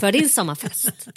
för 0.00 0.12
din 0.12 0.28
sommarfest. 0.28 1.08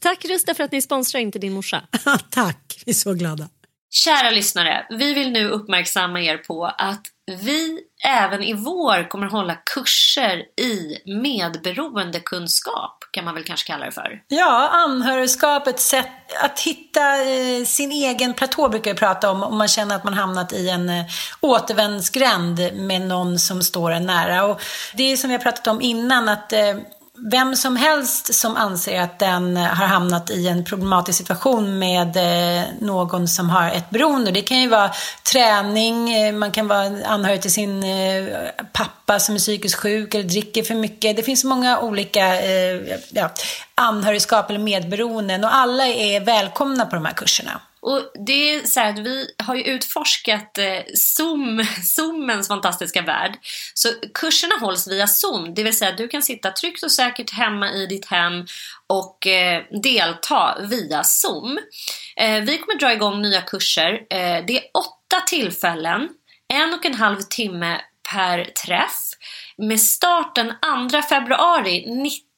Tack 0.00 0.24
Rusta 0.24 0.54
för 0.54 0.64
att 0.64 0.72
ni 0.72 0.82
sponsrar 0.82 1.20
Inte 1.20 1.38
din 1.38 1.52
morsa. 1.52 1.82
Tack, 2.30 2.82
vi 2.86 2.90
är 2.90 2.94
så 2.94 3.14
glada. 3.14 3.48
Kära 3.90 4.30
lyssnare, 4.30 4.86
vi 4.90 5.14
vill 5.14 5.30
nu 5.30 5.48
uppmärksamma 5.48 6.20
er 6.20 6.36
på 6.36 6.64
att 6.66 7.02
vi 7.26 7.78
även 8.06 8.42
i 8.42 8.52
vår 8.52 9.08
kommer 9.08 9.26
hålla 9.26 9.54
kurser 9.54 10.42
i 10.60 10.98
medberoendekunskap, 11.22 13.04
kan 13.10 13.24
man 13.24 13.34
väl 13.34 13.44
kanske 13.44 13.66
kalla 13.66 13.84
det 13.84 13.92
för. 13.92 14.22
Ja, 14.28 14.68
anhörigskap, 14.72 15.66
ett 15.66 15.80
sätt 15.80 16.06
att 16.42 16.60
hitta 16.60 17.22
eh, 17.22 17.64
sin 17.64 17.92
egen 17.92 18.34
platå 18.34 18.68
brukar 18.68 18.90
jag 18.90 18.98
prata 18.98 19.30
om, 19.30 19.42
om 19.42 19.58
man 19.58 19.68
känner 19.68 19.96
att 19.96 20.04
man 20.04 20.14
hamnat 20.14 20.52
i 20.52 20.68
en 20.68 20.88
eh, 20.88 21.04
återvändsgränd 21.40 22.60
med 22.74 23.00
någon 23.00 23.38
som 23.38 23.62
står 23.62 23.90
en 23.90 24.06
nära. 24.06 24.44
Och 24.44 24.60
det 24.94 25.12
är 25.12 25.16
som 25.16 25.30
vi 25.30 25.36
har 25.36 25.42
pratat 25.42 25.66
om 25.66 25.80
innan, 25.80 26.28
att 26.28 26.52
eh, 26.52 26.74
vem 27.18 27.56
som 27.56 27.76
helst 27.76 28.34
som 28.34 28.56
anser 28.56 29.00
att 29.00 29.18
den 29.18 29.56
eh, 29.56 29.62
har 29.62 29.86
hamnat 29.86 30.30
i 30.30 30.48
en 30.48 30.64
problematisk 30.64 31.18
situation 31.18 31.78
med 31.78 32.16
eh, 32.16 32.64
någon 32.80 33.28
som 33.28 33.50
har 33.50 33.70
ett 33.70 33.90
beroende. 33.90 34.30
Det 34.30 34.42
kan 34.42 34.60
ju 34.60 34.68
vara 34.68 34.90
träning, 35.32 36.14
eh, 36.14 36.32
man 36.32 36.50
kan 36.50 36.68
vara 36.68 37.06
anhörig 37.06 37.42
till 37.42 37.52
sin 37.52 37.84
pappa 38.72 39.18
som 39.18 39.34
är 39.34 39.38
psykiskt 39.38 39.74
sjuk 39.74 40.14
eller 40.14 40.24
dricker 40.24 40.62
för 40.62 40.74
mycket. 40.74 41.16
Det 41.16 41.22
finns 41.22 41.44
många 41.44 41.80
olika 41.80 42.42
ja, 43.10 43.30
anhörigskap 43.74 44.50
eller 44.50 44.60
medberoenden 44.60 45.44
och 45.44 45.54
alla 45.54 45.86
är 45.86 46.20
välkomna 46.20 46.86
på 46.86 46.94
de 46.94 47.04
här 47.04 47.14
kurserna. 47.14 47.60
Och 47.84 48.12
det 48.26 48.54
är 48.54 48.66
så 48.66 48.80
här 48.80 48.90
att 48.90 48.98
vi 48.98 49.34
har 49.38 49.54
ju 49.54 49.62
utforskat 49.62 50.58
eh, 50.58 50.80
Zoom, 50.94 51.64
Zoomens 51.82 52.48
fantastiska 52.48 53.02
värld. 53.02 53.38
Så 53.74 53.88
kurserna 54.14 54.54
hålls 54.60 54.88
via 54.88 55.06
Zoom, 55.06 55.54
det 55.54 55.62
vill 55.62 55.76
säga 55.76 55.90
att 55.90 55.98
du 55.98 56.08
kan 56.08 56.22
sitta 56.22 56.50
tryggt 56.50 56.82
och 56.82 56.92
säkert 56.92 57.30
hemma 57.30 57.72
i 57.72 57.86
ditt 57.86 58.06
hem 58.06 58.46
och 58.86 59.26
eh, 59.26 59.62
delta 59.82 60.56
via 60.60 61.04
Zoom. 61.04 61.58
Eh, 62.16 62.40
vi 62.40 62.58
kommer 62.58 62.78
dra 62.78 62.92
igång 62.92 63.22
nya 63.22 63.40
kurser. 63.40 63.92
Eh, 63.92 64.44
det 64.46 64.56
är 64.56 64.64
åtta 64.74 65.20
tillfällen, 65.26 66.08
en 66.48 66.74
och 66.74 66.86
en 66.86 66.94
halv 66.94 67.20
timme 67.20 67.80
per 68.12 68.44
träff. 68.44 69.00
Med 69.56 69.80
start 69.80 70.34
den 70.34 70.52
2 70.90 71.02
februari 71.02 71.84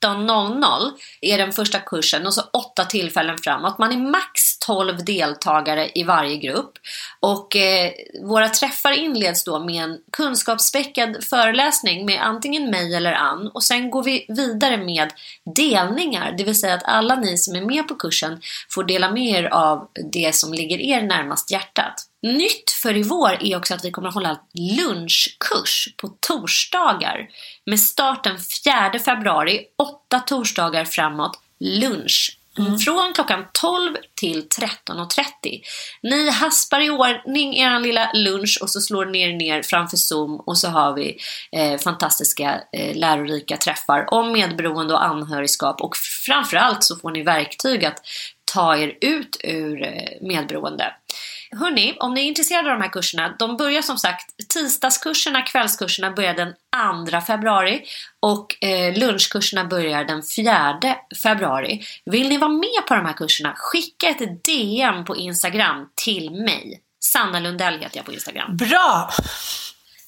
19.00 0.05 0.93
är 1.21 1.39
den 1.39 1.53
första 1.53 1.79
kursen 1.79 2.27
och 2.27 2.34
så 2.34 2.43
åtta 2.53 2.84
tillfällen 2.84 3.39
framåt. 3.39 3.79
Man 3.79 3.93
är 3.93 4.11
max 4.11 4.59
12 4.67 5.05
deltagare 5.05 5.91
i 5.95 6.05
varje 6.05 6.37
grupp. 6.37 6.73
Och 7.21 7.57
eh, 7.57 7.93
våra 8.23 8.49
träffar 8.49 8.93
inleds 8.93 9.45
då 9.45 9.65
med 9.65 9.84
en 9.84 9.99
kunskapsspäckad 10.12 11.25
föreläsning 11.25 12.07
med 12.07 12.23
antingen 12.23 12.71
mig 12.71 12.95
eller 12.95 13.12
Ann. 13.12 13.51
Och 13.55 13.62
sen 13.62 13.91
går 13.91 14.03
vi 14.03 14.27
vidare 14.29 14.77
med 14.77 15.12
delningar, 15.57 16.34
det 16.39 16.45
vill 16.45 16.61
säga 16.61 16.75
att 16.75 16.84
alla 16.84 17.17
ni 17.17 17.39
som 17.39 17.57
är 17.57 17.65
med 17.65 17.89
på 17.89 17.95
kursen 17.95 18.41
får 18.71 18.84
dela 18.84 19.11
med 19.11 19.27
er 19.27 19.45
av 19.45 19.89
det 20.13 20.34
som 20.34 20.53
ligger 20.53 20.81
er 20.81 21.03
närmast 21.03 21.51
hjärtat. 21.51 22.07
Nytt 22.26 22.70
för 22.70 22.97
i 22.97 23.03
vår 23.03 23.42
är 23.42 23.56
också 23.56 23.75
att 23.75 23.84
vi 23.84 23.91
kommer 23.91 24.09
att 24.09 24.14
hålla 24.14 24.41
lunchkurs 24.54 25.88
på 25.97 26.09
torsdagar 26.20 27.28
med 27.66 27.81
start 27.81 28.25
den 28.25 28.38
4 28.64 28.98
februari, 28.98 29.66
åtta 29.76 30.20
torsdagar 30.20 30.84
framåt, 30.84 31.41
lunch. 31.60 32.38
Från 32.84 33.12
klockan 33.15 33.44
12 33.53 33.97
till 34.15 34.48
13.30. 34.48 35.25
Ni 36.03 36.31
haspar 36.31 36.81
i 36.81 36.91
ordning 36.91 37.56
er 37.56 37.81
lilla 37.81 38.10
lunch 38.15 38.59
och 38.62 38.70
så 38.70 38.81
slår 38.81 39.06
ni 39.06 39.22
er 39.22 39.32
ner 39.32 39.62
framför 39.62 39.97
Zoom 39.97 40.36
och 40.36 40.59
så 40.59 40.69
har 40.69 40.94
vi 40.94 41.19
eh, 41.53 41.78
fantastiska 41.78 42.60
eh, 42.72 42.97
lärorika 42.97 43.56
träffar 43.56 44.15
om 44.15 44.32
medberoende 44.32 44.94
och 44.94 45.04
anhörigskap 45.04 45.81
och 45.81 45.97
framförallt 46.26 46.84
så 46.84 46.97
får 46.97 47.10
ni 47.10 47.22
verktyg 47.22 47.84
att 47.84 47.98
ta 48.44 48.76
er 48.76 48.98
ut 49.00 49.36
ur 49.44 49.82
eh, 49.82 50.28
medberoende. 50.28 50.94
Hörni, 51.51 51.97
om 52.01 52.15
ni 52.15 52.21
är 52.21 52.25
intresserade 52.25 52.73
av 52.73 52.79
de 52.79 52.83
här 52.83 52.93
kurserna, 52.93 53.37
de 53.39 53.57
börjar 53.57 53.83
som 53.83 53.99
sagt, 53.99 54.49
tisdagskurserna, 54.49 55.43
kvällskurserna 55.43 56.11
börjar 56.11 56.34
den 56.34 56.55
2 57.11 57.21
februari 57.21 57.83
och 58.21 58.65
eh, 58.65 58.98
lunchkurserna 58.98 59.65
börjar 59.65 60.04
den 60.04 60.22
4 60.37 60.78
februari. 61.22 61.83
Vill 62.04 62.28
ni 62.28 62.39
vara 62.39 62.51
med 62.51 62.87
på 62.89 62.95
de 62.95 63.07
här 63.07 63.13
kurserna, 63.13 63.54
skicka 63.57 64.09
ett 64.09 64.45
DM 64.45 65.04
på 65.04 65.16
Instagram 65.16 65.89
till 66.04 66.31
mig. 66.31 66.83
Sanna 67.04 67.41
Lundell 67.41 67.78
heter 67.78 67.97
jag 67.97 68.07
på 68.07 68.13
Instagram. 68.13 68.57
Bra! 68.57 69.10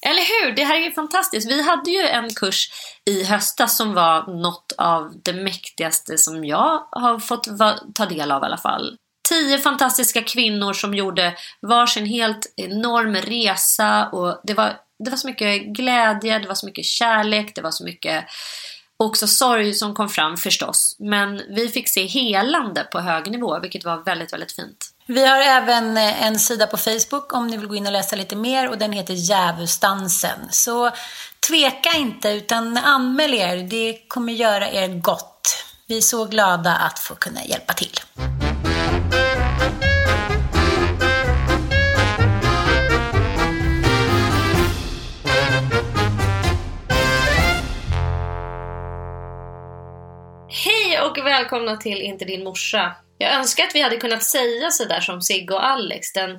Eller 0.01 0.45
hur? 0.45 0.55
Det 0.55 0.63
här 0.63 0.75
är 0.75 0.79
ju 0.79 0.91
fantastiskt. 0.91 1.51
Vi 1.51 1.61
hade 1.61 1.91
ju 1.91 2.07
en 2.07 2.33
kurs 2.33 2.69
i 3.05 3.23
höstas 3.23 3.77
som 3.77 3.93
var 3.93 4.41
något 4.41 4.73
av 4.77 5.13
det 5.23 5.33
mäktigaste 5.33 6.17
som 6.17 6.45
jag 6.45 6.87
har 6.91 7.19
fått 7.19 7.47
ta 7.95 8.05
del 8.05 8.31
av 8.31 8.43
i 8.43 8.45
alla 8.45 8.57
fall. 8.57 8.97
Tio 9.29 9.57
fantastiska 9.57 10.21
kvinnor 10.21 10.73
som 10.73 10.93
gjorde 10.93 11.35
varsin 11.61 12.05
helt 12.05 12.53
enorm 12.55 13.15
resa 13.15 14.09
och 14.11 14.41
det 14.43 14.53
var, 14.53 14.73
det 15.03 15.09
var 15.09 15.17
så 15.17 15.27
mycket 15.27 15.61
glädje, 15.61 16.39
det 16.39 16.47
var 16.47 16.55
så 16.55 16.65
mycket 16.65 16.85
kärlek, 16.85 17.55
det 17.55 17.61
var 17.61 17.71
så 17.71 17.83
mycket 17.83 18.25
också 19.03 19.27
sorg 19.27 19.73
som 19.73 19.93
kom 19.93 20.09
fram 20.09 20.37
förstås. 20.37 20.95
Men 20.99 21.41
vi 21.49 21.67
fick 21.67 21.89
se 21.89 22.05
helande 22.05 22.83
på 22.83 22.99
hög 22.99 23.31
nivå, 23.31 23.59
vilket 23.59 23.85
var 23.85 24.03
väldigt, 24.03 24.33
väldigt 24.33 24.51
fint. 24.51 24.89
Vi 25.05 25.25
har 25.25 25.41
även 25.41 25.97
eh, 25.97 26.25
en 26.25 26.39
sida 26.39 26.67
på 26.67 26.77
Facebook 26.77 27.33
om 27.33 27.47
ni 27.47 27.57
vill 27.57 27.67
gå 27.67 27.75
in 27.75 27.85
och 27.85 27.91
läsa 27.91 28.15
lite 28.15 28.35
mer 28.35 28.69
och 28.69 28.77
den 28.77 28.91
heter 28.91 29.13
Djävulsdansen. 29.13 30.39
Så 30.51 30.91
tveka 31.47 31.97
inte 31.97 32.29
utan 32.29 32.77
anmäl 32.77 33.33
er, 33.33 33.57
det 33.57 34.07
kommer 34.07 34.33
göra 34.33 34.71
er 34.71 34.87
gott. 34.87 35.65
Vi 35.87 35.97
är 35.97 36.01
så 36.01 36.25
glada 36.25 36.75
att 36.75 36.99
få 36.99 37.15
kunna 37.15 37.45
hjälpa 37.45 37.73
till. 37.73 37.99
Hej 50.51 50.99
och 51.01 51.17
välkomna 51.17 51.77
till 51.77 52.01
Inte 52.01 52.25
din 52.25 52.43
morsa. 52.43 52.95
Jag 53.17 53.35
önskar 53.35 53.63
att 53.63 53.75
vi 53.75 53.81
hade 53.81 53.97
kunnat 53.97 54.23
säga 54.23 54.71
sådär 54.71 54.99
som 54.99 55.21
Sigge 55.21 55.53
och 55.53 55.65
Alex. 55.65 56.13
Den 56.13 56.29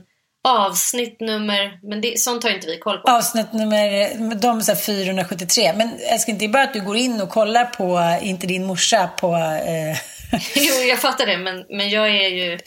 avsnitt 0.48 1.20
nummer... 1.20 1.88
Men 1.88 2.00
det, 2.00 2.18
sånt 2.18 2.42
har 2.42 2.50
inte 2.50 2.66
vi 2.66 2.78
koll 2.78 2.98
på. 2.98 3.10
Avsnitt 3.10 3.52
nummer, 3.52 4.34
de 4.34 4.58
är 4.58 4.60
så 4.60 4.76
473. 4.76 5.72
Men 5.76 5.90
älskling, 6.12 6.38
det 6.38 6.44
är 6.44 6.48
bara 6.48 6.62
att 6.62 6.72
du 6.72 6.80
går 6.80 6.96
in 6.96 7.20
och 7.20 7.28
kollar 7.28 7.64
på 7.64 7.98
eh, 7.98 8.28
Inte 8.28 8.46
din 8.46 8.66
morsa 8.66 9.10
på... 9.20 9.34
Eh... 9.34 10.19
Jo, 10.54 10.74
jag 10.88 10.98
fattar 10.98 11.26
det. 11.26 11.38
Men, 11.38 11.64
men 11.68 11.90
jag 11.90 12.08
är 12.08 12.28
ju... 12.28 12.58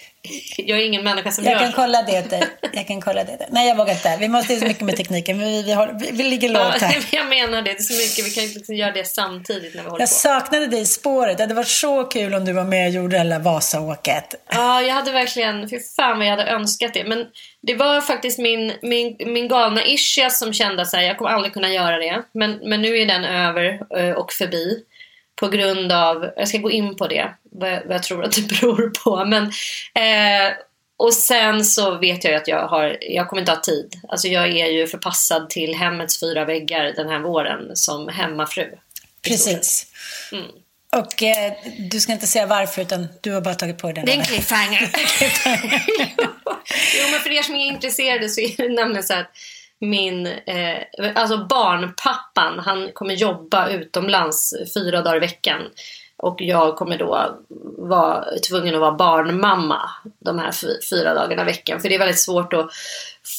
Jag 0.57 0.79
är 0.79 0.85
ingen 0.85 1.03
människa 1.03 1.31
som 1.31 1.43
Jag 1.43 1.53
gör 1.53 1.59
kan 1.59 1.71
kolla 1.71 2.01
det 2.01 2.19
åt 2.19 2.29
dig. 2.29 2.43
Jag 2.73 2.87
kan 2.87 3.01
kolla 3.01 3.23
det. 3.23 3.47
Nej, 3.51 3.67
jag 3.67 3.75
vågar 3.75 3.93
inte. 3.93 4.17
Vi 4.19 4.27
måste 4.27 4.55
så 4.55 4.65
mycket 4.65 4.81
med 4.81 4.97
tekniken. 4.97 5.39
Vi, 5.39 5.63
vi, 5.63 5.71
har, 5.71 5.97
vi, 5.99 6.09
vi 6.11 6.23
ligger 6.23 6.49
Ja, 6.49 6.63
lågt 6.63 6.81
här. 6.81 7.05
jag 7.11 7.27
menar 7.27 7.61
det. 7.61 7.71
Det 7.73 7.77
är 7.79 7.83
så 7.83 7.93
mycket. 7.93 8.25
Vi 8.25 8.35
kan 8.35 8.43
inte 8.43 8.55
liksom 8.57 8.75
göra 8.75 8.91
det 8.91 9.05
samtidigt 9.07 9.75
när 9.75 9.83
vi 9.83 9.89
håller 9.89 10.01
Jag 10.01 10.09
på. 10.09 10.15
saknade 10.15 10.67
dig 10.67 10.81
i 10.81 10.85
spåret. 10.85 11.37
Det 11.37 11.43
hade 11.43 11.53
varit 11.53 11.67
så 11.67 12.03
kul 12.03 12.33
om 12.33 12.45
du 12.45 12.53
var 12.53 12.63
med 12.63 12.87
och 12.87 12.93
gjorde 12.93 13.17
hela 13.17 13.39
Vasaåket. 13.39 14.35
Ja, 14.51 14.81
jag 14.81 14.93
hade 14.93 15.11
verkligen... 15.11 15.69
Fy 15.69 15.79
fan 15.95 16.17
vad 16.17 16.27
jag 16.27 16.31
hade 16.37 16.45
önskat 16.51 16.93
det. 16.93 17.03
Men 17.03 17.25
det 17.61 17.75
var 17.75 18.01
faktiskt 18.01 18.39
min, 18.39 18.73
min, 18.81 19.15
min 19.25 19.47
galna 19.47 19.85
ischias 19.85 20.39
som 20.39 20.53
kände 20.53 20.81
att 20.81 20.93
jag 20.93 21.17
kommer 21.17 21.31
aldrig 21.31 21.53
kunna 21.53 21.69
göra 21.69 21.97
det. 21.97 22.23
Men, 22.33 22.51
men 22.63 22.81
nu 22.81 22.97
är 22.97 23.05
den 23.05 23.23
över 23.23 23.79
eh, 23.97 24.11
och 24.11 24.33
förbi. 24.33 24.83
På 25.35 25.47
grund 25.47 25.91
av... 25.91 26.29
Jag 26.35 26.47
ska 26.47 26.57
gå 26.57 26.71
in 26.71 26.95
på 26.95 27.07
det. 27.07 27.33
Vad 27.51 27.71
jag, 27.71 27.85
vad 27.85 27.95
jag 27.95 28.03
tror 28.03 28.23
att 28.23 28.35
det 28.35 28.41
beror 28.61 28.89
på. 29.03 29.25
Men, 29.25 29.43
eh, 29.93 30.53
och 30.97 31.13
sen 31.13 31.65
så 31.65 31.97
vet 31.97 32.23
jag 32.23 32.33
att 32.33 32.47
jag, 32.47 32.67
har, 32.67 32.97
jag 33.01 33.29
kommer 33.29 33.41
inte 33.41 33.51
ha 33.51 33.61
tid. 33.61 34.01
Alltså 34.09 34.27
jag 34.27 34.47
är 34.47 34.67
ju 34.67 34.87
förpassad 34.87 35.49
till 35.49 35.75
hemmets 35.75 36.19
fyra 36.19 36.45
väggar 36.45 36.93
den 36.95 37.09
här 37.09 37.19
våren 37.19 37.75
som 37.75 38.07
hemmafru. 38.07 38.67
Precis. 39.21 39.87
Mm. 40.31 40.45
Och 40.95 41.23
eh, 41.23 41.53
du 41.77 41.99
ska 41.99 42.11
inte 42.11 42.27
säga 42.27 42.45
varför, 42.45 42.81
utan 42.81 43.07
du 43.21 43.31
har 43.31 43.41
bara 43.41 43.55
tagit 43.55 43.77
på 43.77 43.87
dig 43.87 43.93
den. 43.93 44.05
Det 44.05 44.11
är 44.11 44.17
en 44.17 44.25
cliffhanger. 44.25 44.81
jo, 46.99 47.11
men 47.11 47.19
för 47.19 47.31
er 47.31 47.41
som 47.41 47.55
är 47.55 47.65
intresserade 47.65 48.29
så 48.29 48.41
är 48.41 48.57
det 48.57 48.69
nämligen 48.69 49.03
så 49.03 49.13
att 49.13 49.31
min, 49.83 50.27
eh, 50.27 50.77
alltså 51.15 51.37
barnpappan, 51.37 52.59
han 52.59 52.91
kommer 52.93 53.13
jobba 53.13 53.69
utomlands 53.69 54.53
fyra 54.73 55.01
dagar 55.01 55.17
i 55.17 55.19
veckan. 55.19 55.61
Och 56.17 56.41
jag 56.41 56.75
kommer 56.75 56.97
då 56.97 57.37
vara 57.77 58.25
tvungen 58.49 58.75
att 58.75 58.81
vara 58.81 58.91
barnmamma 58.91 59.89
de 60.19 60.39
här 60.39 60.51
fyra 60.89 61.13
dagarna 61.13 61.41
i 61.41 61.45
veckan. 61.45 61.79
För 61.79 61.89
det 61.89 61.95
är 61.95 61.99
väldigt 61.99 62.19
svårt 62.19 62.53
att 62.53 62.69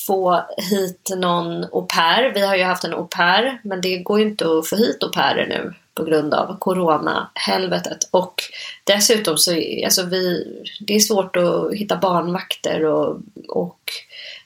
få 0.07 0.45
hit 0.71 1.11
någon 1.17 1.65
au 1.65 1.87
pair. 1.87 2.33
Vi 2.35 2.47
har 2.47 2.57
ju 2.57 2.63
haft 2.63 2.85
en 2.85 2.95
au 2.95 3.05
pair, 3.05 3.61
men 3.65 3.81
det 3.81 3.99
går 3.99 4.21
ju 4.21 4.27
inte 4.27 4.45
att 4.45 4.69
få 4.69 4.77
hit 4.77 5.03
au 5.03 5.13
pairer 5.13 5.47
nu 5.47 5.75
på 5.95 6.05
grund 6.05 6.35
av 6.35 6.59
corona-helvetet. 6.59 8.09
Och 8.11 8.43
dessutom 8.85 9.39
så 9.39 9.53
är 9.53 9.85
alltså 9.85 10.03
vi, 10.03 10.47
det 10.81 10.95
är 10.95 11.01
svårt 11.01 11.37
att 11.37 11.73
hitta 11.73 11.97
barnvakter 11.97 12.85
och, 12.85 13.21
och 13.49 13.81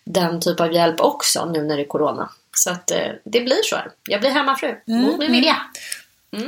den 0.08 0.40
typ 0.40 0.60
av 0.60 0.72
hjälp 0.72 1.00
också 1.00 1.44
nu 1.44 1.62
när 1.62 1.76
det 1.76 1.82
är 1.82 1.86
corona. 1.86 2.30
Så 2.56 2.70
att 2.70 2.90
eh, 2.90 2.98
det 3.24 3.40
blir 3.40 3.62
så 3.62 3.76
här. 3.76 3.90
Jag 4.08 4.20
blir 4.20 4.30
hemmafru 4.30 4.74
mot 4.86 5.18
min 5.18 5.32
vilja. 5.32 5.56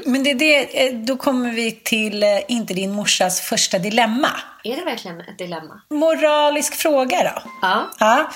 Men 0.04 0.24
det 0.24 0.34
det, 0.34 0.86
eh, 0.86 0.94
då 0.94 1.16
kommer 1.16 1.52
vi 1.52 1.72
till 1.72 2.22
eh, 2.22 2.28
inte 2.48 2.74
din 2.74 2.92
morsas 2.92 3.40
första 3.40 3.78
dilemma. 3.78 4.28
Är 4.64 4.76
det 4.76 4.84
verkligen 4.84 5.20
ett 5.20 5.38
dilemma? 5.38 5.80
Moralisk 5.90 6.74
fråga 6.74 7.22
då. 7.22 7.42
Ja. 7.62 7.90
Ja. 7.98 8.30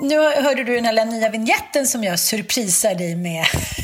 Nu 0.00 0.18
hörde 0.18 0.64
du 0.64 0.74
den 0.74 0.84
här 0.84 1.04
nya 1.04 1.28
vignetten 1.28 1.86
som 1.86 2.04
jag 2.04 2.18
surprisar 2.18 2.94
dig 2.94 3.16
med 3.16 3.44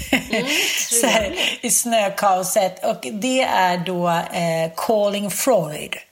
så 0.90 1.06
här, 1.06 1.34
i 1.60 1.70
snökaoset. 1.70 2.84
Och 2.84 3.06
det 3.12 3.42
är 3.42 3.78
då 3.78 4.08
eh, 4.08 4.72
Calling 4.76 5.30
Freud. 5.30 5.94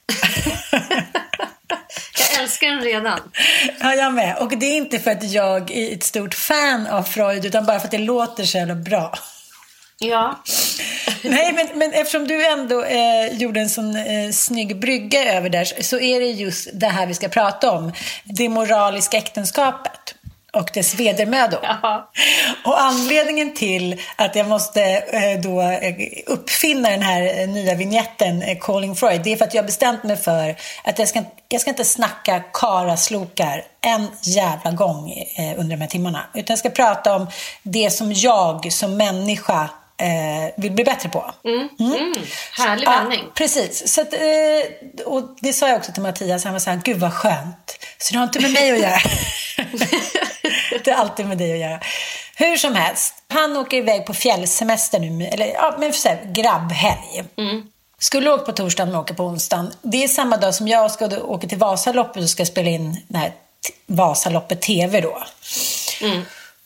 Jag 2.19 2.43
älskar 2.43 2.69
den 2.69 2.81
redan. 2.81 3.21
Ja, 3.81 3.95
jag 3.95 4.15
med. 4.15 4.37
Och 4.37 4.59
det 4.59 4.67
är 4.67 4.77
inte 4.77 4.99
för 4.99 5.11
att 5.11 5.31
jag 5.31 5.71
är 5.71 5.93
ett 5.93 6.03
stort 6.03 6.35
fan 6.35 6.87
av 6.87 7.03
Freud 7.03 7.45
utan 7.45 7.67
bara 7.67 7.79
för 7.79 7.87
att 7.87 7.91
det 7.91 7.99
låter 7.99 8.45
så 8.45 8.59
jävla 8.59 8.75
bra. 8.75 9.15
Ja. 9.99 10.43
Nej, 11.23 11.53
men, 11.53 11.79
men 11.79 11.93
eftersom 11.93 12.29
du 12.29 12.47
ändå 12.47 12.85
eh, 12.85 13.27
gjorde 13.33 13.61
en 13.61 13.71
sån 13.71 13.97
eh, 13.97 14.31
snygg 14.33 14.81
brygga 14.81 15.37
över 15.37 15.49
där 15.49 15.83
så 15.83 15.99
är 15.99 16.21
det 16.21 16.27
just 16.27 16.69
det 16.73 16.87
här 16.87 17.07
vi 17.07 17.15
ska 17.15 17.29
prata 17.29 17.71
om. 17.71 17.93
Det 18.25 18.49
moraliska 18.49 19.17
äktenskapet 19.17 20.15
och 20.57 20.71
dess 20.75 20.95
vedermödor. 20.95 21.61
Ja. 21.63 22.11
Och 22.65 22.81
anledningen 22.81 23.55
till 23.55 24.01
att 24.17 24.37
jag 24.37 24.49
måste 24.49 24.83
eh, 24.83 25.41
då 25.41 25.61
eh, 25.63 25.95
uppfinna 26.27 26.91
den 26.91 27.03
här 27.03 27.41
eh, 27.41 27.49
nya 27.49 27.75
vignetten 27.75 28.45
Calling 28.61 28.97
Freud, 28.97 29.21
det 29.25 29.33
är 29.33 29.37
för 29.37 29.45
att 29.45 29.55
jag 29.55 29.63
har 29.63 29.67
bestämt 29.67 30.05
mig 30.05 30.17
för 30.17 30.57
att 30.85 30.99
jag 30.99 31.09
ska, 31.09 31.23
jag 31.49 31.61
ska 31.61 31.71
inte 31.71 31.85
snacka 31.85 32.41
karaslokar 32.53 33.65
en 33.81 34.09
jävla 34.23 34.71
gång 34.71 35.13
under 35.57 35.77
de 35.77 35.81
här 35.81 35.89
timmarna. 35.89 36.27
Utan 36.35 36.55
jag 36.55 36.59
ska 36.59 36.71
prata 36.71 37.17
om 37.17 37.27
det 37.63 37.91
som 37.91 38.13
jag 38.13 38.73
som 38.73 38.97
människa 38.97 39.69
eh, 40.03 40.53
vill 40.57 40.73
bli 40.73 40.85
bättre 40.85 41.09
på. 41.09 41.35
Mm. 41.45 41.69
Härlig 42.59 42.87
Ja, 42.87 42.91
vändning. 42.91 43.25
precis. 43.35 43.95
Så 43.95 44.01
att, 44.01 44.15
och 45.07 45.23
det 45.41 45.53
sa 45.53 45.69
jag 45.69 45.77
också 45.77 45.93
till 45.93 46.03
Mattias. 46.03 46.45
Han 46.45 46.53
var 46.53 46.61
så 46.61 46.71
här, 46.71 46.81
gud 46.85 46.97
vad 46.97 47.13
skönt. 47.13 47.79
Så 47.99 48.13
det 48.13 48.19
har 48.19 48.25
inte 48.25 48.41
med 48.41 48.53
mig 48.53 48.71
att 48.73 48.79
göra. 48.79 48.99
det 50.85 50.91
har 50.91 50.99
alltid 50.99 51.27
med 51.27 51.39
dig 51.39 51.53
att 51.53 51.59
göra. 51.59 51.81
Hur 52.37 52.57
som 52.57 52.75
helst. 52.75 53.15
Han 53.29 53.57
åker 53.57 53.77
iväg 53.77 54.07
på 54.07 54.15
fjällsemester 54.15 54.99
nu. 54.99 55.25
Eller 55.25 55.47
ja, 55.47 55.77
men 55.79 55.93
för 55.93 56.01
så 56.01 56.09
här, 56.09 56.33
grabbhelg. 56.33 57.25
Skulle 57.99 58.31
åka 58.31 58.45
på 58.45 58.53
torsdagen 58.53 58.93
men 58.93 59.01
åker 59.01 59.15
på 59.15 59.25
onsdagen. 59.25 59.73
Det 59.83 60.05
är 60.05 60.09
samma 60.09 60.37
dag 60.37 60.55
som 60.55 60.69
jag 60.69 60.91
ska 60.91 61.07
åka 61.07 61.49
till 61.49 61.59
Vasaloppet 61.59 62.23
och 62.23 62.31
ska 62.31 62.47
spela 62.47 62.71
in 62.71 62.97
här 63.15 63.33
Vasaloppet 63.87 64.63
TV 64.63 65.01
då. 65.01 65.23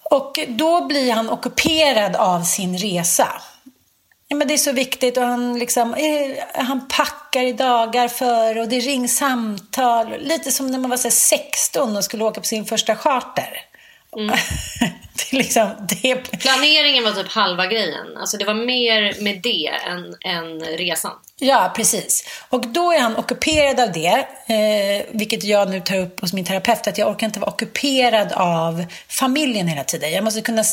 Och 0.03 0.39
då 0.49 0.87
blir 0.87 1.13
han 1.13 1.31
ockuperad 1.31 2.17
av 2.17 2.43
sin 2.43 2.79
resa. 2.79 3.29
Ja, 4.29 4.37
men 4.37 4.49
det 4.49 4.55
är 4.55 4.59
så 4.59 4.73
viktigt 4.73 5.17
och 5.17 5.25
han, 5.25 5.59
liksom, 5.59 5.95
eh, 5.95 6.65
han 6.65 6.89
packar 6.89 7.43
i 7.43 7.53
dagar 7.53 8.09
för 8.09 8.59
och 8.59 8.69
det 8.69 8.79
rings 8.79 9.17
samtal. 9.17 10.15
Lite 10.21 10.53
som 10.53 10.67
när 10.67 10.79
man 10.79 10.91
var 10.91 10.97
så 10.97 11.09
här, 11.09 11.11
16 11.11 11.97
och 11.97 12.05
skulle 12.05 12.25
åka 12.25 12.41
på 12.41 12.47
sin 12.47 12.65
första 12.65 12.97
charter. 12.97 13.70
det 15.15 15.33
är 15.33 15.37
liksom, 15.37 15.71
det 15.89 16.15
Planeringen 16.15 17.05
var 17.05 17.13
typ 17.13 17.33
halva 17.33 17.67
grejen. 17.67 18.17
Alltså 18.17 18.37
det 18.37 18.45
var 18.45 18.55
mer 18.55 19.23
med 19.23 19.41
det 19.43 19.67
än, 19.67 20.15
än 20.21 20.61
resan. 20.61 21.13
Ja, 21.43 21.73
precis. 21.77 22.25
Och 22.49 22.69
då 22.69 22.93
är 22.93 23.01
han 23.01 23.17
ockuperad 23.17 23.81
av 23.81 23.93
det, 23.93 24.27
eh, 24.55 25.07
vilket 25.11 25.45
jag 25.45 25.71
nu 25.71 25.81
tar 25.81 25.97
upp 25.97 26.21
hos 26.21 26.33
min 26.33 26.45
terapeut, 26.45 26.87
att 26.87 26.99
jag 26.99 27.09
orkar 27.09 27.27
inte 27.27 27.41
vara 27.41 27.51
ockuperad 27.51 28.33
av 28.33 28.85
familjen 29.09 29.69
hela 29.69 29.85
tiden. 29.85 30.13
Jag 30.13 30.25
måste 30.25 30.41
kunna 30.41 30.65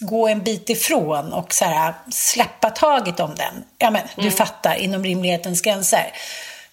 gå 0.00 0.28
en 0.28 0.42
bit 0.42 0.70
ifrån 0.70 1.32
och 1.32 1.54
så 1.54 1.64
här, 1.64 1.94
släppa 2.10 2.70
taget 2.70 3.20
om 3.20 3.34
den. 3.34 3.64
Ja, 3.78 3.90
men 3.90 4.02
du 4.16 4.30
fattar, 4.30 4.74
inom 4.74 5.04
rimlighetens 5.04 5.60
gränser. 5.60 6.12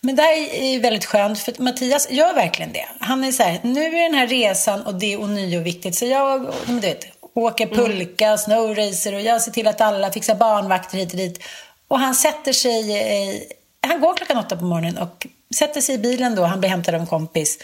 Men 0.05 0.15
det 0.15 0.21
här 0.21 0.53
är 0.53 0.79
väldigt 0.79 1.05
skönt, 1.05 1.39
för 1.39 1.51
att 1.51 1.59
Mattias 1.59 2.11
gör 2.11 2.33
verkligen 2.33 2.73
det. 2.73 2.85
Han 2.99 3.23
är 3.23 3.31
så 3.31 3.43
här, 3.43 3.59
nu 3.63 3.85
är 3.85 4.03
den 4.03 4.13
här 4.13 4.27
resan 4.27 4.81
och 4.81 4.95
det 4.95 5.13
är 5.13 5.21
ånyo 5.21 5.61
viktigt, 5.61 5.95
så 5.95 6.05
jag 6.05 6.53
men 6.65 6.75
du 6.75 6.81
vet, 6.81 7.05
åker 7.33 7.67
pulka, 7.67 8.37
snowracer 8.37 9.13
och 9.13 9.21
jag 9.21 9.41
ser 9.41 9.51
till 9.51 9.67
att 9.67 9.81
alla 9.81 10.11
fixar 10.11 10.35
barnvakter 10.35 10.97
hit 10.97 11.11
och 11.11 11.17
dit. 11.17 11.43
Och 11.87 11.99
han 11.99 12.15
sätter 12.15 12.53
sig, 12.53 12.97
eh, 12.97 13.41
han 13.89 14.01
går 14.01 14.15
klockan 14.15 14.37
åtta 14.37 14.57
på 14.57 14.65
morgonen 14.65 14.97
och 14.97 15.27
sätter 15.55 15.81
sig 15.81 15.95
i 15.95 15.97
bilen 15.97 16.35
då, 16.35 16.43
han 16.43 16.59
blir 16.59 16.69
hämtad 16.69 16.95
av 16.95 17.01
en 17.01 17.07
kompis. 17.07 17.59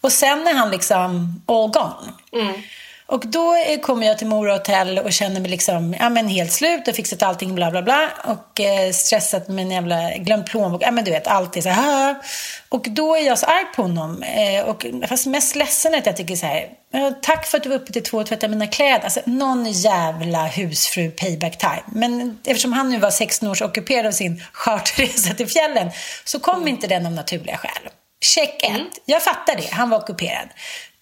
Och 0.00 0.12
sen 0.12 0.46
är 0.46 0.54
han 0.54 0.70
liksom 0.70 1.42
all 1.46 1.70
gone. 1.70 2.12
Och 3.12 3.26
då 3.26 3.56
kommer 3.82 4.06
jag 4.06 4.18
till 4.18 4.26
Mora 4.26 4.52
hotell 4.52 4.98
och 4.98 5.12
känner 5.12 5.40
mig 5.40 5.50
liksom, 5.50 5.96
ja 6.00 6.08
men 6.08 6.28
helt 6.28 6.52
slut 6.52 6.88
och 6.88 6.94
fixat 6.94 7.22
allting 7.22 7.54
bla 7.54 7.70
bla 7.70 7.82
bla. 7.82 8.08
Och 8.24 8.60
eh, 8.60 8.92
stressat 8.92 9.48
med 9.48 9.62
en 9.62 9.70
jävla, 9.70 10.10
glömt 10.16 10.46
plånbok, 10.46 10.82
ja 10.82 10.90
men 10.90 11.04
du 11.04 11.10
vet, 11.10 11.26
allt 11.26 11.56
är 11.56 11.60
så 11.60 11.68
här. 11.68 12.16
Och 12.68 12.86
då 12.90 13.16
är 13.16 13.26
jag 13.26 13.38
så 13.38 13.46
arg 13.46 13.64
på 13.76 13.82
honom. 13.82 14.22
Eh, 14.22 14.64
och 14.64 14.86
fast 15.08 15.26
mest 15.26 15.56
ledsen 15.56 15.94
att 15.94 16.06
jag 16.06 16.16
tycker 16.16 16.36
så 16.36 16.46
här, 16.46 16.68
tack 17.22 17.46
för 17.46 17.58
att 17.58 17.62
du 17.62 17.68
var 17.68 17.76
uppe 17.76 17.92
till 17.92 18.02
två 18.02 18.18
och 18.18 18.26
tvättade 18.26 18.50
mina 18.50 18.66
kläder. 18.66 19.04
Alltså 19.04 19.20
någon 19.24 19.70
jävla 19.70 20.46
husfru 20.46 21.10
payback 21.10 21.58
time. 21.58 21.82
Men 21.86 22.38
eftersom 22.44 22.72
han 22.72 22.90
nu 22.90 22.98
var 22.98 23.10
16 23.10 23.48
års 23.48 23.62
ockuperad 23.62 24.06
av 24.06 24.12
sin 24.12 24.44
charterresa 24.52 25.34
till 25.34 25.48
fjällen 25.48 25.90
så 26.24 26.38
kom 26.40 26.56
mm. 26.56 26.68
inte 26.68 26.86
den 26.86 27.06
av 27.06 27.12
naturliga 27.12 27.56
skäl. 27.56 27.88
Check 28.24 28.62
ett. 28.62 28.70
Mm. 28.70 28.86
Jag 29.04 29.22
fattar 29.22 29.56
det. 29.56 29.72
Han 29.72 29.90
var 29.90 29.98
ockuperad. 29.98 30.48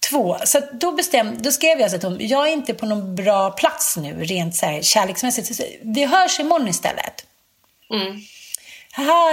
Två. 0.09 0.37
Så 0.43 0.59
då, 0.71 0.91
bestäm, 0.91 1.41
då 1.41 1.51
skrev 1.51 1.79
jag 1.79 1.91
så 1.91 1.97
att 1.97 2.03
hon, 2.03 2.17
jag 2.19 2.47
är 2.47 2.51
inte 2.51 2.73
på 2.73 2.85
någon 2.85 3.15
bra 3.15 3.51
plats 3.51 3.97
nu 3.97 4.23
rent 4.23 4.55
så 4.55 4.65
här 4.65 4.81
kärleksmässigt. 4.81 5.55
Så 5.55 5.63
vi 5.81 6.05
hörs 6.05 6.39
imorgon 6.39 6.67
istället. 6.67 7.25
Mm. 7.93 8.21
Aha, 8.97 9.31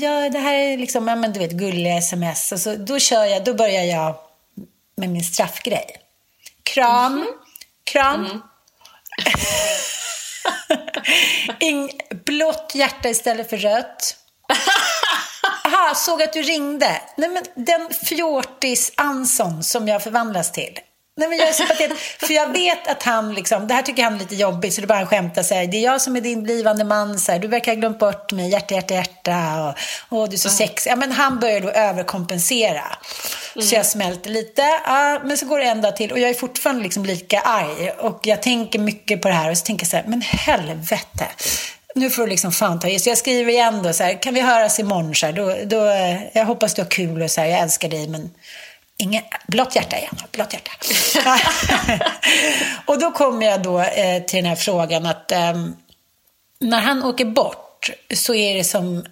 ja, 0.00 0.30
det 0.30 0.38
här 0.38 0.54
är 0.54 0.76
liksom, 0.76 1.08
ja, 1.08 1.16
men 1.16 1.32
du 1.32 1.38
vet, 1.38 1.52
gulliga 1.52 1.96
sms. 1.96 2.52
Och 2.52 2.60
så, 2.60 2.76
då 2.76 2.98
kör 2.98 3.24
jag, 3.24 3.44
då 3.44 3.54
börjar 3.54 3.84
jag 3.84 4.14
med 4.96 5.08
min 5.08 5.24
straffgrej. 5.24 5.96
Kram, 6.62 7.12
mm. 7.12 7.28
kram. 7.84 8.24
Mm. 8.24 8.40
Ing, 11.60 11.90
blått 12.24 12.72
hjärta 12.74 13.08
istället 13.08 13.50
för 13.50 13.56
rött. 13.56 14.16
Aha, 15.76 15.94
såg 15.94 16.22
att 16.22 16.32
du 16.32 16.42
ringde. 16.42 17.00
Nej, 17.16 17.28
men 17.28 17.44
den 17.54 17.88
fjortis 17.90 18.92
Anson 18.96 19.64
som 19.64 19.88
jag 19.88 20.02
förvandlas 20.02 20.52
till. 20.52 20.78
Nej, 21.18 21.28
men 21.28 21.38
jag 21.38 21.48
är 21.48 21.52
sympatet, 21.52 21.98
för 21.98 22.34
jag 22.34 22.52
vet 22.52 22.88
att 22.88 23.02
han 23.02 23.34
liksom, 23.34 23.68
det 23.68 23.74
här 23.74 23.82
tycker 23.82 24.02
han 24.02 24.14
är 24.14 24.18
lite 24.18 24.34
jobbigt 24.34 24.74
så 24.74 24.80
det 24.80 24.86
bara 24.86 25.06
skämtar 25.06 25.42
så 25.42 25.54
här, 25.54 25.66
det 25.66 25.76
är 25.76 25.82
jag 25.82 26.02
som 26.02 26.16
är 26.16 26.20
din 26.20 26.42
blivande 26.42 26.84
man, 26.84 27.18
så 27.18 27.32
här, 27.32 27.38
du 27.38 27.48
verkar 27.48 27.72
ha 27.72 27.80
glömt 27.80 27.98
bort 27.98 28.32
mig, 28.32 28.50
hjärta, 28.50 28.74
hjärta, 28.74 28.94
hjärta 28.94 29.74
och, 30.10 30.18
och 30.18 30.28
du 30.28 30.34
är 30.34 30.38
så 30.38 30.48
sexig. 30.48 30.90
Ja, 30.90 30.96
men 30.96 31.12
han 31.12 31.38
börjar 31.38 31.60
då 31.60 31.70
överkompensera. 31.70 32.96
Mm. 33.54 33.66
Så 33.66 33.74
jag 33.74 33.86
smälter 33.86 34.30
lite, 34.30 34.62
ja, 34.84 35.20
men 35.24 35.38
så 35.38 35.46
går 35.46 35.58
det 35.58 35.64
en 35.64 35.80
dag 35.80 35.96
till 35.96 36.12
och 36.12 36.18
jag 36.18 36.30
är 36.30 36.34
fortfarande 36.34 36.82
liksom 36.82 37.04
lika 37.04 37.40
arg 37.40 37.90
och 37.90 38.20
jag 38.22 38.42
tänker 38.42 38.78
mycket 38.78 39.22
på 39.22 39.28
det 39.28 39.34
här 39.34 39.50
och 39.50 39.58
så 39.58 39.64
tänker 39.64 39.84
jag 39.84 39.90
så 39.90 39.96
här, 39.96 40.04
men 40.06 40.20
helvete 40.20 41.26
nu 41.96 42.10
får 42.10 42.22
du 42.22 42.28
liksom 42.28 42.52
fan 42.52 42.80
ta 42.80 42.88
i. 42.88 42.98
Så 42.98 43.08
jag 43.08 43.18
skriver 43.18 43.52
igen 43.52 43.82
då 43.82 43.92
så 43.92 44.04
här, 44.04 44.22
kan 44.22 44.34
vi 44.34 44.40
höras 44.40 44.80
imorgon? 44.80 45.14
Så 45.14 45.26
här, 45.26 45.32
då, 45.32 45.56
då, 45.64 45.76
jag 46.32 46.44
hoppas 46.44 46.74
du 46.74 46.82
har 46.82 46.90
kul 46.90 47.22
och 47.22 47.30
så 47.30 47.40
här, 47.40 47.48
jag 47.48 47.60
älskar 47.60 47.88
dig 47.88 48.08
men 48.08 48.30
Ingen, 48.98 49.22
blått 49.46 49.76
hjärta 49.76 49.98
igen, 49.98 50.16
blått 50.32 50.52
hjärta. 50.52 50.70
och 52.86 53.00
då 53.00 53.10
kommer 53.10 53.46
jag 53.46 53.62
då 53.62 53.80
eh, 53.80 54.22
till 54.22 54.36
den 54.36 54.46
här 54.46 54.56
frågan 54.56 55.06
att 55.06 55.32
eh, 55.32 55.54
när 56.60 56.80
han 56.80 57.02
åker 57.02 57.24
bort 57.24 57.90
så 58.14 58.34
är 58.34 58.54
det 58.54 58.64
som 58.64 59.04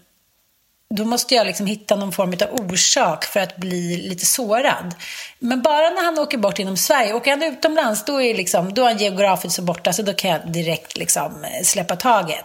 då 0.91 1.05
måste 1.05 1.35
jag 1.35 1.47
liksom 1.47 1.67
hitta 1.67 1.97
någon 1.97 2.12
form 2.12 2.33
av 2.33 2.71
orsak 2.71 3.25
för 3.25 3.41
att 3.41 3.57
bli 3.57 3.97
lite 3.97 4.26
sårad. 4.26 4.95
Men 5.38 5.62
bara 5.62 5.91
när 5.91 6.05
han 6.05 6.19
åker 6.19 6.38
bort 6.38 6.59
inom 6.59 6.76
Sverige, 6.76 7.14
åker 7.14 7.31
han 7.31 7.43
utomlands 7.43 8.05
då 8.05 8.23
är, 8.23 8.35
liksom, 8.35 8.75
då 8.75 8.83
är 8.83 8.87
han 8.87 8.99
geografiskt 8.99 9.57
så 9.57 9.62
borta 9.62 9.93
så 9.93 10.03
då 10.03 10.12
kan 10.12 10.31
jag 10.31 10.53
direkt 10.53 10.97
liksom 10.97 11.47
släppa 11.62 11.97
taget. 11.97 12.45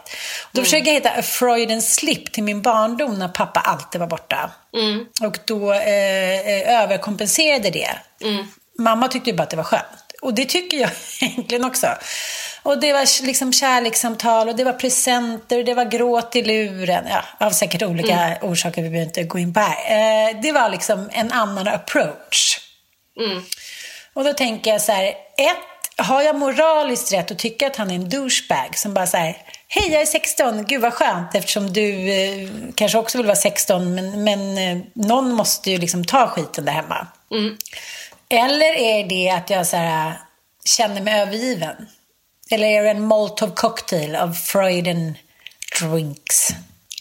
Då 0.51 0.59
mm. 0.59 0.65
försöker 0.65 0.87
jag 0.87 0.93
hitta 0.93 1.09
a 1.09 1.21
Freudian 1.21 1.81
slip 1.81 2.31
till 2.31 2.43
min 2.43 2.61
barndom 2.61 3.19
när 3.19 3.27
pappa 3.27 3.59
alltid 3.59 3.99
var 3.99 4.07
borta. 4.07 4.51
Mm. 4.73 5.05
Och 5.21 5.37
då 5.45 5.73
eh, 5.73 6.49
eh 6.49 6.81
överkompenserade 6.83 7.69
det. 7.69 7.89
Mm. 8.21 8.45
Mamma 8.77 9.07
tyckte 9.07 9.29
ju 9.29 9.35
bara 9.35 9.43
att 9.43 9.49
det 9.49 9.57
var 9.57 9.63
skönt. 9.63 10.09
Och 10.21 10.33
det 10.33 10.45
tycker 10.45 10.77
jag 10.77 10.91
egentligen 11.21 11.65
också. 11.65 11.87
Och 12.63 12.79
det 12.79 12.93
var 12.93 13.25
liksom 13.25 13.53
kärlekssamtal 13.53 14.49
och 14.49 14.55
det 14.55 14.63
var 14.63 14.73
presenter 14.73 15.59
och 15.59 15.65
det 15.65 15.73
var 15.73 15.85
gråt 15.85 16.35
i 16.35 16.41
luren. 16.41 17.05
Ja, 17.09 17.23
av 17.47 17.51
säkert 17.51 17.81
olika 17.81 18.19
mm. 18.19 18.51
orsaker, 18.51 18.81
vi 18.81 18.89
behöver 18.89 19.07
inte 19.07 19.23
gå 19.23 19.39
in 19.39 19.53
på 19.53 19.59
här. 19.59 20.29
Eh, 20.29 20.41
det 20.41 20.51
var 20.51 20.69
liksom 20.69 21.09
en 21.11 21.31
annan 21.31 21.67
approach. 21.67 22.59
Mm. 23.19 23.43
Och 24.13 24.23
då 24.23 24.33
tänker 24.33 24.71
jag 24.71 24.81
så 24.81 24.91
här, 24.91 25.07
ett, 25.37 26.05
har 26.05 26.21
jag 26.21 26.35
moraliskt 26.35 27.13
rätt 27.13 27.31
att 27.31 27.39
tycka 27.39 27.67
att 27.67 27.75
han 27.75 27.91
är 27.91 27.95
en 27.95 28.09
douchebag 28.09 28.77
som 28.77 28.93
bara 28.93 29.07
så 29.07 29.17
här, 29.17 29.37
hej 29.67 29.91
jag 29.91 30.01
är 30.01 30.05
16, 30.05 30.65
gud 30.65 30.81
vad 30.81 30.93
skönt 30.93 31.35
eftersom 31.35 31.73
du 31.73 32.11
eh, 32.11 32.49
kanske 32.75 32.97
också 32.97 33.17
vill 33.17 33.27
vara 33.27 33.35
16 33.35 33.95
men, 33.95 34.23
men 34.23 34.57
eh, 34.57 34.83
någon 34.93 35.31
måste 35.31 35.71
ju 35.71 35.77
liksom 35.77 36.05
ta 36.05 36.27
skiten 36.27 36.65
där 36.65 36.73
hemma. 36.73 37.07
Mm. 37.31 37.57
Eller 38.29 38.77
är 38.77 39.03
det 39.09 39.29
att 39.29 39.49
jag 39.49 39.67
så 39.67 39.77
här, 39.77 40.13
känner 40.65 41.01
mig 41.01 41.21
övergiven? 41.21 41.75
Eller 42.49 42.67
är 42.67 42.83
det 42.83 42.89
en 42.89 43.01
molotov 43.01 43.53
cocktail 43.55 44.15
av 44.15 44.33
Freudian 44.33 45.13
drinks? 45.79 46.49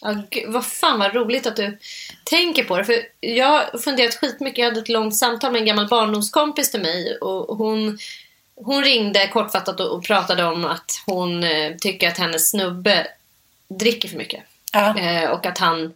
Ja, 0.02 0.16
gud, 0.30 0.52
vad 0.52 0.66
fan 0.66 0.98
vad 0.98 1.14
roligt 1.14 1.46
att 1.46 1.56
du 1.56 1.78
tänker 2.24 2.64
på 2.64 2.78
det. 2.78 2.84
För 2.84 2.94
jag 3.20 3.46
har 3.46 3.78
funderat 3.78 4.14
skitmycket. 4.14 4.58
Jag 4.58 4.66
hade 4.66 4.80
ett 4.80 4.88
långt 4.88 5.16
samtal 5.16 5.52
med 5.52 5.60
en 5.60 5.66
gammal 5.66 5.88
barndomskompis 5.88 6.70
till 6.70 6.80
mig. 6.80 7.16
Och 7.16 7.56
hon, 7.56 7.98
hon 8.54 8.84
ringde 8.84 9.28
kortfattat 9.28 9.80
och, 9.80 9.96
och 9.96 10.04
pratade 10.04 10.44
om 10.44 10.64
att 10.64 11.02
hon 11.06 11.44
eh, 11.44 11.76
tycker 11.76 12.08
att 12.08 12.18
hennes 12.18 12.50
snubbe 12.50 13.06
dricker 13.68 14.08
för 14.08 14.16
mycket. 14.16 14.42
Ja. 14.72 14.98
Eh, 14.98 15.30
och 15.30 15.46
att 15.46 15.58
han 15.58 15.94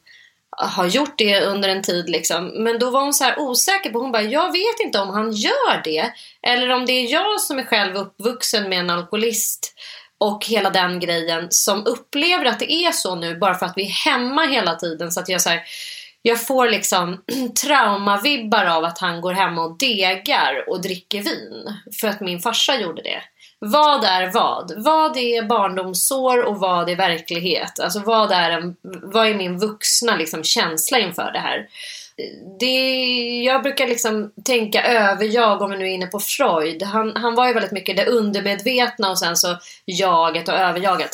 har 0.63 0.87
gjort 0.87 1.19
det 1.19 1.41
under 1.41 1.69
en 1.69 1.83
tid 1.83 2.11
liksom. 2.11 2.65
Men 2.65 2.79
då 2.79 2.91
var 2.91 3.03
hon 3.03 3.15
så 3.15 3.25
här 3.25 3.39
osäker 3.39 3.91
på, 3.91 3.99
hon 3.99 4.13
bara, 4.13 4.23
jag 4.23 4.53
vet 4.53 4.81
inte 4.85 4.99
om 4.99 5.11
han 5.11 5.33
gör 5.33 5.83
det. 5.85 6.13
Eller 6.47 6.71
om 6.71 6.87
det 6.87 6.93
är 6.93 7.13
jag 7.13 7.41
som 7.41 7.59
är 7.59 7.65
själv 7.65 7.97
uppvuxen 7.97 8.69
med 8.69 8.79
en 8.79 8.91
alkoholist 8.91 9.75
och 10.19 10.47
hela 10.47 10.71
den 10.71 11.01
grejen 11.01 11.47
som 11.51 11.87
upplever 11.87 12.45
att 12.45 12.59
det 12.59 12.73
är 12.73 12.93
så 12.93 13.15
nu 13.15 13.37
bara 13.37 13.55
för 13.55 13.67
att 13.67 13.77
vi 13.77 13.83
är 13.83 14.11
hemma 14.11 14.47
hela 14.47 14.75
tiden. 14.75 15.13
Så 15.13 15.21
att 15.21 15.29
jag 15.29 15.41
så 15.41 15.49
här, 15.49 15.63
jag 16.23 16.47
får 16.47 16.69
liksom 16.69 17.23
traumavibbar 17.63 18.65
av 18.65 18.85
att 18.85 18.99
han 18.99 19.21
går 19.21 19.33
hemma 19.33 19.65
och 19.65 19.79
degar 19.79 20.65
och 20.69 20.83
dricker 20.83 21.23
vin. 21.23 21.77
För 22.01 22.09
att 22.09 22.21
min 22.21 22.41
farsa 22.41 22.81
gjorde 22.81 23.03
det. 23.03 23.23
Vad 23.65 24.05
är 24.05 24.31
vad? 24.33 24.73
Vad 24.77 25.17
är 25.17 25.43
barndomssår 25.43 26.43
och 26.43 26.57
vad 26.57 26.89
är 26.89 26.97
verklighet? 26.97 27.81
Alltså 27.81 28.01
vad 28.01 28.33
är, 28.33 28.51
en, 28.51 28.77
vad 28.83 29.27
är 29.27 29.35
min 29.35 29.59
vuxna 29.59 30.17
liksom, 30.17 30.45
känsla 30.45 30.99
inför 30.99 31.33
det 31.33 31.39
här? 31.39 31.67
Det, 32.61 33.45
jag 33.45 33.63
brukar 33.63 33.87
liksom 33.87 34.33
tänka 34.45 34.83
över-jag 34.83 35.63
om 35.63 35.71
vi 35.71 35.77
nu 35.79 35.85
är 35.85 35.95
inne 35.95 36.07
på 36.07 36.21
Freud. 36.21 36.83
Han, 36.83 37.17
han 37.17 37.35
var 37.35 37.47
ju 37.47 37.53
väldigt 37.53 37.73
mycket 37.73 37.97
det 37.97 38.07
undermedvetna 38.07 39.11
och 39.11 39.19
sen 39.19 39.37
så 39.37 39.59
jaget 39.87 40.49
och 40.49 40.55
överjaget 40.55 41.11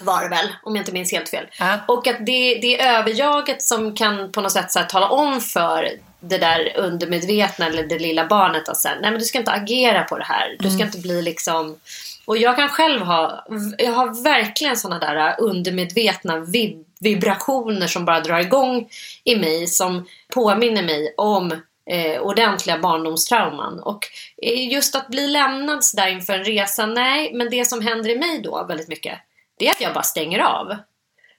var 0.00 0.22
det 0.22 0.28
väl, 0.28 0.46
om 0.62 0.76
jag 0.76 0.82
inte 0.82 0.92
minns 0.92 1.12
helt 1.12 1.28
fel. 1.28 1.46
Äh. 1.60 1.74
Och 1.88 2.06
att 2.06 2.26
det, 2.26 2.54
det 2.54 2.80
är 2.80 2.98
överjaget 2.98 3.62
som 3.62 3.94
kan 3.94 4.32
på 4.32 4.40
något 4.40 4.52
sätt 4.52 4.72
så 4.72 4.80
tala 4.80 5.08
om 5.08 5.40
för 5.40 5.90
det 6.28 6.38
där 6.38 6.72
undermedvetna 6.76 7.66
eller 7.66 7.82
det 7.82 7.98
lilla 7.98 8.26
barnet 8.26 8.68
att 8.68 8.76
säga, 8.76 8.94
nej 9.00 9.10
men 9.10 9.20
du 9.20 9.24
ska 9.24 9.38
inte 9.38 9.52
agera 9.52 10.04
på 10.04 10.18
det 10.18 10.24
här. 10.24 10.56
Du 10.58 10.68
ska 10.70 10.82
mm. 10.82 10.86
inte 10.86 10.98
bli 10.98 11.22
liksom 11.22 11.76
och 12.24 12.36
jag 12.36 12.56
kan 12.56 12.68
själv 12.68 13.00
ha, 13.00 13.46
jag 13.78 13.92
har 13.92 14.22
verkligen 14.22 14.76
sådana 14.76 14.98
där 14.98 15.40
undermedvetna 15.40 16.38
vib 16.38 16.86
vibrationer 17.00 17.86
som 17.86 18.04
bara 18.04 18.20
drar 18.20 18.38
igång 18.38 18.88
i 19.24 19.36
mig 19.36 19.66
som 19.66 20.06
påminner 20.34 20.82
mig 20.82 21.14
om 21.16 21.52
eh, 21.90 22.20
ordentliga 22.20 22.78
barndomstrauman. 22.78 23.80
Och 23.80 24.04
eh, 24.42 24.72
just 24.72 24.94
att 24.94 25.08
bli 25.08 25.26
lämnad 25.26 25.84
sådär 25.84 26.08
inför 26.08 26.32
en 26.32 26.44
resa, 26.44 26.86
nej, 26.86 27.32
men 27.34 27.50
det 27.50 27.64
som 27.64 27.80
händer 27.80 28.10
i 28.10 28.18
mig 28.18 28.40
då 28.44 28.64
väldigt 28.68 28.88
mycket, 28.88 29.18
det 29.58 29.66
är 29.66 29.70
att 29.70 29.80
jag 29.80 29.94
bara 29.94 30.02
stänger 30.02 30.38
av. 30.38 30.76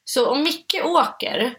Så 0.05 0.29
om 0.29 0.43
Micke 0.43 0.81
åker 0.83 1.55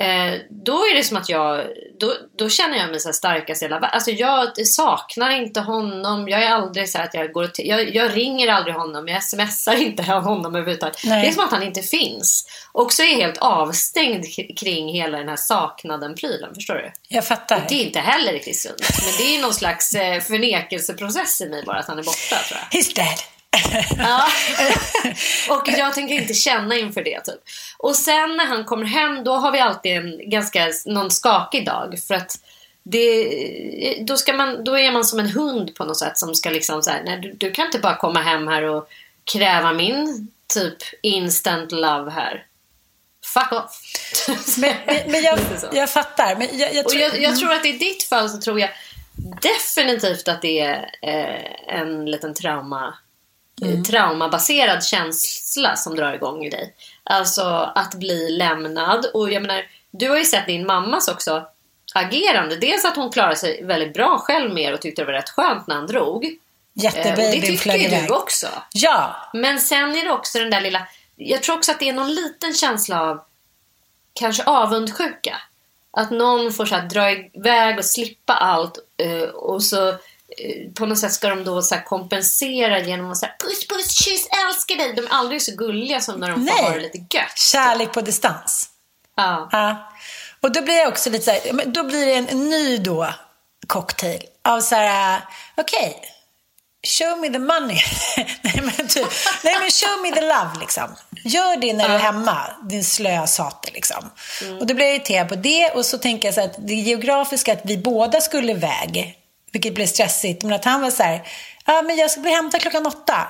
Eh, 0.00 0.40
då 0.50 0.72
är 0.72 0.94
det 0.94 1.04
som 1.04 1.16
att 1.16 1.28
jag, 1.28 1.66
då, 2.00 2.14
då 2.38 2.48
känner 2.48 2.76
jag 2.76 2.90
mig 2.90 3.00
så 3.00 3.12
starkast 3.12 3.62
i 3.62 3.64
hela 3.64 3.74
världen. 3.74 3.94
Alltså 3.94 4.10
jag 4.10 4.66
saknar 4.66 5.30
inte 5.30 5.60
honom. 5.60 6.28
Jag 6.28 6.42
är 6.42 6.50
aldrig 6.50 6.88
så 6.88 6.98
att 6.98 7.14
jag 7.14 7.32
går 7.32 7.44
och 7.44 7.50
jag, 7.54 7.94
jag 7.94 8.16
ringer 8.16 8.48
aldrig 8.48 8.74
honom. 8.74 9.08
Jag 9.08 9.22
smsar 9.24 9.82
inte 9.82 10.02
honom 10.12 10.54
överhuvudtaget. 10.54 11.00
Nej. 11.04 11.22
Det 11.22 11.28
är 11.28 11.32
som 11.32 11.44
att 11.44 11.50
han 11.50 11.62
inte 11.62 11.82
finns. 11.82 12.46
Och 12.72 12.92
så 12.92 13.02
är 13.02 13.06
jag 13.06 13.16
helt 13.16 13.38
avstängd 13.38 14.24
kring 14.58 14.88
hela 14.88 15.18
den 15.18 15.28
här 15.28 15.36
saknaden-prylen. 15.36 16.54
Förstår 16.54 16.74
du? 16.74 16.92
Jag 17.08 17.26
fattar. 17.26 17.56
Och 17.56 17.62
det 17.68 17.74
är 17.74 17.84
inte 17.86 18.00
heller 18.00 18.32
riktigt 18.32 18.58
sunt. 18.58 18.80
Men 19.04 19.12
det 19.18 19.36
är 19.36 19.42
någon 19.42 19.54
slags 19.54 19.94
eh, 19.94 20.20
förnekelseprocess 20.20 21.40
i 21.40 21.48
mig 21.48 21.62
bara 21.66 21.78
att 21.78 21.86
han 21.86 21.98
är 21.98 22.02
borta 22.02 22.36
tror 22.48 22.60
jag. 22.60 22.80
He's 22.80 22.94
dead 22.94 23.29
ja. 23.98 24.26
Och 25.54 25.68
jag 25.68 25.94
tänker 25.94 26.14
inte 26.14 26.34
känna 26.34 26.76
inför 26.76 27.04
det. 27.04 27.20
Typ. 27.20 27.40
Och 27.78 27.96
sen 27.96 28.36
när 28.36 28.46
han 28.46 28.64
kommer 28.64 28.86
hem 28.86 29.24
då 29.24 29.32
har 29.32 29.52
vi 29.52 29.60
alltid 29.60 29.92
en 29.92 30.30
ganska 30.30 30.68
någon 30.86 31.10
skakig 31.10 31.66
dag. 31.66 31.98
För 32.08 32.14
att 32.14 32.36
det, 32.82 34.04
då, 34.06 34.16
ska 34.16 34.32
man, 34.32 34.64
då 34.64 34.78
är 34.78 34.92
man 34.92 35.04
som 35.04 35.18
en 35.18 35.28
hund 35.28 35.74
på 35.74 35.84
något 35.84 35.98
sätt 35.98 36.18
som 36.18 36.34
ska 36.34 36.50
liksom 36.50 36.82
så 36.82 36.90
här, 36.90 37.02
nej, 37.04 37.20
du, 37.20 37.32
du 37.32 37.50
kan 37.50 37.66
inte 37.66 37.78
bara 37.78 37.96
komma 37.96 38.20
hem 38.20 38.48
här 38.48 38.62
och 38.62 38.88
kräva 39.32 39.72
min 39.72 40.28
typ 40.54 40.76
instant 41.02 41.72
love 41.72 42.10
här. 42.10 42.46
Fuck 43.34 43.52
off. 43.52 43.80
men, 44.58 44.74
men 45.06 45.22
jag, 45.22 45.38
jag 45.72 45.90
fattar. 45.90 46.36
Men 46.36 46.58
jag, 46.58 46.74
jag, 46.74 46.88
tror... 46.88 47.02
Jag, 47.02 47.22
jag, 47.22 47.38
tror 47.38 47.52
att 47.52 47.66
i 47.66 47.72
ditt 47.72 48.02
fall 48.02 48.28
så 48.28 48.40
tror 48.40 48.60
jag 48.60 48.70
definitivt 49.42 50.28
att 50.28 50.42
det 50.42 50.60
är 50.60 50.90
eh, 51.02 51.78
en 51.78 52.10
liten 52.10 52.34
trauma, 52.34 52.94
mm. 53.62 53.84
traumabaserad 53.84 54.84
känsla 54.84 55.76
som 55.76 55.96
drar 55.96 56.12
igång 56.12 56.44
i 56.44 56.50
dig. 56.50 56.74
Alltså 57.04 57.72
att 57.74 57.94
bli 57.94 58.30
lämnad. 58.30 59.06
Och 59.14 59.32
jag 59.32 59.42
menar, 59.42 59.66
du 59.90 60.08
har 60.08 60.18
ju 60.18 60.24
sett 60.24 60.46
din 60.46 60.66
mammas 60.66 61.08
också 61.08 61.46
agerande. 61.94 62.56
Dels 62.56 62.84
att 62.84 62.96
hon 62.96 63.12
klarade 63.12 63.36
sig 63.36 63.64
väldigt 63.64 63.94
bra 63.94 64.18
själv 64.18 64.54
med 64.54 64.74
och 64.74 64.80
tyckte 64.80 65.02
det 65.02 65.06
var 65.06 65.12
rätt 65.12 65.30
skönt 65.30 65.66
när 65.66 65.74
han 65.74 65.86
drog. 65.86 66.36
Jättebabyn 66.72 67.24
eh, 67.24 67.40
Det 67.40 67.46
tycker 67.46 67.76
ju 67.76 68.06
du 68.06 68.14
också. 68.14 68.46
Ja. 68.72 69.16
Men 69.32 69.60
sen 69.60 69.96
är 69.96 70.04
det 70.04 70.10
också 70.10 70.38
den 70.38 70.50
där 70.50 70.60
lilla... 70.60 70.86
Jag 71.16 71.42
tror 71.42 71.56
också 71.56 71.72
att 71.72 71.78
det 71.78 71.88
är 71.88 71.92
någon 71.92 72.14
liten 72.14 72.54
känsla 72.54 73.02
av 73.02 73.20
kanske 74.12 74.44
avundsjuka. 74.44 75.36
Att 75.90 76.10
någon 76.10 76.52
får 76.52 76.66
så 76.66 76.74
här, 76.74 76.88
dra 76.88 77.10
iväg 77.10 77.78
och 77.78 77.84
slippa 77.84 78.34
allt 78.34 78.78
eh, 78.96 79.28
och 79.28 79.62
så 79.62 79.88
eh, 79.88 79.94
på 80.74 80.86
något 80.86 80.98
sätt 80.98 81.12
ska 81.12 81.28
de 81.28 81.44
då 81.44 81.62
så 81.62 81.76
kompensera 81.86 82.78
genom 82.78 83.10
att 83.10 83.18
säga 83.18 83.32
puss 83.44 83.68
puss 83.68 84.04
kyss 84.04 84.28
älskar 84.46 84.76
dig. 84.76 84.92
De 84.94 85.06
är 85.06 85.10
aldrig 85.10 85.42
så 85.42 85.52
gulliga 85.56 86.00
som 86.00 86.20
när 86.20 86.30
de 86.30 86.44
Nej. 86.44 86.54
får 86.56 86.62
ha 86.62 86.70
det 86.70 86.80
lite 86.80 86.98
gött. 86.98 87.38
Kärlek 87.38 87.92
på 87.92 88.00
distans. 88.00 88.70
Ja. 89.16 89.48
ja. 89.52 89.92
Och 90.40 90.52
då 90.52 90.62
blir 90.62 90.78
jag 90.78 90.88
också 90.88 91.10
lite 91.10 91.24
så 91.24 91.30
här, 91.30 91.66
då 91.66 91.84
blir 91.84 92.06
det 92.06 92.14
en 92.14 92.50
ny 92.50 92.78
då 92.78 93.08
cocktail 93.66 94.22
av 94.44 94.60
så 94.60 94.74
här, 94.74 95.20
okej, 95.56 95.96
okay, 95.98 96.10
show 96.86 97.18
me 97.18 97.28
the 97.28 97.38
money. 97.38 97.78
nej, 98.42 98.60
men 98.62 98.88
typ, 98.88 99.06
nej 99.44 99.56
men 99.60 99.70
show 99.70 100.02
me 100.02 100.10
the 100.12 100.20
love 100.20 100.50
liksom. 100.60 100.96
Gör 101.24 101.56
det 101.56 101.72
när 101.72 101.88
du 101.88 101.94
är 101.94 101.98
hemma, 101.98 102.38
din 102.62 102.84
slöa 102.84 103.26
sate 103.26 103.70
liksom. 103.72 104.10
Mm. 104.42 104.58
Och 104.58 104.66
då 104.66 104.74
blir 104.74 104.86
jag 104.86 104.94
irriterad 104.94 105.28
på 105.28 105.34
det 105.34 105.70
och 105.70 105.86
så 105.86 105.98
tänker 105.98 106.28
jag 106.28 106.34
så 106.34 106.40
att 106.40 106.54
det 106.58 106.74
geografiska 106.74 107.52
att 107.52 107.60
vi 107.64 107.78
båda 107.78 108.20
skulle 108.20 108.52
iväg, 108.52 109.19
vilket 109.52 109.74
blev 109.74 109.86
stressigt, 109.86 110.42
men 110.42 110.52
att 110.52 110.64
han 110.64 110.80
var 110.80 110.90
så 110.90 111.02
här, 111.02 111.22
ja 111.66 111.78
ah, 111.78 111.82
men 111.82 111.96
jag 111.96 112.10
ska 112.10 112.20
bli 112.20 112.30
hämtad 112.30 112.60
klockan 112.60 112.86
åtta, 112.86 113.28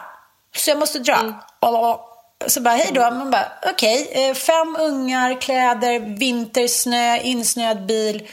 så 0.56 0.70
jag 0.70 0.78
måste 0.78 0.98
dra. 0.98 1.16
Mm. 1.16 1.34
Så 2.46 2.60
bara, 2.60 2.74
hej 2.74 2.90
då. 2.94 3.00
Man 3.00 3.30
bara, 3.30 3.52
okej. 3.66 4.08
Okay. 4.10 4.22
Eh, 4.22 4.34
fem 4.34 4.76
ungar, 4.80 5.40
kläder, 5.40 6.00
vintersnö, 6.00 7.18
insnöad 7.18 7.86
bil. 7.86 8.28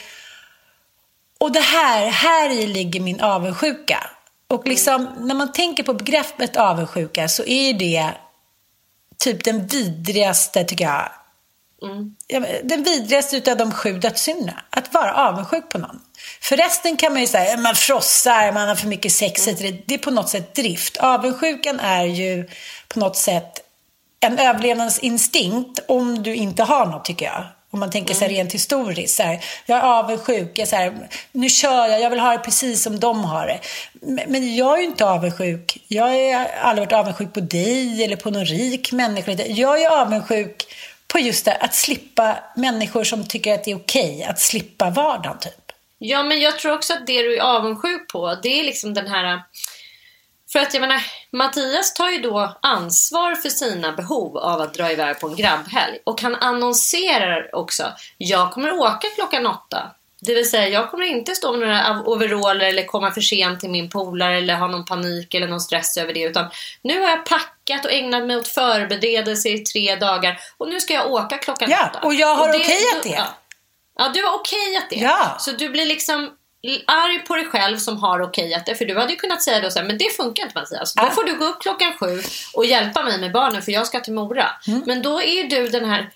Och 1.38 1.52
det 1.52 1.60
här, 1.60 2.06
här 2.06 2.50
i 2.50 2.66
ligger 2.66 3.00
min 3.00 3.20
avundsjuka. 3.20 4.10
Och 4.48 4.66
liksom, 4.66 5.08
när 5.18 5.34
man 5.34 5.52
tänker 5.52 5.82
på 5.82 5.94
begreppet 5.94 6.56
avundsjuka 6.56 7.28
så 7.28 7.44
är 7.44 7.74
det 7.74 8.10
typ 9.18 9.44
den 9.44 9.66
vidrigaste, 9.66 10.64
tycker 10.64 10.84
jag. 10.84 11.08
Mm. 11.82 12.14
Den 12.62 12.82
vidrigaste 12.82 13.50
av 13.50 13.56
de 13.56 13.72
sju 13.72 13.98
dödssynderna. 13.98 14.62
Att 14.70 14.94
vara 14.94 15.14
avundsjuk 15.14 15.68
på 15.68 15.78
någon. 15.78 16.00
För 16.40 16.56
resten 16.56 16.96
kan 16.96 17.12
man 17.12 17.20
ju 17.20 17.26
säga, 17.26 17.56
man 17.56 17.74
frossar, 17.74 18.52
man 18.52 18.68
har 18.68 18.74
för 18.74 18.88
mycket 18.88 19.12
sex. 19.12 19.48
Mm. 19.48 19.76
Det 19.86 19.94
är 19.94 19.98
på 19.98 20.10
något 20.10 20.28
sätt 20.28 20.54
drift. 20.54 20.96
Avundsjukan 20.96 21.80
är 21.80 22.04
ju 22.04 22.48
på 22.88 23.00
något 23.00 23.16
sätt 23.16 23.64
en 24.20 24.38
överlevnadsinstinkt 24.38 25.80
om 25.88 26.22
du 26.22 26.34
inte 26.34 26.62
har 26.62 26.86
något, 26.86 27.04
tycker 27.04 27.26
jag. 27.26 27.44
Om 27.70 27.80
man 27.80 27.90
tänker 27.90 28.14
sig 28.14 28.26
mm. 28.26 28.36
rent 28.36 28.54
historiskt. 28.54 29.16
Så 29.16 29.22
här, 29.22 29.44
jag 29.66 29.78
är 29.78 29.82
avundsjuk. 29.82 30.58
Jag, 30.58 30.68
så 30.68 30.76
här, 30.76 31.08
nu 31.32 31.48
kör 31.48 31.86
jag. 31.86 32.00
Jag 32.00 32.10
vill 32.10 32.20
ha 32.20 32.32
det 32.32 32.38
precis 32.38 32.82
som 32.82 33.00
de 33.00 33.24
har 33.24 33.46
det. 33.46 33.60
Men 34.26 34.56
jag 34.56 34.74
är 34.74 34.78
ju 34.78 34.84
inte 34.84 35.04
avundsjuk. 35.06 35.84
Jag 35.88 36.04
har 36.04 36.46
aldrig 36.62 36.86
varit 36.86 36.92
avundsjuk 36.92 37.34
på 37.34 37.40
dig 37.40 38.04
eller 38.04 38.16
på 38.16 38.30
någon 38.30 38.44
rik 38.44 38.92
människa. 38.92 39.32
Jag 39.32 39.82
är 39.82 39.90
avundsjuk 39.90 40.74
på 41.12 41.18
just 41.18 41.44
det 41.44 41.54
att 41.54 41.74
slippa 41.74 42.38
människor 42.56 43.04
som 43.04 43.28
tycker 43.28 43.54
att 43.54 43.64
det 43.64 43.70
är 43.70 43.76
okej 43.76 44.16
okay, 44.16 44.22
att 44.22 44.40
slippa 44.40 44.90
vardagen, 44.90 45.38
typ. 45.38 45.72
Ja, 45.98 46.22
men 46.22 46.40
jag 46.40 46.58
tror 46.58 46.74
också 46.74 46.92
att 46.92 47.06
det 47.06 47.22
du 47.22 47.36
är 47.36 47.40
avundsjuk 47.40 48.08
på, 48.12 48.38
det 48.42 48.60
är 48.60 48.64
liksom 48.64 48.94
den 48.94 49.06
här 49.06 49.42
för 50.52 50.58
att 50.58 50.74
jag 50.74 50.80
menar, 50.80 51.02
Mattias 51.32 51.94
tar 51.94 52.10
ju 52.10 52.18
då 52.18 52.58
ansvar 52.62 53.34
för 53.34 53.48
sina 53.48 53.92
behov 53.92 54.38
av 54.38 54.60
att 54.60 54.74
dra 54.74 54.92
iväg 54.92 55.20
på 55.20 55.28
en 55.28 55.36
grabbhelg. 55.36 55.98
Och 56.04 56.20
han 56.20 56.34
annonserar 56.34 57.54
också, 57.54 57.92
jag 58.18 58.52
kommer 58.52 58.72
åka 58.72 59.08
klockan 59.16 59.46
åtta. 59.46 59.94
Det 60.20 60.34
vill 60.34 60.50
säga, 60.50 60.68
jag 60.68 60.90
kommer 60.90 61.06
inte 61.06 61.34
stå 61.34 61.52
med 61.52 61.68
några 61.68 62.02
overaller 62.06 62.66
eller 62.66 62.84
komma 62.84 63.10
för 63.10 63.20
sent 63.20 63.60
till 63.60 63.70
min 63.70 63.90
polare 63.90 64.38
eller 64.38 64.54
ha 64.54 64.66
någon 64.66 64.84
panik 64.84 65.34
eller 65.34 65.48
någon 65.48 65.60
stress 65.60 65.96
över 65.96 66.14
det. 66.14 66.22
Utan 66.22 66.50
nu 66.82 67.00
har 67.00 67.08
jag 67.08 67.26
packat 67.26 67.84
och 67.84 67.92
ägnat 67.92 68.26
mig 68.26 68.36
åt 68.36 68.48
förberedelse 68.48 69.48
i 69.48 69.58
tre 69.58 69.96
dagar 69.96 70.40
och 70.58 70.68
nu 70.68 70.80
ska 70.80 70.94
jag 70.94 71.12
åka 71.12 71.38
klockan 71.38 71.70
ja, 71.70 71.90
åtta. 71.90 72.06
och 72.06 72.14
jag 72.14 72.34
har 72.34 72.48
okejat 72.48 73.02
det. 73.02 73.08
Ja. 73.08 73.26
ja, 73.98 74.10
du 74.14 74.22
har 74.22 74.34
okejat 74.34 74.90
det. 74.90 74.96
Ja. 74.96 75.36
Så 75.38 75.52
du 75.52 75.68
blir 75.68 75.86
liksom 75.86 76.30
arg 76.86 77.18
på 77.18 77.36
dig 77.36 77.44
själv 77.44 77.78
som 77.78 77.96
har 77.96 78.22
okejat 78.22 78.66
det. 78.66 78.74
För 78.74 78.84
du 78.84 78.98
hade 78.98 79.12
ju 79.12 79.16
kunnat 79.16 79.42
säga 79.42 79.60
då 79.60 79.70
så 79.70 79.78
här, 79.78 79.86
men 79.86 79.98
det 79.98 80.16
funkar 80.16 80.42
inte 80.42 80.58
Mattias. 80.58 80.94
Då 80.94 81.06
får 81.06 81.24
du 81.24 81.38
gå 81.38 81.44
upp 81.44 81.60
klockan 81.60 81.92
sju 82.00 82.22
och 82.54 82.66
hjälpa 82.66 83.02
mig 83.02 83.20
med 83.20 83.32
barnen 83.32 83.62
för 83.62 83.72
jag 83.72 83.86
ska 83.86 84.00
till 84.00 84.12
Mora. 84.12 84.46
Mm. 84.66 84.82
Men 84.86 85.02
då 85.02 85.22
är 85.22 85.44
du 85.44 85.68
den 85.68 85.84
här 85.84 86.10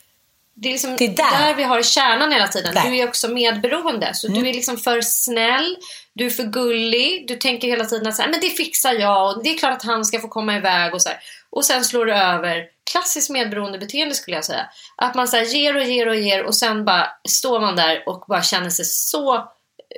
det 0.55 0.69
är, 0.69 0.73
liksom 0.73 0.97
det 0.97 1.05
är 1.05 1.09
där. 1.09 1.47
där. 1.47 1.55
vi 1.55 1.62
har 1.62 1.83
kärnan 1.83 2.33
hela 2.33 2.49
tiden. 2.49 2.75
Där. 2.75 2.91
Du 2.91 2.97
är 2.97 3.09
också 3.09 3.29
medberoende. 3.29 4.15
Så 4.15 4.29
mm. 4.29 4.43
du 4.43 4.49
är 4.49 4.55
liksom 4.55 4.77
för 4.77 5.01
snäll, 5.01 5.77
du 6.12 6.27
är 6.27 6.31
för 6.31 6.45
gullig, 6.45 7.25
du 7.29 7.37
tänker 7.37 7.69
hela 7.69 7.85
tiden 7.85 8.07
att 8.07 8.17
så 8.17 8.23
här, 8.23 8.31
men 8.31 8.41
det 8.41 8.51
fixar 8.51 8.93
jag 8.93 9.37
och 9.37 9.45
det 9.45 9.51
är 9.51 9.59
klart 9.59 9.73
att 9.73 9.85
han 9.85 10.05
ska 10.05 10.21
få 10.21 10.29
komma 10.29 10.57
iväg 10.57 10.95
och 10.95 11.03
så 11.03 11.09
här. 11.09 11.19
Och 11.51 11.65
sen 11.65 11.85
slår 11.85 12.07
du 12.07 12.12
över 12.12 12.65
klassiskt 12.91 13.31
medberoende 13.31 13.79
beteende 13.79 14.15
skulle 14.15 14.37
jag 14.37 14.45
säga. 14.45 14.67
Att 14.97 15.15
man 15.15 15.29
så 15.29 15.37
här, 15.37 15.45
ger 15.45 15.77
och 15.77 15.85
ger 15.85 16.09
och 16.09 16.17
ger 16.17 16.45
och 16.45 16.55
sen 16.55 16.85
bara 16.85 17.09
står 17.29 17.61
man 17.61 17.77
där 17.77 18.03
och 18.07 18.25
bara 18.29 18.43
känner 18.43 18.71
sig 18.71 18.85
så 18.85 19.49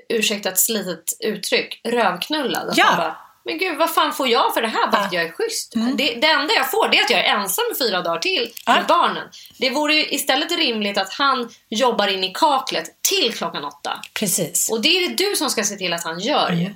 ursäkta 0.08 0.48
ett 0.48 0.58
slitet 0.58 1.12
uttryck, 1.20 1.80
rövknullad. 1.84 2.72
Ja. 2.76 2.94
bara, 2.96 3.16
men 3.44 3.58
gud, 3.58 3.78
vad 3.78 3.94
fan 3.94 4.12
får 4.12 4.28
jag 4.28 4.54
för 4.54 4.62
det 4.62 4.68
här? 4.68 4.90
Bara 4.90 5.02
att 5.02 5.12
jag 5.12 5.22
är 5.22 5.30
schysst. 5.30 5.74
Mm. 5.74 5.96
Det, 5.96 6.14
det, 6.14 6.26
enda 6.26 6.54
jag 6.54 6.70
får 6.70 6.88
det 6.88 6.98
är 6.98 7.04
att 7.04 7.10
jag 7.10 7.20
är 7.20 7.34
ensam 7.34 7.64
i 7.72 7.78
fyra 7.78 8.02
dagar 8.02 8.18
till 8.18 8.52
med 8.66 8.76
ja. 8.76 8.84
barnen. 8.88 9.28
Det 9.58 9.70
vore 9.70 9.94
ju 9.94 10.06
istället 10.06 10.52
rimligt 10.52 10.98
att 10.98 11.12
han 11.12 11.50
jobbar 11.68 12.08
in 12.08 12.24
i 12.24 12.32
kaklet 12.32 12.84
till 13.10 13.34
klockan 13.34 13.64
åtta. 13.64 14.00
Precis. 14.14 14.70
Och 14.70 14.82
det 14.82 14.88
är 14.88 15.08
det 15.08 15.14
du 15.14 15.36
som 15.36 15.50
ska 15.50 15.64
se 15.64 15.76
till 15.76 15.92
att 15.92 16.04
han 16.04 16.20
gör 16.20 16.48
mm. 16.48 16.60
ju. 16.60 16.74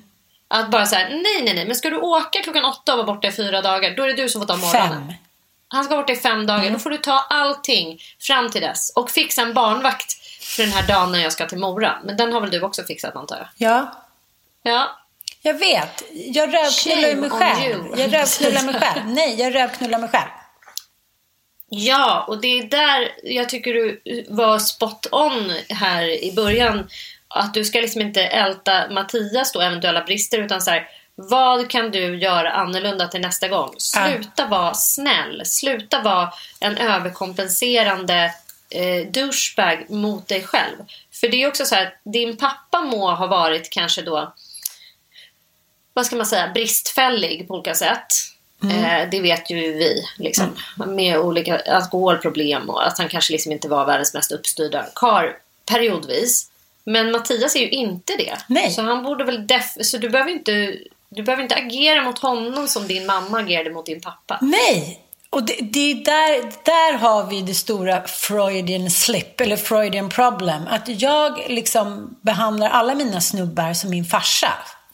Att 0.48 0.70
bara 0.70 0.86
säga 0.86 1.08
nej, 1.08 1.42
nej, 1.42 1.54
nej, 1.54 1.66
men 1.66 1.76
ska 1.76 1.90
du 1.90 1.96
åka 1.96 2.42
klockan 2.42 2.64
åtta 2.64 2.92
och 2.92 2.98
vara 2.98 3.14
borta 3.14 3.28
i 3.28 3.32
fyra 3.32 3.62
dagar, 3.62 3.96
då 3.96 4.02
är 4.02 4.06
det 4.06 4.22
du 4.22 4.28
som 4.28 4.40
får 4.40 4.46
ta 4.46 4.56
morgonen. 4.56 5.06
Fem. 5.08 5.14
Han 5.68 5.84
ska 5.84 5.94
vara 5.94 6.02
borta 6.02 6.12
i 6.12 6.16
fem 6.16 6.46
dagar. 6.46 6.60
Mm. 6.60 6.72
Då 6.72 6.78
får 6.78 6.90
du 6.90 6.98
ta 6.98 7.26
allting 7.30 8.00
fram 8.20 8.50
till 8.50 8.60
dess. 8.60 8.92
Och 8.94 9.10
fixa 9.10 9.42
en 9.42 9.54
barnvakt 9.54 10.12
för 10.42 10.62
den 10.62 10.72
här 10.72 10.88
dagen 10.88 11.12
när 11.12 11.18
jag 11.18 11.32
ska 11.32 11.46
till 11.46 11.58
Mora. 11.58 11.98
Men 12.04 12.16
den 12.16 12.32
har 12.32 12.40
väl 12.40 12.50
du 12.50 12.62
också 12.62 12.82
fixat 12.82 13.16
antar 13.16 13.36
jag? 13.36 13.70
Ja. 13.70 13.92
Ja. 14.62 14.98
Jag 15.48 15.58
vet. 15.58 16.02
Jag 16.12 16.54
rövknullar 16.54 17.16
mig 17.16 17.30
själv. 17.30 17.84
Jag 17.96 18.12
rövknullar 18.12 18.62
mig 18.62 18.74
själv. 18.80 19.06
Nej, 19.06 19.40
jag 19.40 19.54
rövknullar 19.54 19.98
mig 19.98 20.08
själv. 20.08 20.28
Ja, 21.70 22.24
och 22.28 22.40
det 22.40 22.58
är 22.58 22.62
där 22.62 23.12
jag 23.22 23.48
tycker 23.48 23.74
du 23.74 24.00
var 24.28 24.58
spot 24.58 25.06
on 25.12 25.52
här 25.68 26.24
i 26.24 26.32
början. 26.32 26.88
Att 27.28 27.54
du 27.54 27.64
ska 27.64 27.80
liksom 27.80 28.00
inte 28.00 28.22
älta 28.22 28.90
Mattias 28.90 29.52
då 29.52 29.60
eventuella 29.60 30.04
brister 30.04 30.38
utan 30.38 30.62
så 30.62 30.70
här, 30.70 30.88
vad 31.14 31.70
kan 31.70 31.90
du 31.90 32.18
göra 32.18 32.52
annorlunda 32.52 33.08
till 33.08 33.20
nästa 33.20 33.48
gång? 33.48 33.74
Sluta 33.78 34.42
äh. 34.42 34.48
vara 34.48 34.74
snäll. 34.74 35.42
Sluta 35.44 36.02
vara 36.02 36.32
en 36.60 36.76
överkompenserande 36.76 38.34
eh, 38.70 39.06
douchebag 39.10 39.90
mot 39.90 40.28
dig 40.28 40.42
själv. 40.42 40.76
För 41.20 41.28
det 41.28 41.42
är 41.42 41.48
också 41.48 41.64
så 41.64 41.74
här, 41.74 41.94
din 42.04 42.36
pappa 42.36 42.80
må 42.80 43.14
ha 43.14 43.26
varit 43.26 43.70
kanske 43.70 44.02
då, 44.02 44.34
vad 45.98 46.06
ska 46.06 46.16
man 46.16 46.26
säga, 46.26 46.50
bristfällig 46.54 47.48
på 47.48 47.54
olika 47.54 47.74
sätt. 47.74 48.06
Mm. 48.62 48.84
Eh, 48.84 49.10
det 49.10 49.20
vet 49.20 49.50
ju 49.50 49.56
vi, 49.56 50.04
liksom, 50.16 50.56
mm. 50.76 50.96
med 50.96 51.18
olika 51.18 51.58
alkoholproblem 51.58 52.70
och 52.70 52.86
att 52.86 52.98
han 52.98 53.08
kanske 53.08 53.32
liksom 53.32 53.52
inte 53.52 53.68
var 53.68 53.86
världens 53.86 54.14
mest 54.14 54.32
uppstyrda 54.32 54.86
kar 54.94 55.36
periodvis. 55.66 56.50
Men 56.84 57.10
Mattias 57.10 57.56
är 57.56 57.60
ju 57.60 57.68
inte 57.68 58.16
det. 58.16 58.38
Nej. 58.46 58.70
Så 58.70 58.82
han 58.82 59.02
borde 59.02 59.24
väl 59.24 59.46
def- 59.46 59.82
så 59.82 59.98
du 59.98 60.08
behöver 60.08 60.30
inte 60.30 60.76
du 61.08 61.22
behöver 61.22 61.42
inte 61.42 61.54
agera 61.54 62.02
mot 62.02 62.18
honom 62.18 62.68
som 62.68 62.86
din 62.86 63.06
mamma 63.06 63.38
agerade 63.38 63.70
mot 63.70 63.86
din 63.86 64.00
pappa. 64.00 64.38
Nej, 64.40 65.00
och 65.30 65.42
det, 65.42 65.56
det 65.60 65.94
där, 65.94 66.42
där 66.64 66.98
har 66.98 67.26
vi 67.26 67.42
det 67.42 67.54
stora 67.54 68.06
Freudian 68.06 68.90
slip, 68.90 69.40
eller 69.40 69.56
Freudian 69.56 70.08
problem. 70.08 70.62
Att 70.70 71.00
jag 71.00 71.44
liksom 71.48 72.16
behandlar 72.20 72.68
alla 72.68 72.94
mina 72.94 73.20
snubbar 73.20 73.72
som 73.72 73.90
min 73.90 74.04
farsa. 74.04 74.52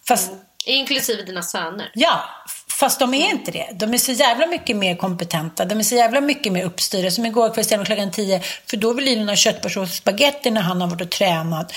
Fast, 0.09 0.29
mm. 0.29 0.41
Inklusive 0.67 1.23
dina 1.23 1.43
söner. 1.43 1.91
Ja, 1.95 2.25
Fast 2.79 2.99
de 2.99 3.15
är 3.15 3.31
inte 3.31 3.51
det. 3.51 3.69
De 3.73 3.95
är 3.95 3.99
så 3.99 4.13
jävla 4.13 4.47
mycket 4.47 4.77
mer 4.77 4.97
kompetenta. 4.97 5.65
De 5.65 5.79
är 5.79 5.83
så 5.83 5.95
jävla 5.95 6.21
mycket 6.21 6.53
mer 6.53 6.65
uppstyrda. 6.65 7.11
Som 7.11 7.27
igår 7.27 7.55
kväll 7.55 7.65
stämde 7.65 7.87
klockan 7.87 8.11
tio. 8.11 8.41
För 8.71 8.77
då 8.77 8.93
vill 8.93 9.05
Lina 9.05 9.33
ha 9.33 9.37
köttfärssås 9.37 9.91
och 9.91 9.95
spagetti 9.95 10.51
när 10.51 10.61
han 10.61 10.81
har 10.81 10.89
varit 10.89 11.01
och 11.01 11.11
tränat. 11.11 11.73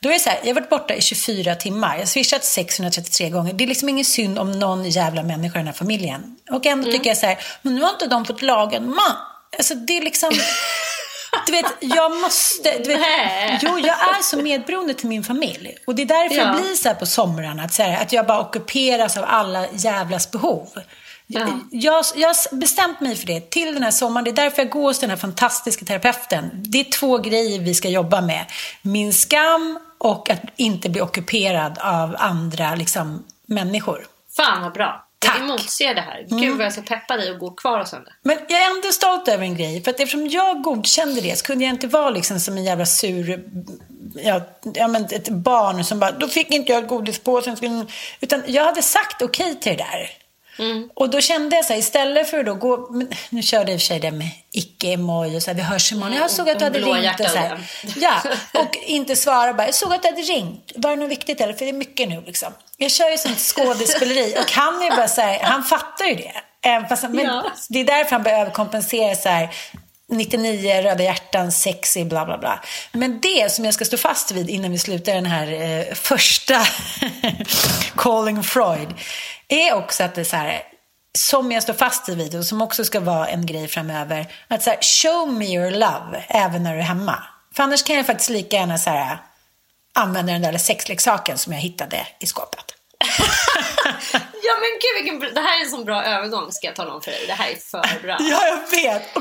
Då 0.00 0.08
är 0.08 0.12
det 0.12 0.18
så 0.18 0.30
här, 0.30 0.38
jag 0.42 0.48
har 0.48 0.54
varit 0.54 0.70
borta 0.70 0.94
i 0.94 1.02
24 1.02 1.54
timmar. 1.54 1.92
Jag 1.92 2.00
har 2.00 2.06
swishat 2.06 2.44
633 2.44 3.30
gånger. 3.30 3.52
Det 3.52 3.64
är 3.64 3.68
liksom 3.68 3.88
ingen 3.88 4.04
synd 4.04 4.38
om 4.38 4.52
någon 4.52 4.90
jävla 4.90 5.22
människa 5.22 5.58
i 5.58 5.60
den 5.60 5.66
här 5.66 5.74
familjen. 5.74 6.36
Och 6.50 6.66
ändå 6.66 6.88
mm. 6.88 6.98
tycker 6.98 7.10
jag 7.10 7.16
så 7.18 7.26
här, 7.26 7.38
men 7.62 7.74
nu 7.74 7.82
har 7.82 7.90
inte 7.90 8.06
de 8.06 8.24
fått 8.24 8.42
laga 8.42 8.80
mat. 8.80 9.16
Alltså 9.58 9.74
det 9.74 9.96
är 9.96 10.02
liksom... 10.02 10.30
du 11.48 11.52
vet, 11.52 11.66
jag 11.80 12.16
måste... 12.16 12.78
Du 12.78 12.88
vet, 12.88 13.62
jo, 13.62 13.78
jag 13.78 13.96
är 14.18 14.22
så 14.22 14.36
medberoende 14.36 14.94
till 14.94 15.08
min 15.08 15.24
familj. 15.24 15.76
Och 15.86 15.94
det 15.94 16.02
är 16.02 16.06
därför 16.06 16.36
Ja. 16.36 16.42
jag 16.42 16.56
blir 16.56 16.74
så 16.74 16.88
här 16.88 16.94
på 16.94 17.06
somrarna. 17.06 17.62
Att, 17.62 17.72
så 17.74 17.82
här, 17.82 18.02
att 18.02 18.12
jag 18.12 18.26
bara 18.26 18.40
ockuperas 18.40 19.16
av 19.16 19.24
alla 19.28 19.66
jävlas 19.72 20.30
behov. 20.30 20.68
Ja. 21.26 21.46
Jag, 21.70 22.04
jag 22.16 22.28
har 22.28 22.56
bestämt 22.56 23.00
mig 23.00 23.16
för 23.16 23.26
det 23.26 23.50
till 23.50 23.74
den 23.74 23.82
här 23.82 23.90
sommaren. 23.90 24.24
Det 24.24 24.30
är 24.30 24.32
därför 24.32 24.62
jag 24.62 24.70
går 24.70 24.82
hos 24.82 24.98
den 24.98 25.10
här 25.10 25.16
fantastiska 25.16 25.84
terapeuten. 25.84 26.50
Det 26.54 26.80
är 26.80 26.84
två 26.84 27.18
grejer 27.18 27.60
vi 27.60 27.74
ska 27.74 27.88
jobba 27.88 28.20
med. 28.20 28.44
Min 28.82 29.12
skam 29.12 29.78
och 29.98 30.30
att 30.30 30.40
inte 30.56 30.88
bli 30.88 31.00
ockuperad 31.00 31.78
av 31.78 32.16
andra 32.18 32.74
liksom, 32.74 33.24
människor. 33.46 34.06
Fan 34.36 34.62
vad 34.62 34.72
bra. 34.72 35.07
Tack. 35.18 35.36
Jag 35.36 35.44
emotser 35.44 35.94
det 35.94 36.00
här. 36.00 36.26
Mm. 36.30 36.42
Gud 36.42 36.56
vad 36.56 36.66
jag 36.66 36.72
ska 36.72 36.82
peppa 36.82 37.16
dig 37.16 37.30
och 37.32 37.38
gå 37.38 37.50
kvar 37.50 37.78
hos 37.78 37.92
henne. 37.92 38.12
Men 38.22 38.38
jag 38.48 38.60
är 38.62 38.76
ändå 38.76 38.88
stolt 38.88 39.28
över 39.28 39.44
en 39.44 39.56
grej. 39.56 39.82
För 39.84 39.90
att 39.90 40.00
eftersom 40.00 40.26
jag 40.28 40.62
godkände 40.62 41.20
det 41.20 41.38
så 41.38 41.44
kunde 41.44 41.64
jag 41.64 41.74
inte 41.74 41.86
vara 41.86 42.10
liksom 42.10 42.40
som 42.40 42.56
en 42.56 42.64
jävla 42.64 42.86
sur, 42.86 43.44
ja, 44.14 44.40
ja, 44.74 44.88
men 44.88 45.04
ett 45.04 45.28
barn 45.28 45.84
som 45.84 45.98
bara, 45.98 46.12
då 46.12 46.28
fick 46.28 46.50
inte 46.50 46.72
jag 46.72 46.86
godispåsen. 46.86 47.56
Utan 48.20 48.42
jag 48.46 48.64
hade 48.64 48.82
sagt 48.82 49.22
okej 49.22 49.60
till 49.60 49.76
det 49.76 49.84
där. 49.84 50.10
Mm. 50.58 50.88
Och 50.94 51.10
då 51.10 51.20
kände 51.20 51.56
jag 51.56 51.64
så 51.64 51.72
här, 51.72 51.80
istället 51.80 52.30
för 52.30 52.38
att 52.38 52.46
då 52.46 52.54
gå, 52.54 52.88
nu 53.30 53.42
körde 53.42 53.70
jag 53.70 53.74
i 53.74 53.76
och 53.76 53.80
för 53.80 53.86
sig 53.86 54.00
det 54.00 54.10
med 54.10 54.28
icke-emoj 54.52 55.36
och 55.36 55.42
så 55.42 55.50
här, 55.50 55.56
vi 55.56 55.62
hörs 55.62 55.92
imorgon. 55.92 56.16
Jag 56.16 56.30
såg 56.30 56.50
att 56.50 56.58
du 56.58 56.64
hade 56.64 56.78
ringt 56.78 57.20
och 57.20 57.26
så 57.26 57.38
här. 57.38 57.58
Ja, 57.96 58.22
och 58.54 58.76
inte 58.86 59.16
svara 59.16 59.54
bara, 59.54 59.66
jag 59.66 59.74
såg 59.74 59.94
att 59.94 60.02
du 60.02 60.08
hade 60.08 60.22
ringt. 60.22 60.72
Var 60.76 60.90
det 60.90 60.96
något 60.96 61.10
viktigt 61.10 61.40
eller? 61.40 61.52
För 61.52 61.64
det 61.64 61.70
är 61.70 61.72
mycket 61.72 62.08
nu 62.08 62.22
liksom. 62.26 62.52
Jag 62.76 62.90
kör 62.90 63.10
ju 63.10 63.18
sånt 63.18 63.38
skådespeleri 63.38 64.36
och 64.40 64.52
han 64.52 64.74
är 64.82 64.96
bara 64.96 65.08
så 65.08 65.20
här, 65.20 65.38
han 65.42 65.64
fattar 65.64 66.04
ju 66.04 66.14
det. 66.14 66.32
Fast, 66.88 67.02
men 67.02 67.18
Ja. 67.18 67.44
Det 67.68 67.80
är 67.80 67.84
därför 67.84 68.10
han 68.10 68.22
behöver 68.22 68.50
kompensera 68.50 69.14
så 69.14 69.28
här 69.28 69.48
99 70.10 70.82
röda 70.82 71.04
hjärtan, 71.04 71.52
sexy, 71.52 72.04
bla 72.04 72.24
bla 72.24 72.38
bla. 72.38 72.60
Men 72.92 73.20
det 73.20 73.52
som 73.52 73.64
jag 73.64 73.74
ska 73.74 73.84
stå 73.84 73.96
fast 73.96 74.30
vid 74.30 74.50
innan 74.50 74.72
vi 74.72 74.78
slutar 74.78 75.14
den 75.14 75.26
här 75.26 75.52
eh, 75.52 75.94
första 75.94 76.66
Calling 77.96 78.42
Freud 78.42 78.88
är 79.48 79.74
också 79.74 80.04
att 80.04 80.14
det 80.14 80.20
är 80.20 80.24
så 80.24 80.36
här 80.36 80.62
som 81.18 81.52
jag 81.52 81.62
står 81.62 81.74
fast 81.74 82.08
i 82.08 82.14
videon, 82.14 82.44
som 82.44 82.62
också 82.62 82.84
ska 82.84 83.00
vara 83.00 83.28
en 83.28 83.46
grej 83.46 83.68
framöver. 83.68 84.32
Att 84.48 84.62
så 84.62 84.70
här, 84.70 84.78
show 84.82 85.32
me 85.32 85.44
your 85.44 85.70
love 85.70 86.24
även 86.28 86.62
när 86.62 86.74
du 86.74 86.80
är 86.80 86.84
hemma. 86.84 87.24
För 87.54 87.62
annars 87.62 87.82
kan 87.82 87.96
jag 87.96 88.06
faktiskt 88.06 88.30
lika 88.30 88.56
gärna 88.56 88.78
så 88.78 88.90
här, 88.90 89.18
använda 89.94 90.32
den 90.32 90.42
där 90.42 90.58
sexleksaken 90.58 91.38
som 91.38 91.52
jag 91.52 91.60
hittade 91.60 92.06
i 92.20 92.26
skåpet. 92.26 92.74
Ja 94.48 94.54
men 94.60 94.70
gud 94.82 94.94
vilken. 95.20 95.34
Det 95.34 95.40
här 95.40 95.60
är 95.60 95.64
en 95.64 95.70
sån 95.70 95.84
bra 95.84 96.04
övergång 96.04 96.52
ska 96.52 96.66
jag 96.66 96.76
tala 96.76 96.92
om 96.94 97.02
för 97.02 97.10
dig. 97.10 97.24
Det 97.26 97.32
här 97.32 97.48
är 97.50 97.56
för 97.70 98.02
bra. 98.02 98.16
Ja, 98.30 98.46
jag 98.46 98.70
vet. 98.82 99.02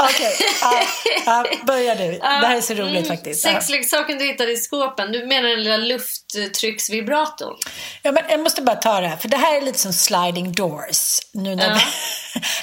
Okej, 0.00 0.36
ja, 0.60 0.84
ja, 1.26 1.44
börja 1.66 1.94
du. 1.94 2.12
Det 2.18 2.26
här 2.46 2.56
är 2.56 2.60
så 2.60 2.74
roligt 2.74 2.88
Mm, 2.96 3.04
faktiskt. 3.16 3.44
Ja. 3.44 3.52
Sexleksaken 3.52 4.18
du 4.18 4.24
hittade 4.26 4.52
i 4.52 4.56
skåpen. 4.56 5.12
Du 5.12 5.26
menar 5.26 5.48
den 5.48 5.62
lilla 5.62 5.76
lufttrycksvibratorn? 5.76 7.56
Ja, 8.02 8.12
men 8.12 8.24
jag 8.28 8.40
måste 8.40 8.62
bara 8.62 8.76
ta 8.76 9.00
det 9.00 9.08
här, 9.08 9.16
för 9.16 9.28
det 9.28 9.36
här 9.36 9.56
är 9.56 9.60
lite 9.60 9.78
som 9.78 9.92
sliding 9.92 10.52
doors. 10.52 11.18
Nu 11.32 11.56
när 11.56 11.74
vi, 11.74 11.80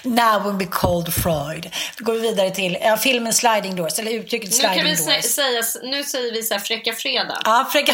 now 0.10 0.44
when 0.44 0.58
we 0.58 0.66
called 0.72 1.14
Freud. 1.14 1.70
Då 1.98 2.04
går 2.06 2.14
vi 2.14 2.20
vidare 2.20 2.50
till 2.52 2.78
ja, 2.82 2.98
filmen 2.98 3.34
sliding 3.34 3.76
doors, 3.76 4.00
eller 4.00 4.12
uttrycket 4.12 4.50
Nu, 4.50 4.56
sliding 4.56 4.76
kan 4.78 4.86
vi 4.86 4.96
doors. 4.96 5.08
sä- 5.08 5.22
säga, 5.22 5.64
nu 5.92 6.04
säger 6.04 6.34
vi 6.34 6.44
så 6.44 6.54
här 6.54 6.62
fräcka 6.62 6.94
fredag. 6.94 7.42
Ja, 7.46 7.70
fräcka. 7.72 7.94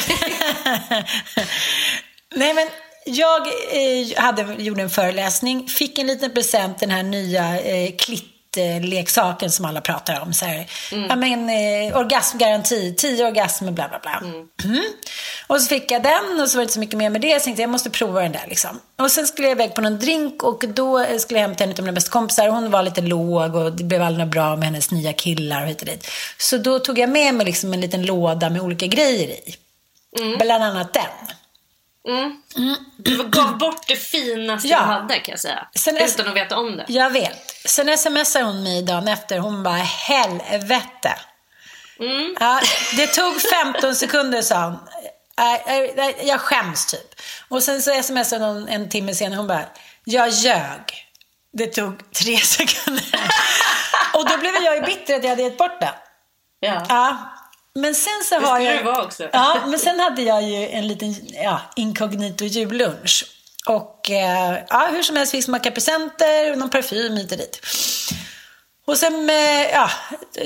Nej, 2.35 2.53
men 2.53 2.67
jag 3.05 3.47
eh, 3.47 4.21
hade, 4.23 4.63
gjorde 4.63 4.81
en 4.81 4.89
föreläsning, 4.89 5.67
fick 5.67 5.99
en 5.99 6.07
liten 6.07 6.33
present, 6.33 6.79
den 6.79 6.91
här 6.91 7.03
nya 7.03 7.59
eh, 7.59 7.91
klittleksaken 7.95 9.51
som 9.51 9.65
alla 9.65 9.81
pratar 9.81 10.21
om. 10.21 10.33
Så 10.33 10.45
här, 10.45 10.67
ja, 11.09 11.15
men, 11.15 11.49
eh, 11.49 11.97
orgasmgaranti, 11.97 12.95
tio 12.95 13.25
orgasmer, 13.25 13.71
bla 13.71 13.89
bla 13.89 13.99
bla. 13.99 14.21
Mm. 14.63 14.83
Och 15.47 15.61
så 15.61 15.67
fick 15.67 15.91
jag 15.91 16.03
den 16.03 16.41
och 16.41 16.49
så 16.49 16.57
var 16.57 16.61
det 16.61 16.63
inte 16.63 16.73
så 16.73 16.79
mycket 16.79 16.97
mer 16.97 17.09
med 17.09 17.21
det. 17.21 17.27
Jag 17.27 17.43
tänkte 17.43 17.61
jag 17.61 17.69
måste 17.69 17.89
prova 17.89 18.21
den 18.21 18.31
där 18.31 18.45
liksom. 18.47 18.79
Och 18.99 19.11
sen 19.11 19.27
skulle 19.27 19.47
jag 19.47 19.55
iväg 19.55 19.75
på 19.75 19.81
någon 19.81 19.99
drink 19.99 20.43
och 20.43 20.63
då 20.67 20.99
eh, 20.99 21.17
skulle 21.17 21.39
jag 21.39 21.57
till 21.57 21.65
en 21.65 21.71
av 21.71 21.79
mina 21.79 21.91
bästa 21.91 22.11
kompisar. 22.11 22.47
Hon 22.47 22.71
var 22.71 22.83
lite 22.83 23.01
låg 23.01 23.55
och 23.55 23.71
det 23.71 23.83
blev 23.83 24.01
aldrig 24.01 24.27
bra 24.27 24.55
med 24.55 24.65
hennes 24.65 24.91
nya 24.91 25.13
killar 25.13 25.61
och 25.61 25.67
hit 25.67 25.81
och 25.81 25.87
dit. 25.87 26.07
Så 26.37 26.57
då 26.57 26.79
tog 26.79 26.99
jag 26.99 27.09
med 27.09 27.33
mig 27.33 27.45
liksom 27.45 27.73
en 27.73 27.81
liten 27.81 28.05
låda 28.05 28.49
med 28.49 28.61
olika 28.61 28.87
grejer 28.87 29.27
i. 29.27 29.55
Bland 30.39 30.63
annat 30.63 30.93
den. 30.93 31.35
Mm. 32.07 32.41
Du 32.97 33.23
gav 33.29 33.57
bort 33.57 33.87
det 33.87 33.95
finaste 33.95 34.67
Ja. 34.67 34.79
du 34.79 34.83
hade 34.85 35.15
kan 35.19 35.31
jag 35.31 35.39
säga. 35.39 35.67
Sen 35.75 35.97
Utan 35.97 36.27
att 36.27 36.35
veta 36.35 36.57
om 36.57 36.77
det. 36.77 36.85
Jag 36.87 37.09
vet. 37.09 37.49
Sen 37.65 37.97
smsar 37.97 38.41
hon 38.41 38.63
mig 38.63 38.81
dagen 38.83 39.07
efter. 39.07 39.39
Hon 39.39 39.63
bara, 39.63 39.75
helvete. 39.83 41.15
Mm. 41.99 42.35
Ja, 42.39 42.61
det 42.95 43.07
tog 43.07 43.41
15 43.41 43.95
sekunder 43.95 44.41
sa 44.41 44.63
hon. 44.65 44.77
Jag 46.23 46.41
skäms 46.41 46.85
typ. 46.85 47.21
Och 47.49 47.63
sen 47.63 47.81
så 47.81 48.03
smsade 48.03 48.45
hon 48.45 48.67
en 48.67 48.89
timme 48.89 49.15
senare. 49.15 49.37
Hon 49.37 49.47
bara, 49.47 49.65
jag 50.03 50.29
ljög. 50.29 51.07
Det 51.53 51.67
tog 51.67 52.11
tre 52.11 52.37
sekunder. 52.43 53.31
Och 54.13 54.29
då 54.29 54.37
blev 54.37 54.53
jag 54.55 54.75
ju 54.75 54.81
bitter 54.81 55.15
att 55.15 55.23
jag 55.23 55.29
hade 55.29 55.43
gett 55.43 55.57
bort 55.57 55.79
den. 55.79 55.93
Ja. 56.59 56.85
Ja. 56.89 57.17
Men 57.75 57.95
sen 57.95 58.23
så 58.25 58.39
Det 58.39 58.45
har 58.45 58.59
jag... 58.59 58.77
det 58.77 58.83
vara 58.83 59.03
också. 59.03 59.29
Ja, 59.33 59.57
men 59.67 59.79
sen 59.79 59.99
hade 59.99 60.21
jag 60.21 60.43
ju 60.43 60.67
en 60.67 60.87
liten 60.87 61.15
ja, 61.27 61.61
inkognito 61.75 62.45
jullunch. 62.45 63.25
Och 63.65 64.11
eh, 64.11 64.63
ja, 64.69 64.87
hur 64.91 65.03
som 65.03 65.15
helst 65.15 65.31
fick 65.31 65.43
smaka 65.43 65.71
presenter 65.71 66.51
och 66.51 66.57
någon 66.57 66.69
parfym 66.69 67.17
hit 67.17 67.31
och 67.31 67.37
dit. 67.37 67.59
Och 68.85 68.97
sen, 68.97 69.29
eh, 69.29 69.71
ja, 69.73 69.89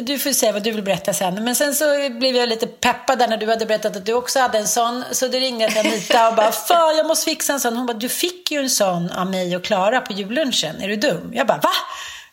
du 0.01 0.19
får 0.19 0.31
säga 0.31 0.51
vad 0.51 0.63
du 0.63 0.71
vill 0.71 0.83
berätta 0.83 1.13
sen. 1.13 1.43
Men 1.43 1.55
sen 1.55 1.75
så 1.75 2.09
blev 2.09 2.35
jag 2.35 2.49
lite 2.49 2.67
peppad 2.67 3.19
där 3.19 3.27
när 3.27 3.38
du 3.38 3.49
hade 3.49 3.65
berättat 3.65 3.95
att 3.95 4.05
du 4.05 4.13
också 4.13 4.39
hade 4.39 4.57
en 4.57 4.67
sån. 4.67 5.03
Så 5.11 5.27
då 5.27 5.38
ringde 5.38 5.67
till 5.67 5.79
Anita 5.79 6.27
och 6.27 6.35
bara, 6.35 6.51
fan 6.51 6.97
jag 6.97 7.07
måste 7.07 7.25
fixa 7.25 7.53
en 7.53 7.59
sån. 7.59 7.77
Hon 7.77 7.85
bara, 7.85 7.97
du 7.97 8.09
fick 8.09 8.51
ju 8.51 8.59
en 8.59 8.69
sån 8.69 9.11
av 9.11 9.27
mig 9.31 9.55
och 9.55 9.63
Klara 9.63 10.01
på 10.01 10.13
jullunchen. 10.13 10.81
Är 10.81 10.88
du 10.88 10.95
dum? 10.95 11.31
Jag 11.33 11.47
bara, 11.47 11.57
va? 11.57 11.69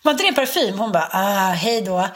Var 0.03 0.13
inte 0.13 0.25
det 0.25 0.29
en 0.29 0.35
parfym? 0.35 0.79
Hon 0.79 0.93
bara, 0.93 1.09
ah, 1.13 1.51
hej 1.53 1.83
då. 1.83 2.09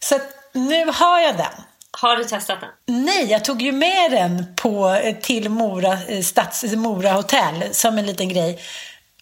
Så 0.00 0.18
nu 0.52 0.86
har 0.94 1.20
jag 1.20 1.36
den. 1.36 1.64
Har 2.00 2.16
du 2.16 2.24
testat 2.24 2.58
den? 2.60 2.70
Nej, 3.04 3.24
jag 3.30 3.44
tog 3.44 3.62
ju 3.62 3.72
med 3.72 4.10
den 4.10 4.54
på, 4.56 4.88
eh, 4.88 5.16
till 5.16 5.48
Mora, 5.48 5.98
eh, 6.08 6.20
Stads, 6.22 6.62
Mora 6.62 7.12
hotell 7.12 7.64
som 7.74 7.98
en 7.98 8.06
liten 8.06 8.28
grej. 8.28 8.58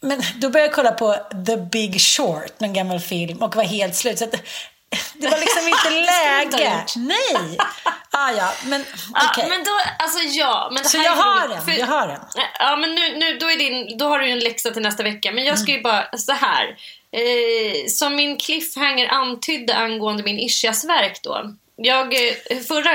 Men 0.01 0.23
då 0.37 0.51
började 0.51 0.69
jag 0.69 0.75
kolla 0.75 0.93
på 0.93 1.17
The 1.47 1.57
Big 1.57 2.01
Short, 2.01 2.61
någon 2.61 2.73
gammal 2.73 3.01
film, 3.01 3.43
och 3.43 3.57
var 3.57 3.65
helt 3.65 3.97
slut. 3.97 4.19
Så 4.19 4.25
att, 4.25 4.33
det 5.15 5.29
var 5.29 5.39
liksom 5.39 5.69
inte 5.69 5.91
läge. 6.13 6.85
Nej. 6.97 7.57
Ah, 8.11 8.31
ja, 8.31 8.53
men 8.65 8.85
Ja, 9.15 9.21
okej. 9.31 9.47
men 9.49 9.65
då, 9.65 9.71
alltså 9.99 10.19
ja. 10.19 10.71
Men 10.73 10.85
Så 10.85 10.97
jag 10.97 11.13
har 11.13 11.49
den, 11.49 11.79
jag 11.79 11.87
har 11.87 12.09
den. 12.09 12.21
Ja, 12.59 12.77
men 12.77 12.95
nu, 12.95 13.17
nu 13.19 13.39
då, 13.39 13.51
är 13.51 13.57
din, 13.57 13.99
då 13.99 14.09
har 14.09 14.19
du 14.19 14.27
ju 14.27 14.33
en 14.33 14.39
läxa 14.39 14.71
till 14.71 14.83
nästa 14.83 15.03
vecka. 15.03 15.33
Men 15.33 15.45
jag 15.45 15.59
ska 15.59 15.73
ju 15.73 15.83
bara, 15.83 16.19
så 16.19 16.33
här. 16.33 16.77
Eh, 17.17 17.87
som 17.89 18.17
min 18.17 18.37
cliffhanger 18.39 19.09
antydde 19.09 19.75
angående 19.77 20.23
min 20.23 20.39
ischiasvärk 20.39 21.23
då. 21.23 21.55
Jag, 21.85 22.14
eh, 22.14 22.59
förra 22.68 22.90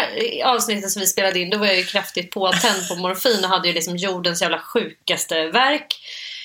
avsnittet 0.52 0.92
som 0.92 1.00
vi 1.00 1.08
spelade 1.08 1.40
in, 1.40 1.50
då 1.50 1.58
var 1.58 1.66
jag 1.66 1.78
ju 1.78 1.84
kraftigt 1.84 2.32
påtänd 2.32 2.88
på 2.90 2.96
morfin 2.96 3.44
och 3.44 3.50
hade 3.50 3.68
ju 3.68 3.74
liksom 3.74 3.98
jordens 3.98 4.42
jävla 4.42 4.60
sjukaste 4.60 5.48
verk. 5.48 5.96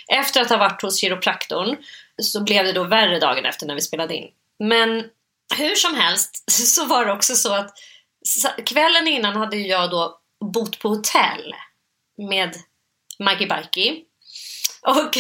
Efter 0.09 0.41
att 0.41 0.51
ha 0.51 0.57
varit 0.57 0.83
hos 0.83 1.01
kiropraktorn 1.01 1.77
så 2.23 2.43
blev 2.43 2.65
det 2.65 2.73
då 2.73 2.85
värre 2.85 3.19
dagen 3.19 3.45
efter 3.45 3.67
när 3.67 3.75
vi 3.75 3.81
spelade 3.81 4.15
in. 4.15 4.29
Men 4.59 5.05
hur 5.59 5.75
som 5.75 5.95
helst 5.95 6.51
så 6.51 6.85
var 6.87 7.07
det 7.07 7.13
också 7.13 7.35
så 7.35 7.55
att 7.55 7.75
kvällen 8.67 9.09
innan 9.09 9.37
hade 9.37 9.57
jag 9.57 9.91
då 9.91 10.21
bott 10.55 10.79
på 10.79 10.89
hotell 10.89 11.55
med 12.29 12.57
Mikey 13.19 13.47
Bikey. 13.47 14.05
Och 14.87 15.19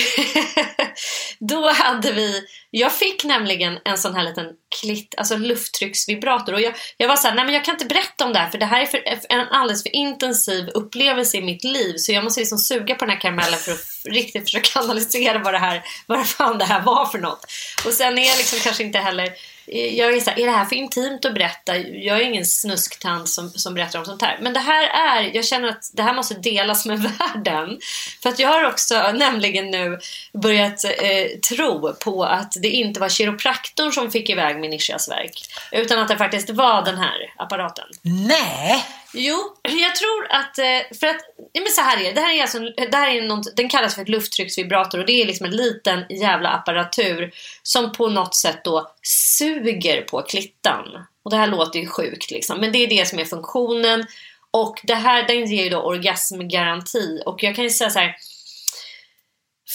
då 1.38 1.70
hade 1.70 2.12
vi, 2.12 2.44
jag 2.70 2.92
fick 2.92 3.24
nämligen 3.24 3.78
en 3.84 3.98
sån 3.98 4.14
här 4.14 4.24
liten 4.24 4.46
klitt, 4.80 5.14
alltså 5.16 5.36
lufttrycksvibrator 5.36 6.52
och 6.52 6.60
jag, 6.60 6.74
jag 6.96 7.08
var 7.08 7.16
såhär, 7.16 7.34
nej 7.34 7.44
men 7.44 7.54
jag 7.54 7.64
kan 7.64 7.74
inte 7.74 7.86
berätta 7.86 8.24
om 8.24 8.32
det 8.32 8.38
här 8.38 8.50
för 8.50 8.58
det 8.58 8.66
här 8.66 8.82
är 8.82 8.86
för, 8.86 9.02
en 9.28 9.48
alldeles 9.48 9.82
för 9.82 9.96
intensiv 9.96 10.68
upplevelse 10.68 11.36
i 11.36 11.42
mitt 11.42 11.64
liv 11.64 11.94
så 11.96 12.12
jag 12.12 12.24
måste 12.24 12.40
liksom 12.40 12.58
suga 12.58 12.94
på 12.94 13.04
den 13.04 13.14
här 13.14 13.20
karamellen 13.20 13.58
för 13.58 13.72
att 13.72 13.78
riktigt 14.04 14.44
försöka 14.44 14.80
analysera 14.80 15.38
vad 15.38 15.54
det 15.54 15.58
här, 15.58 15.82
vad 16.06 16.28
fan 16.28 16.58
det 16.58 16.64
här 16.64 16.82
var 16.82 17.06
för 17.06 17.18
något. 17.18 17.46
Och 17.86 17.92
sen 17.92 18.18
är 18.18 18.28
jag 18.28 18.38
liksom 18.38 18.58
kanske 18.58 18.82
inte 18.82 18.98
heller, 18.98 19.28
jag 19.72 20.14
är 20.16 20.20
såhär, 20.20 20.40
är 20.40 20.46
det 20.46 20.52
här 20.52 20.64
för 20.64 20.76
intimt 20.76 21.24
att 21.24 21.34
berätta? 21.34 21.76
Jag 21.78 22.16
är 22.16 22.24
ingen 22.24 22.46
snusktant 22.46 23.28
som, 23.28 23.50
som 23.50 23.74
berättar 23.74 23.98
om 23.98 24.04
sånt 24.04 24.22
här. 24.22 24.38
Men 24.40 24.52
det 24.52 24.60
här 24.60 24.82
är, 24.82 25.30
jag 25.34 25.44
känner 25.44 25.68
att 25.68 25.90
det 25.92 26.02
här 26.02 26.14
måste 26.14 26.34
delas 26.34 26.86
med 26.86 26.98
världen. 27.18 27.78
För 28.22 28.28
att 28.28 28.38
jag 28.38 28.48
har 28.48 28.64
också 28.64 29.12
nämligen 29.12 29.70
nu 29.70 29.98
börjat 30.32 30.84
eh, 30.84 31.38
tro 31.50 31.94
på 31.94 32.24
att 32.24 32.52
det 32.62 32.68
inte 32.68 33.00
var 33.00 33.08
kiropraktorn 33.08 33.92
som 33.92 34.10
fick 34.10 34.30
iväg 34.30 34.58
min 34.58 34.72
ischiasvärk. 34.72 35.32
Utan 35.72 35.98
att 35.98 36.08
det 36.08 36.16
faktiskt 36.16 36.50
var 36.50 36.84
den 36.84 36.98
här 36.98 37.32
apparaten. 37.36 37.86
Nej. 38.02 38.84
Jo, 39.14 39.56
jag 39.62 39.96
tror 39.96 40.26
att, 40.30 40.58
eh, 40.58 40.98
för 41.00 41.06
att, 41.06 41.20
ja 41.52 41.60
men 41.60 41.72
så 41.72 41.80
här 41.80 42.00
är 42.00 42.04
det. 42.04 42.12
Det 42.12 42.20
här 42.20 42.34
är 42.34 42.42
alltså, 42.42 42.58
det 42.90 42.96
här 42.96 43.16
är 43.16 43.22
något, 43.22 43.56
den 43.56 43.68
kallas 43.68 43.94
för 43.94 44.02
ett 44.02 44.08
lufttrycksvibrator 44.08 44.98
och 44.98 45.06
det 45.06 45.22
är 45.22 45.26
liksom 45.26 45.46
en 45.46 45.56
liten 45.56 46.04
jävla 46.08 46.48
apparatur 46.48 47.32
som 47.62 47.92
på 47.92 48.08
något 48.08 48.34
sätt 48.34 48.64
då 48.64 48.92
suger 49.38 50.02
på 50.02 50.22
klittan. 50.22 51.06
Och 51.22 51.30
det 51.30 51.36
här 51.36 51.46
låter 51.46 51.78
ju 51.78 51.86
sjukt 51.86 52.30
liksom, 52.30 52.60
men 52.60 52.72
det 52.72 52.78
är 52.78 52.86
det 52.86 53.08
som 53.08 53.18
är 53.18 53.24
funktionen. 53.24 54.06
Och 54.50 54.80
det 54.82 54.94
här, 54.94 55.26
den 55.26 55.46
ger 55.46 55.64
ju 55.64 55.70
då 55.70 55.78
orgasmgaranti. 55.78 57.22
Och 57.26 57.42
jag 57.42 57.56
kan 57.56 57.64
ju 57.64 57.70
säga 57.70 57.90
så 57.90 57.98
här, 57.98 58.16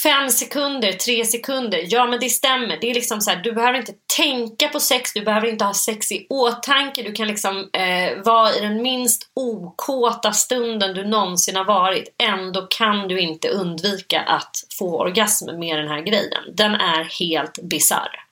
Fem 0.03 0.29
sekunder, 0.29 0.91
tre 0.91 1.25
sekunder, 1.25 1.81
ja 1.85 2.05
men 2.07 2.19
det 2.19 2.29
stämmer. 2.29 2.77
Det 2.81 2.89
är 2.89 2.93
liksom 2.93 3.21
så 3.21 3.31
här, 3.31 3.37
du 3.43 3.53
behöver 3.53 3.79
inte 3.79 3.93
tänka 4.17 4.67
på 4.67 4.79
sex, 4.79 5.13
du 5.13 5.21
behöver 5.21 5.47
inte 5.47 5.65
ha 5.65 5.73
sex 5.73 6.11
i 6.11 6.27
åtanke. 6.29 7.03
Du 7.03 7.11
kan 7.11 7.27
liksom 7.27 7.69
eh, 7.73 8.23
vara 8.25 8.55
i 8.55 8.59
den 8.59 8.81
minst 8.81 9.31
okåta 9.33 10.31
stunden 10.31 10.93
du 10.93 11.05
någonsin 11.07 11.55
har 11.55 11.65
varit. 11.65 12.15
Ändå 12.23 12.61
kan 12.61 13.07
du 13.07 13.19
inte 13.19 13.49
undvika 13.49 14.21
att 14.21 14.51
få 14.79 14.99
orgasm 14.99 15.59
med 15.59 15.77
den 15.77 15.87
här 15.87 16.01
grejen. 16.01 16.43
Den 16.53 16.75
är 16.75 17.03
helt 17.19 17.59
bizarr. 17.63 18.26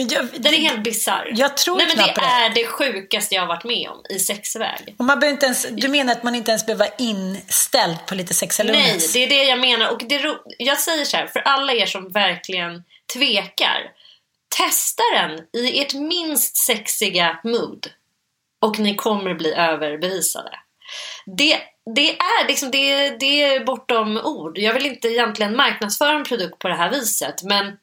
Jag, 0.00 0.28
Den 0.36 0.54
är 0.54 0.58
helt 0.58 0.82
bisarr. 0.82 1.32
Jag 1.34 1.56
tror 1.56 1.76
Nej, 1.76 1.86
men 1.86 1.96
det 1.96 2.12
det. 2.14 2.20
är 2.20 2.50
det 2.50 2.66
sjukaste 2.66 3.34
jag 3.34 3.42
har 3.42 3.48
varit 3.48 3.64
med 3.64 3.88
om 3.88 4.02
i 4.10 4.18
sexväg. 4.18 4.94
Och 4.98 5.04
man 5.04 5.24
inte 5.24 5.46
ens, 5.46 5.66
du 5.70 5.88
menar 5.88 6.12
att 6.12 6.22
man 6.22 6.34
inte 6.34 6.50
ens 6.50 6.66
behöver 6.66 6.84
vara 6.84 6.94
inställd 6.98 8.06
på 8.06 8.14
lite 8.14 8.34
sex 8.34 8.60
eller 8.60 8.72
Nej, 8.72 8.98
det 9.12 9.24
är 9.24 9.28
det 9.28 9.44
jag 9.44 9.58
menar. 9.58 9.90
Och 9.90 10.02
det, 10.08 10.36
jag 10.58 10.78
säger 10.78 11.04
så 11.04 11.16
här, 11.16 11.26
för 11.26 11.40
alla 11.40 11.72
er 11.72 11.86
som 11.86 12.08
verkligen 12.08 12.84
tvekar. 13.14 13.90
Testa 14.56 15.02
den 15.14 15.62
i 15.62 15.80
ert 15.80 15.94
minst 15.94 16.56
sexiga 16.56 17.40
mood. 17.44 17.90
Och 18.60 18.78
ni 18.78 18.94
kommer 18.94 19.34
bli 19.34 19.52
överbevisade. 19.52 20.50
Det, 21.26 21.58
det, 21.94 22.10
är 22.10 22.48
liksom, 22.48 22.70
det, 22.70 23.10
det 23.10 23.42
är 23.42 23.64
bortom 23.64 24.16
ord. 24.16 24.58
Jag 24.58 24.74
vill 24.74 24.86
inte 24.86 25.08
egentligen 25.08 25.56
marknadsföra 25.56 26.16
en 26.16 26.24
produkt 26.24 26.58
på 26.58 26.68
det 26.68 26.74
här 26.74 26.90
viset. 26.90 27.42
Men 27.42 27.76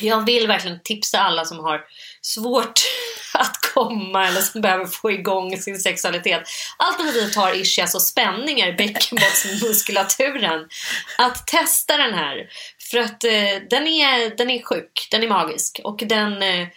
jag 0.00 0.26
vill 0.26 0.46
verkligen 0.46 0.80
tipsa 0.84 1.20
alla 1.20 1.44
som 1.44 1.58
har 1.58 1.80
svårt 2.22 2.80
att 3.34 3.56
komma 3.74 4.26
eller 4.26 4.40
som 4.40 4.60
behöver 4.60 4.86
få 4.86 5.10
igång 5.10 5.56
sin 5.56 5.78
sexualitet. 5.78 6.42
Alternativt 6.76 7.36
har 7.36 7.54
ischias 7.54 7.94
och 7.94 8.02
spänningar 8.02 8.68
i 8.68 8.72
bäckenbottensmuskulaturen. 8.72 10.68
Att 11.18 11.46
testa 11.46 11.96
den 11.96 12.14
här. 12.14 12.48
För 12.90 12.98
att 12.98 13.24
eh, 13.24 13.62
den, 13.70 13.86
är, 13.86 14.36
den 14.36 14.50
är 14.50 14.62
sjuk, 14.62 15.08
den 15.10 15.22
är 15.22 15.28
magisk 15.28 15.80
och 15.84 16.02
den 16.06 16.42
eh, 16.42 16.68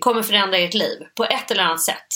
kommer 0.00 0.22
förändra 0.22 0.58
ert 0.58 0.74
liv 0.74 0.98
på 1.16 1.24
ett 1.24 1.50
eller 1.50 1.62
annat 1.62 1.82
sätt. 1.82 2.06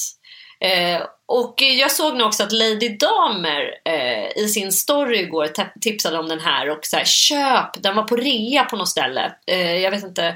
Eh, 0.60 1.02
och 1.26 1.62
jag 1.62 1.92
såg 1.92 2.16
nu 2.16 2.24
också 2.24 2.42
att 2.42 2.52
Lady 2.52 2.88
Damer 2.88 3.74
eh, 3.84 4.42
i 4.44 4.48
sin 4.48 4.72
story 4.72 5.18
igår 5.18 5.48
tipsade 5.80 6.18
om 6.18 6.28
den 6.28 6.40
här 6.40 6.70
och 6.70 6.86
så 6.86 6.96
här, 6.96 7.04
köp, 7.04 7.82
den 7.82 7.96
var 7.96 8.02
på 8.02 8.16
rea 8.16 8.64
på 8.64 8.76
något 8.76 8.88
ställe. 8.88 9.32
Eh, 9.46 9.76
jag 9.76 9.90
vet 9.90 10.04
inte 10.04 10.26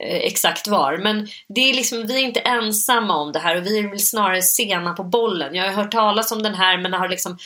eh, 0.00 0.16
exakt 0.16 0.68
var. 0.68 0.98
Men 0.98 1.28
det 1.48 1.60
är 1.60 1.74
liksom, 1.74 2.06
vi 2.06 2.14
är 2.14 2.24
inte 2.24 2.40
ensamma 2.40 3.16
om 3.16 3.32
det 3.32 3.38
här 3.38 3.56
och 3.56 3.66
vi 3.66 3.78
är 3.78 3.88
väl 3.88 4.00
snarare 4.00 4.42
sena 4.42 4.92
på 4.92 5.04
bollen. 5.04 5.54
Jag 5.54 5.64
har 5.64 5.72
hört 5.72 5.92
talas 5.92 6.32
om 6.32 6.42
den 6.42 6.54
här 6.54 6.78
men 6.78 6.92
har 6.92 7.08
liksom 7.08 7.38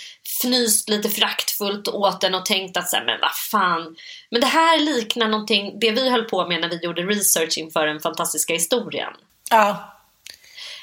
fnyst 0.42 0.88
lite 0.88 1.08
fraktfullt 1.08 1.88
åt 1.88 2.20
den 2.20 2.34
och 2.34 2.46
tänkt 2.46 2.76
att 2.76 2.88
så 2.88 2.96
här, 2.96 3.04
men 3.04 3.20
vad 3.20 3.36
fan. 3.50 3.96
Men 4.30 4.40
det 4.40 4.46
här 4.46 4.78
liknar 4.78 5.28
någonting, 5.28 5.78
det 5.80 5.90
vi 5.90 6.10
höll 6.10 6.24
på 6.24 6.46
med 6.46 6.60
när 6.60 6.68
vi 6.68 6.84
gjorde 6.84 7.02
research 7.02 7.58
inför 7.58 7.86
den 7.86 8.00
fantastiska 8.00 8.52
historien. 8.52 9.12
Ja. 9.50 9.89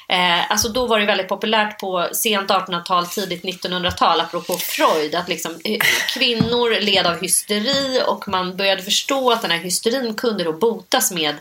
Eh, 0.08 0.50
alltså 0.50 0.68
då 0.68 0.86
var 0.86 1.00
det 1.00 1.06
väldigt 1.06 1.28
populärt 1.28 1.80
på 1.80 2.08
sent 2.12 2.50
1800-tal, 2.50 3.06
tidigt 3.06 3.44
1900-tal, 3.44 4.20
apropå 4.20 4.56
Freud, 4.58 5.14
att 5.14 5.28
liksom, 5.28 5.52
eh, 5.64 5.78
kvinnor 6.14 6.80
led 6.80 7.06
av 7.06 7.20
hysteri 7.20 8.02
och 8.06 8.28
man 8.28 8.56
började 8.56 8.82
förstå 8.82 9.32
att 9.32 9.42
den 9.42 9.50
här 9.50 9.58
hysterin 9.58 10.14
kunde 10.14 10.44
då 10.44 10.52
botas 10.52 11.12
med 11.12 11.34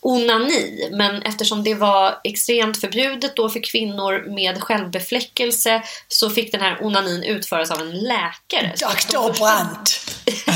onani. 0.00 0.88
Men 0.92 1.22
eftersom 1.22 1.64
det 1.64 1.74
var 1.74 2.20
extremt 2.24 2.80
förbjudet 2.80 3.36
då 3.36 3.48
för 3.48 3.60
kvinnor 3.60 4.34
med 4.34 4.62
självbefläckelse 4.62 5.82
så 6.08 6.30
fick 6.30 6.52
den 6.52 6.60
här 6.60 6.84
onanin 6.84 7.22
utföras 7.22 7.70
av 7.70 7.80
en 7.80 7.98
läkare. 7.98 8.72
Dr. 9.10 9.38
Brandt. 9.38 10.10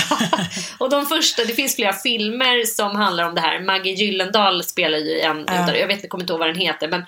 och 0.78 0.90
de 0.90 1.06
första, 1.06 1.44
det 1.44 1.54
finns 1.54 1.76
flera 1.76 1.92
filmer 1.92 2.64
som 2.64 2.96
handlar 2.96 3.24
om 3.24 3.34
det 3.34 3.40
här. 3.40 3.60
Maggie 3.60 3.94
Gyllendahl 3.94 4.64
spelar 4.64 4.98
ju 4.98 5.20
en 5.20 5.40
utav, 5.40 5.76
jag 5.76 5.86
vet 5.86 5.96
inte, 5.96 6.08
kommer 6.08 6.24
inte 6.24 6.32
ihåg 6.32 6.40
vad 6.40 6.48
den 6.48 6.60
heter, 6.60 6.88
men 6.88 7.04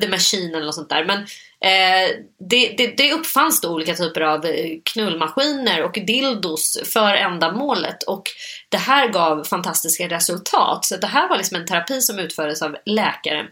The 0.00 0.08
Machine 0.08 0.54
eller 0.54 0.66
något 0.66 0.74
sånt 0.74 0.88
där. 0.88 1.04
Men 1.04 1.18
eh, 1.60 2.16
det, 2.38 2.74
det, 2.78 2.86
det 2.96 3.12
uppfanns 3.12 3.60
då 3.60 3.68
olika 3.68 3.94
typer 3.94 4.20
av 4.20 4.46
eh, 4.46 4.78
knullmaskiner 4.84 5.82
och 5.82 5.92
dildos 6.06 6.78
för 6.84 7.14
ändamålet 7.14 8.02
och 8.02 8.22
det 8.68 8.76
här 8.76 9.08
gav 9.08 9.44
fantastiska 9.44 10.08
resultat. 10.08 10.84
Så 10.84 10.96
det 10.96 11.06
här 11.06 11.28
var 11.28 11.36
liksom 11.36 11.56
en 11.56 11.66
terapi 11.66 12.00
som 12.00 12.18
utfördes 12.18 12.62
av 12.62 12.76
läkare. 12.86 13.46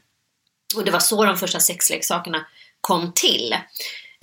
Och 0.77 0.85
det 0.85 0.91
var 0.91 1.01
så 1.01 1.25
de 1.25 1.37
första 1.37 1.61
sexleksakerna 1.61 2.47
kom 2.81 3.13
till. 3.13 3.55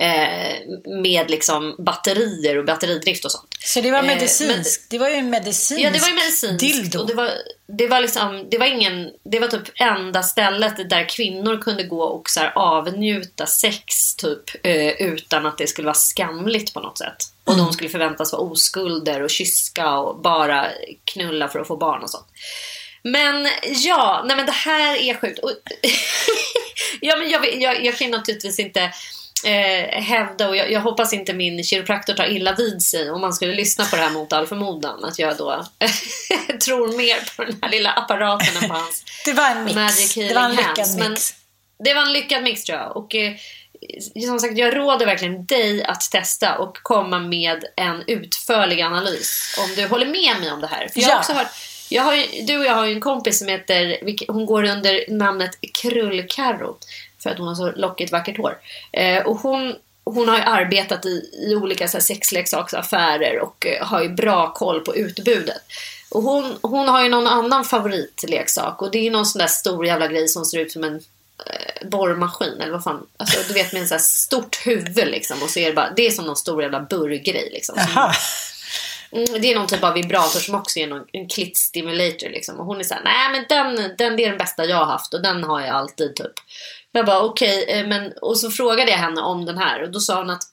Eh, 0.02 0.58
med 1.02 1.32
liksom 1.32 1.76
batterier 1.80 2.58
och 2.58 2.66
batteridrift 2.66 3.26
och 3.26 3.32
sånt. 3.32 3.48
Så 3.60 3.82
det 3.82 3.92
var 3.92 4.00
Eh, 4.00 4.06
medicinsk, 4.06 4.82
det 4.90 4.98
var 4.98 5.10
ju 5.10 5.16
en 5.16 5.30
medicinsk 5.30 5.84
Ja, 5.84 5.90
det 5.92 6.00
var 6.00 6.08
ju 6.08 6.14
medicinskt. 6.14 6.60
dildo. 6.60 7.00
Och 7.00 7.08
det, 7.08 7.14
var, 7.14 7.32
det, 7.68 7.88
var 7.88 8.02
liksom, 8.02 8.48
det 8.52 8.58
var 8.58 8.66
ingen... 8.66 9.10
Det 9.24 9.40
var 9.40 9.48
typ 9.48 9.62
enda 9.76 10.24
stället 10.24 10.90
där 10.90 11.10
kvinnor 11.10 11.62
kunde 11.62 11.84
gå 11.84 12.04
och 12.04 12.30
så 12.30 12.40
här 12.40 12.52
avnjuta 12.56 13.46
sex 13.46 14.16
typ 14.16 14.66
eh, 14.66 14.88
utan 15.02 15.46
att 15.46 15.58
det 15.58 15.68
skulle 15.68 15.86
vara 15.86 15.94
skamligt 15.96 16.74
på 16.74 16.80
något 16.80 16.98
sätt. 16.98 17.18
Och 17.46 17.54
Mm. 17.54 17.66
de 17.66 17.74
skulle 17.74 17.90
förväntas 17.90 18.34
vara 18.34 18.42
oskulder 18.42 19.22
och 19.22 19.30
kyska 19.30 19.94
och 19.98 20.22
bara 20.22 20.68
knulla 21.14 21.48
för 21.48 21.60
att 21.60 21.68
få 21.68 21.78
barn 21.78 22.04
och 22.04 22.10
sånt. 22.10 22.28
Men 23.04 23.48
ja, 23.64 24.24
nej 24.28 24.38
men 24.38 24.46
det 24.46 24.52
här 24.52 24.96
är 24.96 25.14
sjukt. 25.14 25.40
Ja, 27.02 27.16
men 27.18 27.30
jag, 27.30 27.62
jag, 27.62 27.86
jag 27.86 27.98
kan 27.98 28.12
naturligtvis 28.12 28.60
inte 28.60 28.92
eh, 29.46 30.02
hävda 30.02 30.48
och 30.50 30.56
jag, 30.56 30.72
jag 30.72 30.82
hoppas 30.82 31.14
inte 31.14 31.34
min 31.34 31.64
kiropraktor 31.64 32.14
tar 32.14 32.26
illa 32.32 32.56
vid 32.56 32.82
sig 32.82 33.12
om 33.12 33.22
man 33.22 33.34
skulle 33.34 33.54
lyssna 33.54 33.86
på 33.86 33.96
det 33.96 34.02
här 34.02 34.10
mot 34.10 34.34
all 34.34 34.48
förmodan. 34.48 35.04
Att 35.06 35.20
jag 35.20 35.38
då 35.38 35.66
tror 36.66 36.98
mer 36.98 37.36
på 37.38 37.44
den 37.44 37.60
här 37.62 37.70
lilla 37.70 37.92
apparaten 37.92 38.58
än 38.64 38.70
på 38.70 38.76
hans 38.76 39.04
Det 39.26 39.34
var 39.34 39.50
en 39.50 39.64
mix. 39.64 39.76
Magic 39.76 40.14
Det 40.16 40.34
var 40.34 40.42
en 40.42 40.52
Healing 40.52 40.58
lyckad 40.58 40.78
Hands, 40.78 40.98
men- 40.98 41.12
mix. 41.12 41.34
det 41.84 41.94
var 41.94 42.02
en 42.02 42.14
lyckad 42.14 42.44
mix 42.44 42.64
tror 42.64 42.80
jag. 42.80 42.98
Och 42.98 43.16
eh, 43.16 43.34
som 44.28 44.40
sagt, 44.40 44.58
jag 44.58 44.76
råder 44.78 45.06
verkligen 45.06 45.46
dig 45.46 45.84
att 45.84 46.02
testa 46.12 46.58
och 46.58 46.78
komma 46.84 47.20
med 47.20 47.66
en 47.78 48.04
utförlig 48.08 48.82
analys. 48.82 49.56
Om 49.60 49.76
du 49.76 49.88
håller 49.88 50.06
med 50.06 50.40
mig 50.42 50.52
om 50.52 50.62
det 50.62 50.68
här. 50.68 50.88
För 50.94 51.00
jag 51.00 51.08
har 51.08 51.14
Ja. 51.14 51.20
också 51.20 51.34
hört, 51.34 51.48
jag 51.90 52.04
har, 52.04 52.14
ju- 52.16 52.42
du 52.42 52.58
och 52.58 52.66
jag 52.66 52.74
har 52.76 52.88
en 52.88 53.00
kompis 53.02 53.40
som 53.40 53.48
heter, 53.48 53.98
hon 54.28 54.46
går 54.46 54.64
under 54.64 55.06
namnet 55.10 55.52
Krullkarro. 55.82 56.78
För 57.24 57.30
att 57.30 57.38
hon 57.38 57.48
har 57.48 57.56
så 57.56 57.72
lockigt 57.72 58.12
vackert 58.12 58.38
hår. 58.38 58.58
Eh, 58.92 59.26
och 59.26 59.38
hon, 59.38 59.76
hon 60.04 60.28
har 60.28 60.38
ju 60.38 60.44
arbetat 60.44 61.06
i, 61.06 61.30
i 61.48 61.56
olika 61.56 61.88
så 61.88 61.98
här, 61.98 62.04
sexleksaksaffärer 62.04 63.40
och 63.40 63.66
eh, 63.66 63.86
har 63.86 64.02
ju 64.02 64.10
bra 64.10 64.54
koll 64.54 64.80
på 64.80 64.96
utbudet. 64.96 65.62
Och 66.12 66.24
hon, 66.24 66.58
hon 66.62 66.88
har 66.88 67.04
ju 67.04 67.10
någon 67.10 67.28
annan 67.28 67.66
favoritleksak 67.66 68.82
och 68.82 68.92
det 68.92 69.08
är 69.08 69.12
någon 69.12 69.26
sån 69.26 69.40
där 69.40 69.48
stor 69.48 69.86
jävla 69.86 70.08
grej 70.08 70.28
som 70.28 70.46
ser 70.46 70.60
ut 70.60 70.72
som 70.72 70.84
en 70.84 70.96
eh, 71.46 71.88
borrmaskin 71.88 72.62
eller 72.62 72.72
vad 72.72 72.84
fan. 72.84 73.08
Alltså, 73.18 73.40
du 73.48 73.54
vet 73.54 73.74
med 73.74 73.82
en 73.82 73.88
sån 73.88 73.96
här 73.96 74.04
stort 74.04 74.68
huvud 74.68 75.08
liksom 75.08 75.44
och 75.44 75.50
så 75.50 75.60
är 75.60 75.68
det 75.68 75.74
bara, 75.74 75.94
det 75.96 76.08
är 76.08 76.12
som 76.12 76.26
någon 76.26 76.36
stor 76.36 76.62
jävla 76.62 76.80
burrgrej 76.80 77.50
liksom. 77.54 77.76
Som-. 77.76 78.12
Mm, 79.12 79.42
det 79.42 79.52
är 79.52 79.56
någon 79.56 79.68
typ 79.68 79.84
av 79.84 79.94
vibrator 79.94 80.40
som 80.40 80.56
också 80.56 80.80
är 80.80 80.88
någon, 80.88 81.06
en 81.12 81.28
klittstimulator. 81.28 82.30
liksom. 82.30 82.60
Och 82.60 82.66
hon 82.66 82.80
är 82.80 82.84
såhär, 82.84 83.04
nej 83.04 83.32
men 83.32 83.46
den, 83.50 83.96
den 83.98 84.18
det 84.18 84.24
är 84.24 84.30
den 84.30 84.38
bästa 84.38 84.66
jag 84.66 84.78
har 84.78 84.86
haft 84.86 85.14
och 85.14 85.22
den 85.22 85.44
har 85.44 85.62
jag 85.62 85.76
alltid 85.76 86.16
typ. 86.16 86.34
Jag 86.92 87.06
bara 87.06 87.22
okej, 87.22 87.64
okay, 87.64 87.88
men 87.88 88.14
och 88.22 88.38
så 88.38 88.52
frågade 88.52 88.92
jag 88.92 88.98
henne 88.98 89.22
om 89.22 89.46
den 89.46 89.58
här 89.58 89.84
och 89.84 89.92
då 89.92 90.00
sa 90.00 90.18
hon 90.18 90.30
att 90.30 90.44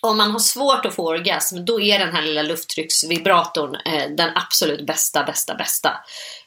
om 0.00 0.16
man 0.16 0.30
har 0.30 0.38
svårt 0.38 0.86
att 0.86 0.94
få 0.94 1.08
orgasm 1.08 1.64
då 1.64 1.80
är 1.80 1.98
den 1.98 2.12
här 2.12 2.22
lilla 2.22 2.42
lufttrycksvibratorn 2.42 3.74
eh, 3.74 4.10
den 4.10 4.30
absolut 4.34 4.86
bästa, 4.86 5.24
bästa, 5.24 5.54
bästa. 5.54 5.92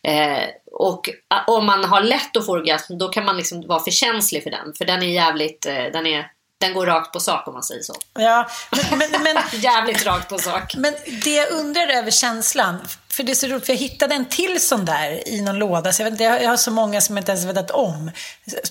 Eh, 0.04 0.44
och 0.72 1.10
eh, 1.10 1.16
om 1.48 1.66
man 1.66 1.84
har 1.84 2.02
lätt 2.02 2.38
att 2.38 2.46
få 2.46 2.52
orgasm 2.52 2.98
då 2.98 3.08
kan 3.08 3.26
man 3.26 3.38
liksom 3.38 3.68
vara 3.68 3.80
för 3.80 3.92
känslig 3.92 4.44
för 4.44 4.50
den. 4.50 4.74
För 4.74 4.86
den 4.86 5.04
är 5.04 5.08
jävligt, 5.08 5.66
eh, 5.66 5.84
den 5.94 6.06
är 6.06 6.32
den 6.60 6.74
går 6.74 6.86
rakt 6.86 7.14
på 7.14 7.20
sak 7.20 7.48
om 7.48 7.54
man 7.54 7.64
säger 7.64 7.82
så. 7.82 7.94
Ja, 8.14 8.50
men, 8.72 9.00
men, 9.00 9.24
men, 9.24 9.38
Jävligt 9.62 10.06
rakt 10.06 10.30
på 10.30 10.38
sak. 10.38 10.76
men 10.76 10.94
det 11.24 11.36
jag 11.36 11.52
undrar 11.52 11.88
över 11.88 12.12
känslan, 12.12 12.88
för 13.10 13.24
det 13.24 13.32
är 13.32 13.36
så 13.36 13.48
roligt, 13.48 13.66
för 13.66 13.74
jag 13.74 13.80
hittade 13.80 14.16
en 14.16 14.26
till 14.26 14.68
sån 14.68 14.86
där 14.86 15.28
i 15.28 15.42
någon 15.42 15.60
låda, 15.60 15.94
så 15.94 16.02
jag, 16.02 16.12
vet 16.12 16.20
jag 16.20 16.50
har 16.50 16.58
så 16.58 16.72
många 16.72 17.02
som 17.02 17.18
jag 17.18 17.22
inte 17.22 17.32
ens 17.32 17.46
vetat 17.46 17.72
om. 17.72 18.12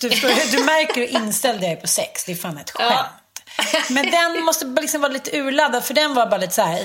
Du, 0.00 0.10
förstår, 0.10 0.56
du 0.56 0.64
märker 0.64 0.94
hur 0.94 1.22
inställd 1.22 1.62
jag 1.62 1.72
är 1.72 1.76
på 1.76 1.86
sex, 1.86 2.24
det 2.24 2.32
är 2.32 2.36
fan 2.36 2.58
ett 2.58 2.70
skämt. 2.70 2.90
Ja. 2.90 3.06
Men 3.90 4.10
den 4.10 4.44
måste 4.44 4.66
liksom 4.66 5.00
vara 5.00 5.12
lite 5.12 5.38
urladdad, 5.38 5.84
för 5.84 5.94
den 5.94 6.14
var 6.14 6.26
bara 6.26 6.40
lite 6.40 6.54
så 6.54 6.62
här... 6.62 6.84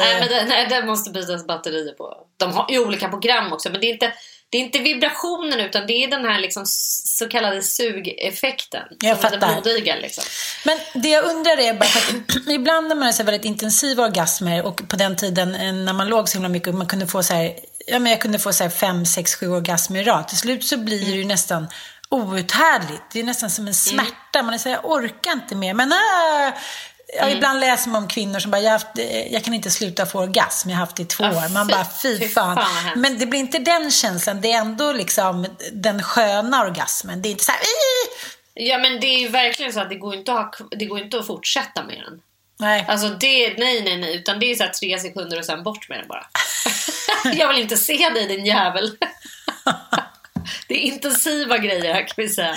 Nej, 0.00 0.20
men 0.20 0.28
den, 0.28 0.48
nej, 0.48 0.66
den 0.66 0.86
måste 0.86 1.10
bytas 1.10 1.46
batterier 1.46 1.92
på. 1.92 2.16
De 2.36 2.52
har 2.52 2.70
ju 2.70 2.78
olika 2.78 3.08
program 3.08 3.52
också, 3.52 3.70
men 3.70 3.80
det 3.80 3.86
är 3.86 3.92
inte... 3.92 4.12
Det 4.52 4.58
är 4.58 4.62
inte 4.62 4.78
vibrationen 4.78 5.60
utan 5.60 5.86
det 5.86 5.92
är 5.92 6.10
den 6.10 6.24
här 6.24 6.40
liksom 6.40 6.62
så 6.66 7.28
kallade 7.28 7.62
sugeffekten. 7.62 8.82
Jag 9.00 9.20
som 9.20 9.30
fattar. 9.30 9.62
blodiga 9.62 9.96
liksom. 9.96 10.24
Men 10.64 10.78
det 11.02 11.08
jag 11.08 11.24
undrar 11.24 11.60
är 11.60 11.74
bara, 11.74 11.84
att 11.84 12.48
ibland 12.48 12.88
när 12.88 12.94
man 12.94 13.04
har 13.04 13.12
så 13.12 13.22
väldigt 13.22 13.44
intensiva 13.44 14.04
orgasmer 14.04 14.66
och 14.66 14.88
på 14.88 14.96
den 14.96 15.16
tiden 15.16 15.54
eh, 15.54 15.72
när 15.72 15.92
man 15.92 16.08
låg 16.08 16.28
så 16.28 16.34
himla 16.34 16.48
mycket 16.48 16.68
och 16.68 16.74
man 16.74 16.86
kunde 16.86 17.06
få 17.06 17.22
så 17.22 17.34
här, 17.34 17.52
ja 17.86 17.98
men 17.98 18.12
jag 18.12 18.20
kunde 18.20 18.38
få 18.38 18.52
så 18.52 18.62
här 18.62 18.70
fem, 18.70 19.06
sex, 19.06 19.34
sju 19.34 19.48
orgasmer 19.48 20.00
i 20.00 20.04
rad. 20.04 20.28
Till 20.28 20.38
slut 20.38 20.64
så 20.64 20.76
blir 20.76 21.04
det 21.04 21.10
ju 21.10 21.24
nästan 21.24 21.66
outhärdligt. 22.08 23.02
Det 23.12 23.20
är 23.20 23.24
nästan 23.24 23.50
som 23.50 23.66
en 23.66 23.74
smärta. 23.74 24.42
Man 24.42 24.54
är 24.54 24.58
så 24.58 24.68
här, 24.68 24.76
jag 24.76 24.90
orkar 24.90 25.32
inte 25.32 25.54
mer. 25.54 25.74
Men 25.74 25.92
äh, 25.92 26.54
ja, 27.18 27.30
ibland 27.30 27.60
läser 27.60 27.90
man 27.90 28.02
om 28.02 28.08
kvinnor 28.08 28.38
som 28.38 28.50
bara, 28.50 28.60
jag, 28.60 28.70
haft, 28.70 28.98
eh, 28.98 29.32
jag 29.32 29.44
kan 29.44 29.54
inte 29.54 29.70
sluta 29.70 30.06
få 30.06 30.18
orgasm, 30.18 30.70
jag 30.70 30.76
har 30.76 30.80
haft 30.80 30.96
det 30.96 31.02
i 31.02 31.06
två 31.06 31.24
år. 31.24 31.52
Man 31.52 31.66
bara, 31.66 31.86
fy 32.02 32.28
fan. 32.28 32.64
Men 32.96 33.18
det 33.18 33.26
blir 33.26 33.40
inte 33.40 33.58
den 33.58 33.90
känslan, 33.90 34.40
det 34.40 34.52
är 34.52 34.58
ändå 34.58 34.92
liksom 34.92 35.46
den 35.72 36.02
sköna 36.02 36.62
orgasmen. 36.62 37.22
Det 37.22 37.28
är 37.28 37.30
inte 37.30 37.44
så 37.44 37.52
här! 37.52 37.60
Ja 38.54 38.78
men 38.78 39.00
det 39.00 39.06
är 39.06 39.18
ju 39.18 39.28
verkligen 39.28 39.72
så 39.72 39.80
att 39.80 39.88
det 39.88 39.94
går 39.94 40.14
inte 40.14 40.32
att, 40.32 40.58
ha, 40.58 40.66
det 40.70 40.84
går 40.84 40.98
inte 40.98 41.18
att 41.18 41.26
fortsätta 41.26 41.84
med 41.84 42.02
den. 42.06 42.20
Nej. 42.58 42.84
Alltså 42.88 43.08
det, 43.08 43.58
nej 43.58 43.82
nej 43.82 43.96
nej, 43.96 44.16
utan 44.16 44.40
det 44.40 44.50
är 44.50 44.54
så 44.54 44.62
här 44.62 44.70
tre 44.70 44.98
sekunder 44.98 45.38
och 45.38 45.44
sen 45.44 45.62
bort 45.62 45.88
med 45.88 45.98
den 45.98 46.08
bara. 46.08 46.26
jag 47.34 47.48
vill 47.48 47.58
inte 47.58 47.76
se 47.76 48.08
dig 48.08 48.26
din 48.26 48.46
jävel. 48.46 48.90
det 50.68 50.74
är 50.74 50.78
intensiva 50.78 51.58
grejer 51.58 51.94
här 51.94 52.06
kan 52.06 52.14
vi 52.16 52.28
säga. 52.28 52.54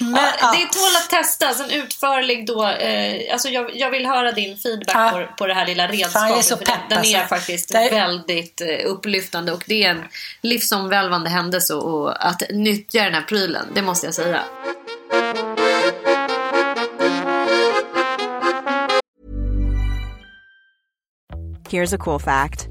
Men, 0.00 0.10
ja, 0.14 0.28
ja. 0.40 0.52
Det 0.52 0.66
tål 0.78 0.96
att 1.04 1.10
testas, 1.10 1.60
en 1.60 1.70
utförlig 1.70 2.46
då. 2.46 2.66
Eh, 2.68 3.32
alltså 3.32 3.48
jag, 3.48 3.76
jag 3.76 3.90
vill 3.90 4.06
höra 4.06 4.32
din 4.32 4.56
feedback 4.56 4.96
Ja. 4.96 5.10
på, 5.10 5.34
på 5.36 5.46
det 5.46 5.54
här 5.54 5.66
lilla 5.66 5.86
redskapet. 5.88 6.12
Fan, 6.12 6.28
jag 6.28 6.38
är 6.38 6.42
så 6.42 6.56
för 6.56 6.64
pepp, 6.64 6.78
den, 6.88 7.02
den 7.02 7.12
är 7.14 7.18
alltså. 7.20 7.34
faktiskt 7.34 7.72
Det 7.72 7.78
är- 7.78 7.90
väldigt 7.90 8.60
eh, 8.60 8.66
upplyftande 8.86 9.52
och 9.52 9.62
det 9.66 9.84
är 9.84 9.90
en 9.90 10.04
livsomvälvande 10.42 11.30
händelse 11.30 11.74
och 11.74 12.26
att 12.26 12.42
nyttja 12.50 13.04
den 13.04 13.14
här 13.14 13.22
prylen, 13.22 13.66
det 13.74 13.82
måste 13.82 14.06
jag 14.06 14.14
säga. 14.14 14.42
Here's 21.68 21.92
a 21.92 21.98
cool 21.98 22.18
fact 22.18 22.68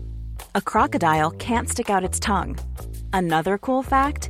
a 0.55 0.61
crocodile 0.61 1.31
can't 1.31 1.69
stick 1.69 1.89
out 1.89 2.03
its 2.03 2.19
tongue. 2.19 2.55
Another 3.13 3.57
cool 3.57 3.83
fact 3.83 4.29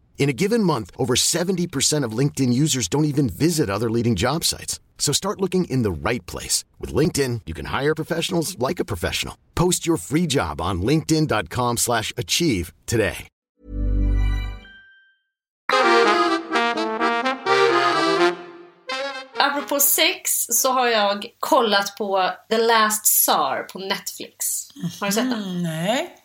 In 0.21 0.29
a 0.29 0.33
given 0.33 0.63
month, 0.63 0.91
over 0.99 1.15
70% 1.15 2.05
of 2.05 2.17
LinkedIn 2.19 2.53
users 2.53 2.87
don't 2.87 3.05
even 3.05 3.27
visit 3.27 3.71
other 3.71 3.89
leading 3.89 4.15
job 4.15 4.43
sites. 4.43 4.79
So 4.99 5.11
start 5.11 5.41
looking 5.41 5.65
in 5.65 5.81
the 5.81 5.91
right 5.91 6.23
place. 6.27 6.63
With 6.79 6.93
LinkedIn, 6.93 7.41
you 7.47 7.55
can 7.55 7.65
hire 7.65 7.95
professionals 7.95 8.55
like 8.59 8.79
a 8.79 8.85
professional. 8.85 9.35
Post 9.55 9.87
your 9.87 9.97
free 9.97 10.27
job 10.27 10.61
on 10.61 10.83
linkedin.com 10.83 11.77
slash 11.77 12.13
achieve 12.17 12.71
today. 12.85 13.27
Apropå 19.37 19.79
sex 19.79 20.45
så 20.49 20.71
har 20.71 20.87
jag 20.87 21.25
kollat 21.39 21.97
på 21.97 22.31
The 22.49 22.57
Last 22.57 23.05
Tsar 23.05 23.63
på 23.63 23.79
Netflix. 23.79 24.67
Har 24.99 25.07
du 25.07 25.13
sett 25.13 25.29
den? 25.29 25.43
Mm, 25.43 25.63
nej. 25.63 26.20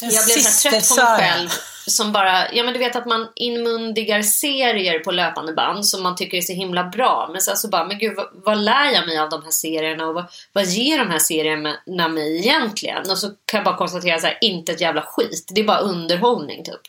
Den 0.00 0.10
Jag 0.10 0.24
blev 0.24 0.34
så 0.34 0.68
trött 0.68 0.88
på 0.88 0.94
mig 0.94 1.18
själv. 1.18 1.48
Som 1.86 2.12
bara, 2.12 2.52
ja 2.52 2.64
men 2.64 2.72
du 2.72 2.78
vet 2.78 2.96
att 2.96 3.06
man 3.06 3.28
inmundigar 3.34 4.22
serier 4.22 4.98
på 4.98 5.10
löpande 5.10 5.52
band 5.52 5.86
som 5.86 6.02
man 6.02 6.16
tycker 6.16 6.38
är 6.38 6.42
så 6.42 6.52
himla 6.52 6.84
bra. 6.84 7.28
Men 7.32 7.40
sen 7.40 7.56
så 7.56 7.68
bara, 7.68 7.84
men 7.84 7.98
gud 7.98 8.16
vad, 8.16 8.28
vad 8.32 8.58
lär 8.58 8.92
jag 8.92 9.06
mig 9.06 9.18
av 9.18 9.28
de 9.28 9.42
här 9.42 9.50
serierna 9.50 10.06
och 10.06 10.14
vad, 10.14 10.24
vad 10.52 10.64
ger 10.64 10.98
de 10.98 11.10
här 11.10 11.18
serierna 11.18 12.08
mig 12.08 12.38
egentligen? 12.38 13.10
Och 13.10 13.18
så 13.18 13.26
kan 13.28 13.58
jag 13.58 13.64
bara 13.64 13.76
konstatera 13.76 14.18
så 14.18 14.26
här, 14.26 14.38
inte 14.40 14.72
ett 14.72 14.80
jävla 14.80 15.02
skit. 15.02 15.50
Det 15.54 15.60
är 15.60 15.64
bara 15.64 15.78
underhållning 15.78 16.64
typ. 16.64 16.80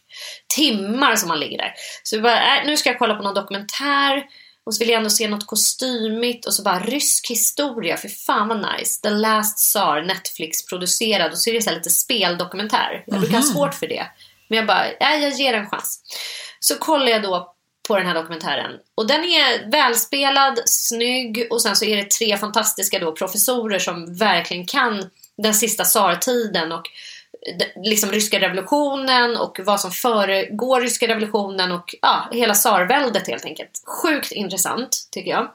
Timmar 0.55 1.15
som 1.15 1.27
man 1.27 1.39
ligger 1.39 1.57
där. 1.57 1.73
Så 2.03 2.19
bara, 2.19 2.57
äh, 2.57 2.65
nu 2.65 2.77
ska 2.77 2.89
jag 2.89 2.99
kolla 2.99 3.15
på 3.15 3.23
någon 3.23 3.35
dokumentär. 3.35 4.23
Och 4.67 4.75
så 4.75 4.79
vill 4.79 4.89
jag 4.89 4.97
ändå 4.97 5.09
se 5.09 5.27
något 5.27 5.45
kostymigt 5.45 6.45
och 6.45 6.53
så 6.53 6.63
bara 6.63 6.79
rysk 6.79 7.29
historia, 7.29 7.97
för 7.97 8.07
fan 8.07 8.47
vad 8.47 8.57
nice. 8.57 9.01
The 9.01 9.09
Last 9.09 9.57
Tsar, 9.57 10.01
Netflix 10.01 10.65
producerad 10.65 11.31
och 11.31 11.37
så 11.37 11.49
är 11.49 11.53
det 11.53 11.61
så 11.61 11.69
här 11.69 11.77
lite 11.77 11.89
speldokumentär. 11.89 13.03
Jag 13.07 13.19
brukar 13.19 13.35
ha 13.37 13.43
svårt 13.43 13.73
för 13.73 13.87
det. 13.87 14.07
Men 14.47 14.57
jag 14.57 14.67
bara, 14.67 14.85
nej 14.99 15.23
jag 15.23 15.33
ger 15.33 15.53
en 15.53 15.69
chans. 15.69 16.01
Så 16.59 16.75
kollar 16.75 17.07
jag 17.07 17.23
då 17.23 17.53
på 17.87 17.97
den 17.97 18.07
här 18.07 18.13
dokumentären. 18.13 18.71
Och 18.95 19.07
den 19.07 19.23
är 19.23 19.71
välspelad, 19.71 20.59
snygg 20.65 21.47
och 21.49 21.61
sen 21.61 21.75
så 21.75 21.85
är 21.85 21.97
det 21.97 22.09
tre 22.09 22.37
fantastiska 22.37 22.99
då 22.99 23.11
professorer 23.11 23.79
som 23.79 24.15
verkligen 24.15 24.65
kan 24.65 25.09
den 25.37 25.53
sista 25.53 25.83
tsartiden 25.83 26.71
och 26.71 26.89
liksom 27.83 28.11
ryska 28.11 28.39
revolutionen 28.39 29.37
och 29.37 29.59
vad 29.65 29.79
som 29.81 29.91
föregår 29.91 30.81
ryska 30.81 31.07
revolutionen 31.07 31.71
och 31.71 31.95
ja, 32.01 32.29
hela 32.31 32.53
tsarväldet 32.53 33.27
helt 33.27 33.45
enkelt. 33.45 33.71
Sjukt 33.85 34.31
intressant 34.31 34.97
tycker 35.11 35.31
jag. 35.31 35.51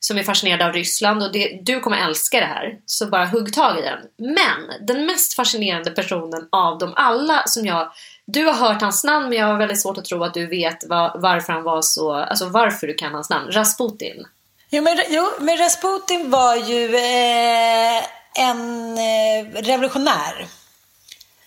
Som 0.00 0.18
är 0.18 0.22
fascinerad 0.22 0.62
av 0.62 0.72
Ryssland 0.72 1.22
och 1.22 1.32
det, 1.32 1.60
du 1.62 1.80
kommer 1.80 2.06
älska 2.06 2.40
det 2.40 2.46
här. 2.46 2.78
Så 2.86 3.06
bara 3.06 3.26
hugg 3.26 3.52
tag 3.52 3.78
i 3.78 3.82
den. 3.82 3.98
Men 4.34 4.86
den 4.86 5.06
mest 5.06 5.34
fascinerande 5.34 5.90
personen 5.90 6.48
av 6.52 6.78
dem 6.78 6.92
alla 6.96 7.42
som 7.46 7.66
jag 7.66 7.92
du 8.26 8.44
har 8.44 8.52
hört 8.52 8.82
hans 8.82 9.04
namn 9.04 9.28
men 9.28 9.38
jag 9.38 9.46
har 9.46 9.56
väldigt 9.56 9.80
svårt 9.80 9.98
att 9.98 10.04
tro 10.04 10.24
att 10.24 10.34
du 10.34 10.46
vet 10.46 10.84
var, 10.88 11.18
varför 11.18 11.52
han 11.52 11.62
var 11.62 11.82
så, 11.82 12.12
alltså 12.12 12.48
varför 12.48 12.86
du 12.86 12.94
kan 12.94 13.14
hans 13.14 13.30
namn. 13.30 13.52
Rasputin. 13.52 14.26
Jo 14.70 14.82
men, 14.82 14.98
jo, 15.08 15.28
men 15.38 15.58
Rasputin 15.58 16.30
var 16.30 16.56
ju 16.56 16.94
eh, 16.96 18.04
en 18.48 18.94
eh, 18.98 19.62
revolutionär. 19.62 20.46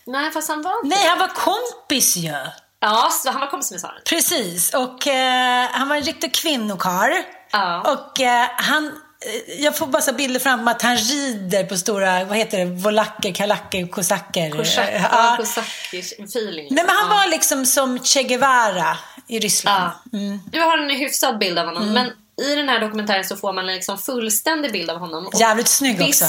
Nej 0.06 0.30
fast 0.30 0.48
han 0.48 0.62
var 0.62 0.72
inte 0.84 0.96
Nej, 0.96 1.06
han 1.08 1.18
var 1.18 1.28
kompis 1.28 2.16
ju. 2.16 2.34
Ja, 2.80 3.08
så 3.22 3.30
han 3.30 3.40
var 3.40 3.48
kompis 3.48 3.70
med 3.70 3.80
tsaren. 3.80 4.00
Precis, 4.08 4.74
och 4.74 5.06
eh, 5.06 5.68
han 5.72 5.88
var 5.88 5.96
en 5.96 6.02
riktig 6.02 6.34
kvinnokarl. 6.34 7.12
Ja. 7.52 7.80
Och 7.80 8.20
eh, 8.20 8.46
han, 8.56 8.86
eh, 8.86 9.54
jag 9.64 9.76
får 9.76 9.86
bara 9.86 10.02
så 10.02 10.12
bilder 10.12 10.40
fram 10.40 10.68
att 10.68 10.82
han 10.82 10.96
rider 10.96 11.64
på 11.64 11.76
stora, 11.76 12.24
vad 12.24 12.38
heter 12.38 12.58
det, 12.58 12.64
volacker, 12.64 13.34
kalacker, 13.34 13.86
kosacker. 13.86 14.50
Kosak, 14.50 14.88
Eh, 14.88 15.02
ja. 15.12 15.36
Kosaki-feeling. 15.40 16.66
Nej 16.70 16.84
men 16.84 16.96
han 16.96 17.08
Ja. 17.10 17.16
var 17.16 17.30
liksom 17.30 17.66
som 17.66 17.98
Che 18.04 18.22
Guevara 18.22 18.96
i 19.28 19.38
Ryssland. 19.38 19.90
Ja. 20.12 20.18
Mm. 20.18 20.40
Du 20.52 20.60
har 20.60 20.78
en 20.78 20.90
hyfsad 20.90 21.38
bild 21.38 21.58
av 21.58 21.66
honom. 21.66 21.92
Men 21.92 22.06
i 22.42 22.54
den 22.54 22.68
här 22.68 22.80
dokumentären 22.80 23.24
så 23.24 23.36
får 23.36 23.52
man 23.52 23.68
en 23.68 23.74
liksom 23.74 23.98
fullständig 23.98 24.72
bild 24.72 24.90
av 24.90 24.98
honom. 24.98 25.26
Och 25.26 25.34
Jävligt 25.40 25.68
snygg 25.68 26.02
också. 26.02 26.24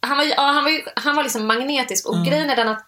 Han 0.00 0.16
var, 0.16 0.24
ja, 0.24 0.42
han 0.42 0.64
var, 0.64 1.00
han 1.00 1.16
var 1.16 1.22
liksom 1.22 1.46
magnetisk. 1.46 2.06
Och 2.06 2.14
Mm. 2.14 2.26
grejen 2.26 2.50
är 2.50 2.56
den 2.56 2.68
att 2.68 2.82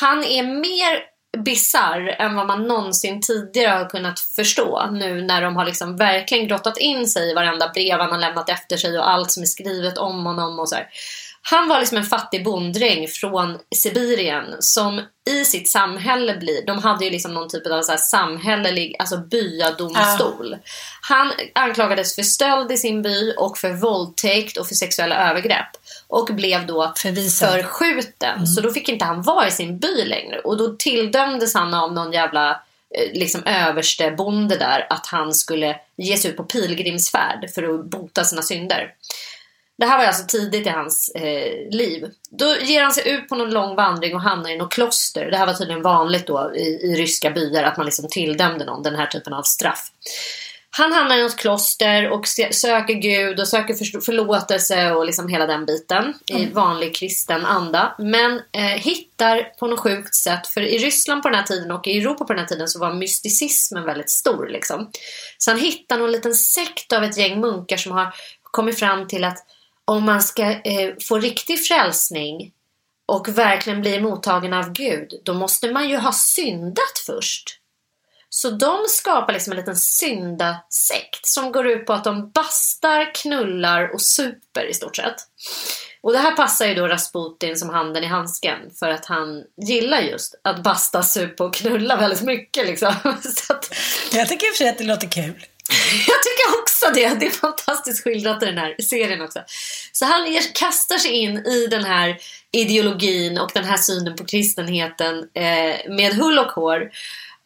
han 0.00 0.24
är 0.24 0.42
mer 0.42 1.02
bizarr 1.44 2.16
än 2.18 2.36
vad 2.36 2.46
man 2.46 2.68
någonsin 2.68 3.20
tidigare 3.20 3.78
har 3.78 3.88
kunnat 3.88 4.20
förstå. 4.20 4.86
Nu 4.92 5.22
när 5.22 5.42
de 5.42 5.56
har 5.56 5.64
liksom 5.64 5.96
verkligen 5.96 6.48
grottat 6.48 6.78
in 6.78 7.06
sig 7.06 7.30
i 7.30 7.34
varenda 7.34 7.68
brev 7.68 8.00
han 8.00 8.10
har 8.10 8.18
lämnat 8.18 8.48
efter 8.48 8.76
sig 8.76 8.98
och 8.98 9.10
allt 9.10 9.30
som 9.30 9.42
är 9.42 9.46
skrivet 9.46 9.98
om 9.98 10.26
honom 10.26 10.58
och 10.58 10.68
så 10.68 10.74
här. 10.74 10.88
Han 11.42 11.68
var 11.68 11.78
liksom 11.78 11.98
en 11.98 12.04
fattig 12.04 12.44
bonddräng 12.44 13.08
från 13.08 13.58
Sibirien 13.74 14.44
som 14.58 15.00
i 15.30 15.44
sitt 15.44 15.70
samhälle 15.70 16.36
blir, 16.36 16.66
de 16.66 16.78
hade 16.78 17.04
ju 17.04 17.10
liksom 17.10 17.34
någon 17.34 17.48
typ 17.48 17.66
av 17.66 17.82
så 17.82 17.90
här 17.90 17.98
samhällelig, 17.98 18.96
alltså 18.98 19.16
byadomstol. 19.16 20.56
Han 21.02 21.32
anklagades 21.54 22.14
för 22.14 22.22
stöld 22.22 22.72
i 22.72 22.76
sin 22.76 23.02
by 23.02 23.34
och 23.36 23.58
för 23.58 23.72
våldtäkt 23.72 24.56
och 24.56 24.66
för 24.68 24.74
sexuella 24.74 25.30
övergrepp. 25.30 25.68
Och 26.08 26.26
blev 26.26 26.66
då 26.66 26.92
Förvisad. 26.96 27.48
förskjuten. 27.48 28.46
Så 28.46 28.60
då 28.60 28.70
fick 28.70 28.88
inte 28.88 29.04
han 29.04 29.22
vara 29.22 29.48
i 29.48 29.50
sin 29.50 29.78
by 29.78 30.04
längre. 30.04 30.38
Och 30.38 30.56
då 30.56 30.68
tilldömdes 30.68 31.54
han 31.54 31.74
av 31.74 31.92
någon 31.92 32.12
jävla 32.12 32.50
eh, 32.50 33.12
liksom 33.12 33.42
överste 33.44 34.10
bonde 34.10 34.56
där 34.56 34.86
att 34.90 35.06
han 35.06 35.34
skulle 35.34 35.76
ge 35.96 36.16
sig 36.16 36.30
ut 36.30 36.36
på 36.36 36.44
pilgrimsfärd 36.44 37.50
för 37.54 37.62
att 37.62 37.84
bota 37.84 38.24
sina 38.24 38.42
synder. 38.42 38.94
Det 39.78 39.86
här 39.86 39.98
var 39.98 40.04
alltså 40.04 40.24
tidigt 40.26 40.66
i 40.66 40.70
hans 40.70 41.08
eh, 41.08 41.70
liv. 41.70 42.10
Då 42.30 42.56
ger 42.56 42.82
han 42.82 42.92
sig 42.92 43.08
ut 43.08 43.28
på 43.28 43.34
någon 43.36 43.50
lång 43.50 43.76
vandring 43.76 44.14
och 44.14 44.20
hamnar 44.20 44.50
i 44.50 44.56
något 44.56 44.72
kloster. 44.72 45.30
Det 45.30 45.36
här 45.36 45.46
var 45.46 45.54
tydligen 45.54 45.82
vanligt 45.82 46.26
då 46.26 46.52
i, 46.54 46.60
i 46.60 46.94
ryska 46.96 47.30
byar 47.30 47.62
att 47.62 47.76
man 47.76 47.86
liksom 47.86 48.08
tilldömde 48.08 48.64
någon 48.64 48.82
den 48.82 48.94
här 48.94 49.06
typen 49.06 49.32
av 49.32 49.42
straff. 49.42 49.92
Han 50.70 50.92
hamnar 50.92 51.16
i 51.16 51.22
något 51.22 51.36
kloster 51.36 52.10
och 52.10 52.28
söker 52.50 52.94
Gud 52.94 53.40
och 53.40 53.48
söker 53.48 54.00
förlåtelse 54.00 54.92
och 54.92 55.06
liksom 55.06 55.28
hela 55.28 55.46
den 55.46 55.66
biten 55.66 56.14
i 56.26 56.46
vanlig 56.46 56.96
kristen 56.96 57.46
anda. 57.46 57.94
Men 57.98 58.42
eh, 58.52 58.62
hittar 58.62 59.42
på 59.58 59.66
något 59.66 59.80
sjukt 59.80 60.14
sätt, 60.14 60.46
för 60.46 60.60
i 60.60 60.78
Ryssland 60.78 61.22
på 61.22 61.28
den 61.28 61.38
här 61.38 61.46
tiden 61.46 61.70
och 61.70 61.86
i 61.86 61.98
Europa 61.98 62.24
på 62.24 62.32
den 62.32 62.40
här 62.40 62.46
tiden 62.46 62.68
så 62.68 62.78
var 62.78 62.94
mysticismen 62.94 63.84
väldigt 63.84 64.10
stor. 64.10 64.48
Liksom. 64.48 64.90
Så 65.38 65.50
han 65.50 65.60
hittar 65.60 65.98
någon 65.98 66.12
liten 66.12 66.34
sekt 66.34 66.92
av 66.92 67.04
ett 67.04 67.18
gäng 67.18 67.40
munkar 67.40 67.76
som 67.76 67.92
har 67.92 68.14
kommit 68.42 68.78
fram 68.78 69.08
till 69.08 69.24
att 69.24 69.38
om 69.84 70.04
man 70.04 70.22
ska 70.22 70.42
eh, 70.42 70.94
få 71.08 71.18
riktig 71.18 71.66
frälsning 71.66 72.52
och 73.06 73.28
verkligen 73.28 73.80
bli 73.80 74.00
mottagen 74.00 74.52
av 74.52 74.72
Gud, 74.72 75.12
då 75.24 75.34
måste 75.34 75.72
man 75.72 75.88
ju 75.88 75.96
ha 75.96 76.12
syndat 76.12 76.98
först. 77.06 77.57
Så 78.40 78.50
de 78.50 78.84
skapar 78.88 79.32
liksom 79.32 79.52
en 79.52 79.56
liten 79.56 79.76
syndasekt 79.76 81.26
som 81.26 81.52
går 81.52 81.66
ut 81.66 81.86
på 81.86 81.92
att 81.92 82.04
de 82.04 82.30
bastar, 82.30 83.14
knullar 83.14 83.94
och 83.94 84.00
super 84.00 84.70
i 84.70 84.74
stort 84.74 84.96
sett. 84.96 85.14
Och 86.00 86.12
det 86.12 86.18
här 86.18 86.36
passar 86.36 86.66
ju 86.66 86.74
då 86.74 86.88
Rasputin 86.88 87.56
som 87.56 87.68
handen 87.68 88.04
i 88.04 88.06
handsken 88.06 88.58
för 88.78 88.88
att 88.88 89.06
han 89.06 89.44
gillar 89.66 90.00
just 90.00 90.40
att 90.44 90.62
basta, 90.62 91.02
supa 91.02 91.44
och 91.44 91.54
knulla 91.54 91.96
väldigt 91.96 92.22
mycket 92.22 92.66
liksom. 92.66 92.88
Att, 93.48 93.74
Jag 94.12 94.28
tycker 94.28 94.46
i 94.46 94.50
och 94.50 94.54
för 94.54 94.58
sig 94.58 94.68
att 94.68 94.78
det 94.78 94.84
låter 94.84 95.08
kul. 95.08 95.24
jag 96.06 96.22
tycker 96.22 96.60
också 96.60 96.86
det. 96.94 97.20
Det 97.20 97.26
är 97.26 97.30
fantastiskt 97.30 98.04
skildrat 98.04 98.42
i 98.42 98.46
den 98.46 98.58
här 98.58 98.76
serien 98.82 99.22
också. 99.22 99.40
Så 99.92 100.04
han 100.04 100.38
kastar 100.54 100.98
sig 100.98 101.10
in 101.10 101.36
i 101.36 101.66
den 101.66 101.84
här 101.84 102.18
ideologin 102.52 103.38
och 103.38 103.50
den 103.54 103.64
här 103.64 103.76
synen 103.76 104.16
på 104.16 104.24
kristenheten 104.24 105.18
eh, 105.34 105.94
med 105.96 106.12
hull 106.14 106.38
och 106.38 106.52
hår. 106.52 106.90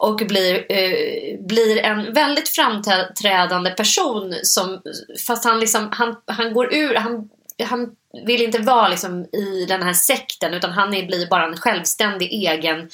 Och 0.03 0.17
blir, 0.17 0.55
eh, 0.69 1.39
blir 1.41 1.79
en 1.79 2.13
väldigt 2.13 2.49
framträdande 2.49 3.71
person 3.71 4.35
som, 4.43 4.83
fast 5.27 5.45
han 5.45 5.61
liksom, 5.61 5.89
han, 5.93 6.17
han 6.27 6.53
går 6.53 6.75
ur, 6.75 6.95
han, 6.95 7.29
han 7.65 7.89
vill 8.27 8.43
inte 8.43 8.59
vara 8.59 8.89
liksom 8.89 9.25
i 9.25 9.67
den 9.69 9.83
här 9.83 9.93
sekten 9.93 10.55
utan 10.55 10.71
han 10.71 10.95
är, 10.95 11.07
blir 11.07 11.27
bara 11.27 11.47
en 11.47 11.57
självständig 11.57 12.33
egen 12.33 12.91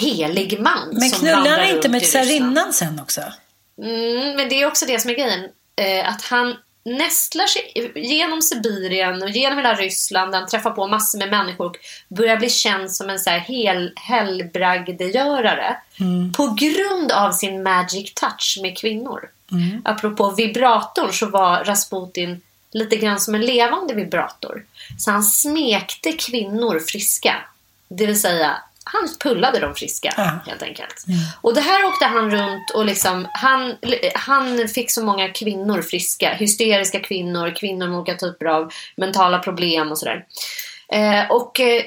helig 0.00 0.60
man. 0.60 0.88
Men 0.92 1.10
knullar 1.10 1.58
han 1.58 1.76
inte 1.76 1.88
med 1.88 2.02
tsarinnan 2.02 2.72
sen 2.72 3.00
också? 3.00 3.20
Mm, 3.82 4.36
men 4.36 4.48
det 4.48 4.62
är 4.62 4.66
också 4.66 4.86
det 4.86 5.00
som 5.00 5.10
är 5.10 5.14
grejen. 5.14 5.44
Eh, 5.76 6.08
att 6.08 6.22
han 6.22 6.56
nästlar 6.84 7.46
sig 7.46 7.90
genom 7.94 8.42
Sibirien 8.42 9.22
och 9.22 9.30
genom 9.30 9.58
hela 9.58 9.74
Ryssland. 9.74 10.32
där 10.32 10.38
Han 10.38 10.48
träffar 10.48 10.70
på 10.70 10.86
massor 10.86 11.18
med 11.18 11.30
människor 11.30 11.66
och 11.66 11.76
börjar 12.08 12.36
bli 12.36 12.50
känd 12.50 12.92
som 12.92 13.10
en 13.10 13.18
så 13.18 13.30
här 13.30 13.38
hel, 13.38 13.92
helbragdegörare. 13.96 15.76
På 16.36 16.46
grund 16.46 17.12
av 17.12 17.32
sin 17.32 17.62
magic 17.62 18.14
touch 18.14 18.58
med 18.62 18.78
kvinnor. 18.78 19.28
Apropå 19.84 20.30
vibratorn 20.30 21.12
så 21.12 21.26
var 21.26 21.64
Rasputin 21.64 22.40
lite 22.72 22.96
grann 22.96 23.20
som 23.20 23.34
en 23.34 23.46
levande 23.46 23.94
vibrator. 23.94 24.64
Så 24.98 25.10
han 25.10 25.22
smekte 25.24 26.12
kvinnor 26.12 26.80
friska. 26.88 27.34
Det 27.88 28.06
vill 28.06 28.20
säga, 28.20 28.56
han 28.84 29.08
pullade 29.20 29.58
dem 29.58 29.74
friska 29.74 30.14
Ja. 30.16 30.38
helt 30.46 30.62
enkelt. 30.62 31.04
Och 31.40 31.54
det 31.54 31.60
här 31.60 31.84
åkte 31.84 32.04
han 32.04 32.30
runt 32.30 32.70
och 32.74 32.84
liksom, 32.84 33.28
han, 33.32 33.76
han 34.14 34.68
fick 34.68 34.90
så 34.90 35.04
många 35.04 35.28
kvinnor 35.28 35.82
friska. 35.82 36.34
Hysteriska 36.34 37.00
kvinnor, 37.00 37.54
kvinnor 37.56 37.88
med 37.88 37.98
olika 37.98 38.14
typer 38.14 38.46
av 38.46 38.72
mentala 38.96 39.38
problem 39.38 39.90
och 39.90 39.98
sådär. 39.98 40.26
Eh, 40.92 41.30
och 41.30 41.60
eh, 41.60 41.82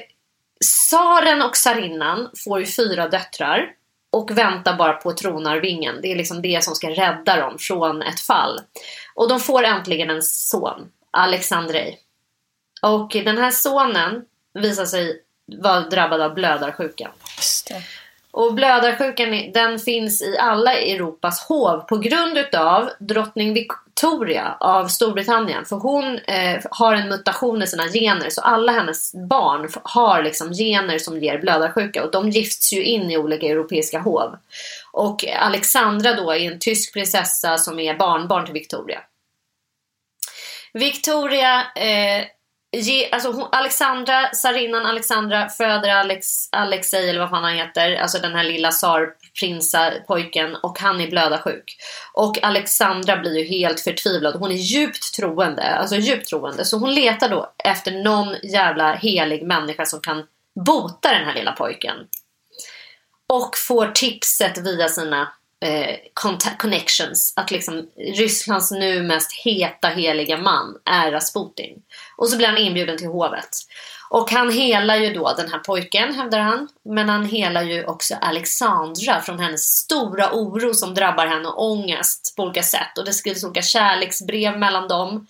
tsaren 0.64 1.42
och 1.42 1.54
tsarinnan 1.54 2.30
får 2.44 2.60
ju 2.60 2.66
fyra 2.66 3.08
döttrar 3.08 3.66
och 4.10 4.38
väntar 4.38 4.76
bara 4.76 4.92
på 4.92 5.12
tronarvingen. 5.12 5.98
Det 6.02 6.12
är 6.12 6.16
liksom 6.16 6.42
det 6.42 6.64
som 6.64 6.74
ska 6.74 6.90
rädda 6.90 7.36
dem 7.36 7.58
från 7.58 8.02
ett 8.02 8.20
fall. 8.20 8.60
Och 9.14 9.28
de 9.28 9.40
får 9.40 9.64
äntligen 9.64 10.10
en 10.10 10.22
son, 10.22 10.88
Alexandrej. 11.10 11.98
Och 12.82 13.10
den 13.24 13.38
här 13.38 13.50
sonen 13.50 14.24
visar 14.54 14.84
sig 14.84 15.22
vara 15.56 15.80
drabbad 15.80 16.20
av 16.20 16.34
blödarsjukan. 16.34 17.10
Och 18.30 18.54
blödarsjukan 18.54 19.52
den 19.54 19.78
finns 19.78 20.22
i 20.22 20.38
alla 20.38 20.74
Europas 20.74 21.40
hov 21.48 21.80
på 21.80 21.96
grund 21.96 22.38
utav 22.38 22.90
drottning 22.98 23.54
Victoria 23.54 24.56
av 24.60 24.86
Storbritannien. 24.88 25.64
För 25.64 25.76
hon 25.76 26.18
eh, 26.18 26.60
har 26.70 26.94
en 26.94 27.08
mutation 27.08 27.62
i 27.62 27.66
sina 27.66 27.88
gener 27.88 28.30
så 28.30 28.40
alla 28.40 28.72
hennes 28.72 29.14
barn 29.14 29.68
har 29.82 30.22
liksom 30.22 30.52
gener 30.52 30.98
som 30.98 31.18
ger 31.18 31.38
blödarsjuka 31.38 32.04
och 32.04 32.10
de 32.10 32.30
gifts 32.30 32.72
ju 32.72 32.84
in 32.84 33.10
i 33.10 33.16
olika 33.16 33.46
europeiska 33.46 33.98
hov. 33.98 34.36
Och 34.92 35.24
Alexandra 35.28 36.14
då 36.14 36.30
är 36.30 36.52
en 36.52 36.58
tysk 36.58 36.92
prinsessa 36.92 37.58
som 37.58 37.78
är 37.78 37.94
barnbarn 37.94 38.44
till 38.44 38.54
Victoria. 38.54 38.98
Victoria, 40.72 41.66
eh, 41.76 42.24
ge, 42.72 43.10
alltså 43.10 43.32
hon, 43.32 43.48
Alexandra, 43.52 44.28
tsarinnan 44.28 44.86
Alexandra 44.86 45.48
föder 45.48 45.88
Alex, 45.88 46.48
Alexej 46.52 47.10
eller 47.10 47.20
vad 47.20 47.30
fan 47.30 47.44
han 47.44 47.54
heter, 47.54 47.96
alltså 47.96 48.18
den 48.18 48.34
här 48.34 48.44
lilla 48.44 48.70
tsarprinsa 48.70 49.92
pojken 50.06 50.56
och 50.62 50.78
han 50.78 51.00
är 51.00 51.10
blödarsjuk. 51.10 51.76
Och 52.12 52.44
Alexandra 52.44 53.16
blir 53.16 53.38
ju 53.38 53.44
helt 53.44 53.80
förtvivlad, 53.80 54.34
hon 54.34 54.50
är 54.50 54.56
djupt 54.56 55.14
troende, 55.16 55.62
alltså 55.62 55.96
djupt 55.96 56.28
troende. 56.28 56.64
Så 56.64 56.78
hon 56.78 56.94
letar 56.94 57.28
då 57.28 57.52
efter 57.64 57.92
någon 57.92 58.36
jävla 58.42 58.92
helig 58.92 59.42
människa 59.46 59.86
som 59.86 60.00
kan 60.00 60.26
bota 60.64 61.12
den 61.12 61.24
här 61.24 61.34
lilla 61.34 61.52
pojken. 61.52 61.96
Och 63.28 63.58
får 63.58 63.86
tipset 63.86 64.58
via 64.58 64.88
sina 64.88 65.32
eh, 65.60 65.96
connections 66.58 67.32
att 67.36 67.50
liksom 67.50 67.88
Rysslands 67.96 68.70
nu 68.70 69.02
mest 69.02 69.32
heta 69.32 69.88
heliga 69.88 70.38
man 70.38 70.76
är 70.84 71.10
Rasputin. 71.10 71.82
Och 72.16 72.28
så 72.28 72.36
blir 72.36 72.46
han 72.46 72.58
inbjuden 72.58 72.98
till 72.98 73.08
hovet. 73.08 73.48
Och 74.10 74.30
han 74.30 74.52
helar 74.52 74.96
ju 74.96 75.12
då 75.12 75.34
den 75.36 75.50
här 75.50 75.58
pojken, 75.58 76.14
hävdar 76.14 76.38
han. 76.38 76.68
Men 76.84 77.08
han 77.08 77.24
helar 77.24 77.62
ju 77.62 77.84
också 77.84 78.14
Alexandra 78.20 79.20
från 79.20 79.38
hennes 79.38 79.64
stora 79.64 80.32
oro 80.32 80.74
som 80.74 80.94
drabbar 80.94 81.26
henne 81.26 81.48
och 81.48 81.70
ångest 81.72 82.34
på 82.36 82.42
olika 82.42 82.62
sätt. 82.62 82.98
Och 82.98 83.04
det 83.04 83.12
skrivs 83.12 83.44
olika 83.44 83.62
kärleksbrev 83.62 84.58
mellan 84.58 84.88
dem. 84.88 85.26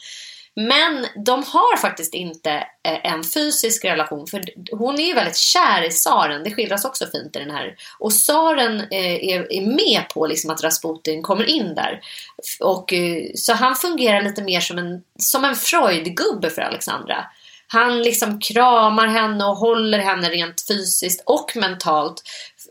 Men 0.55 1.07
de 1.24 1.44
har 1.44 1.76
faktiskt 1.76 2.14
inte 2.14 2.51
eh, 2.88 3.12
en 3.12 3.24
fysisk 3.24 3.84
relation 3.84 4.26
för 4.26 4.44
hon 4.72 5.01
är 5.01 5.07
ju 5.07 5.14
väldigt 5.14 5.36
kär 5.36 5.86
i 5.86 5.90
tsaren, 5.90 6.44
det 6.44 6.51
skildras 6.51 6.84
också 6.84 7.07
fint 7.07 7.36
i 7.36 7.38
den 7.38 7.51
här. 7.51 7.76
Och 7.99 8.12
tsaren 8.12 8.80
eh, 8.80 9.28
är, 9.28 9.66
med 9.76 10.09
på 10.09 10.26
liksom 10.26 10.51
att 10.51 10.64
Rasputin 10.64 11.22
kommer 11.22 11.44
in 11.44 11.74
där. 11.74 12.01
Och, 12.61 12.92
eh, 12.92 13.24
så 13.34 13.53
han 13.53 13.76
fungerar 13.76 14.22
lite 14.22 14.42
mer 14.42 14.61
som 14.61 14.78
en, 14.78 15.03
som 15.18 15.44
en 15.44 15.57
Freud-gubbe 15.57 16.51
för 16.51 16.62
Alexandra. 16.62 17.24
Han 17.70 18.03
liksom 18.03 18.40
kramar 18.40 19.07
henne 19.07 19.44
och 19.44 19.57
håller 19.57 19.99
henne 19.99 20.28
rent 20.30 20.64
fysiskt 20.68 21.22
och 21.26 21.53
mentalt 21.57 22.22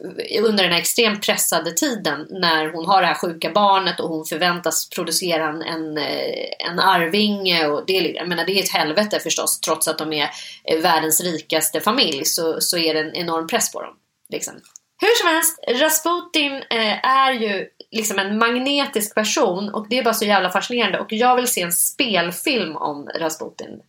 Eh, 0.04 0.44
under 0.44 0.64
den 0.64 0.72
här 0.74 0.80
extremt 0.80 1.26
pressade 1.26 1.72
tiden 1.72 2.28
när 2.30 2.72
hon 2.72 2.86
har 2.86 3.02
det 3.02 3.08
här 3.08 3.14
sjuka 3.14 3.50
barnet 3.52 4.00
och 4.00 4.10
hon 4.10 4.26
förväntas 4.26 4.90
producera 4.90 5.48
en, 5.50 5.62
en, 5.62 5.98
eh, 5.98 6.70
en 6.72 6.80
arvinge. 6.80 7.68
Och 7.68 7.84
det, 7.88 7.98
är- 7.98 8.02
liksom, 8.02 8.18
jag 8.20 8.30
menar, 8.30 8.46
det 8.46 8.52
är 8.60 8.64
ett 8.64 8.72
helvete 8.74 9.20
förstås, 9.20 9.60
trots 9.60 9.88
att 9.88 9.98
de 9.98 10.14
är 10.14 10.30
eh, 10.64 10.80
världens 10.82 11.22
rikaste 11.22 11.80
familj 11.82 12.26
så, 12.26 12.62
så 12.62 12.78
är 12.78 12.94
det 12.94 13.00
en 13.00 13.16
enorm 13.16 13.48
press 13.48 13.72
på 13.72 13.82
dem. 13.82 13.94
Liksom. 14.30 14.54
Hur 15.02 15.16
som 15.22 15.28
helst, 15.28 15.60
Rasputin 15.82 16.54
eh, 16.54 17.06
är 17.06 17.32
ju 17.32 17.68
liksom 17.92 18.20
en 18.20 18.38
magnetisk 18.38 19.16
person 19.16 19.70
och 19.74 19.88
det 19.90 19.98
är 19.98 20.04
bara 20.04 20.14
så 20.14 20.26
jävla 20.26 20.50
fascinerande 20.50 21.00
och 21.00 21.14
jag 21.14 21.36
vill 21.36 21.48
se 21.48 21.62
en 21.62 21.72
spelfilm 21.72 22.76
om 22.76 23.10
Rasputin. 23.16 23.82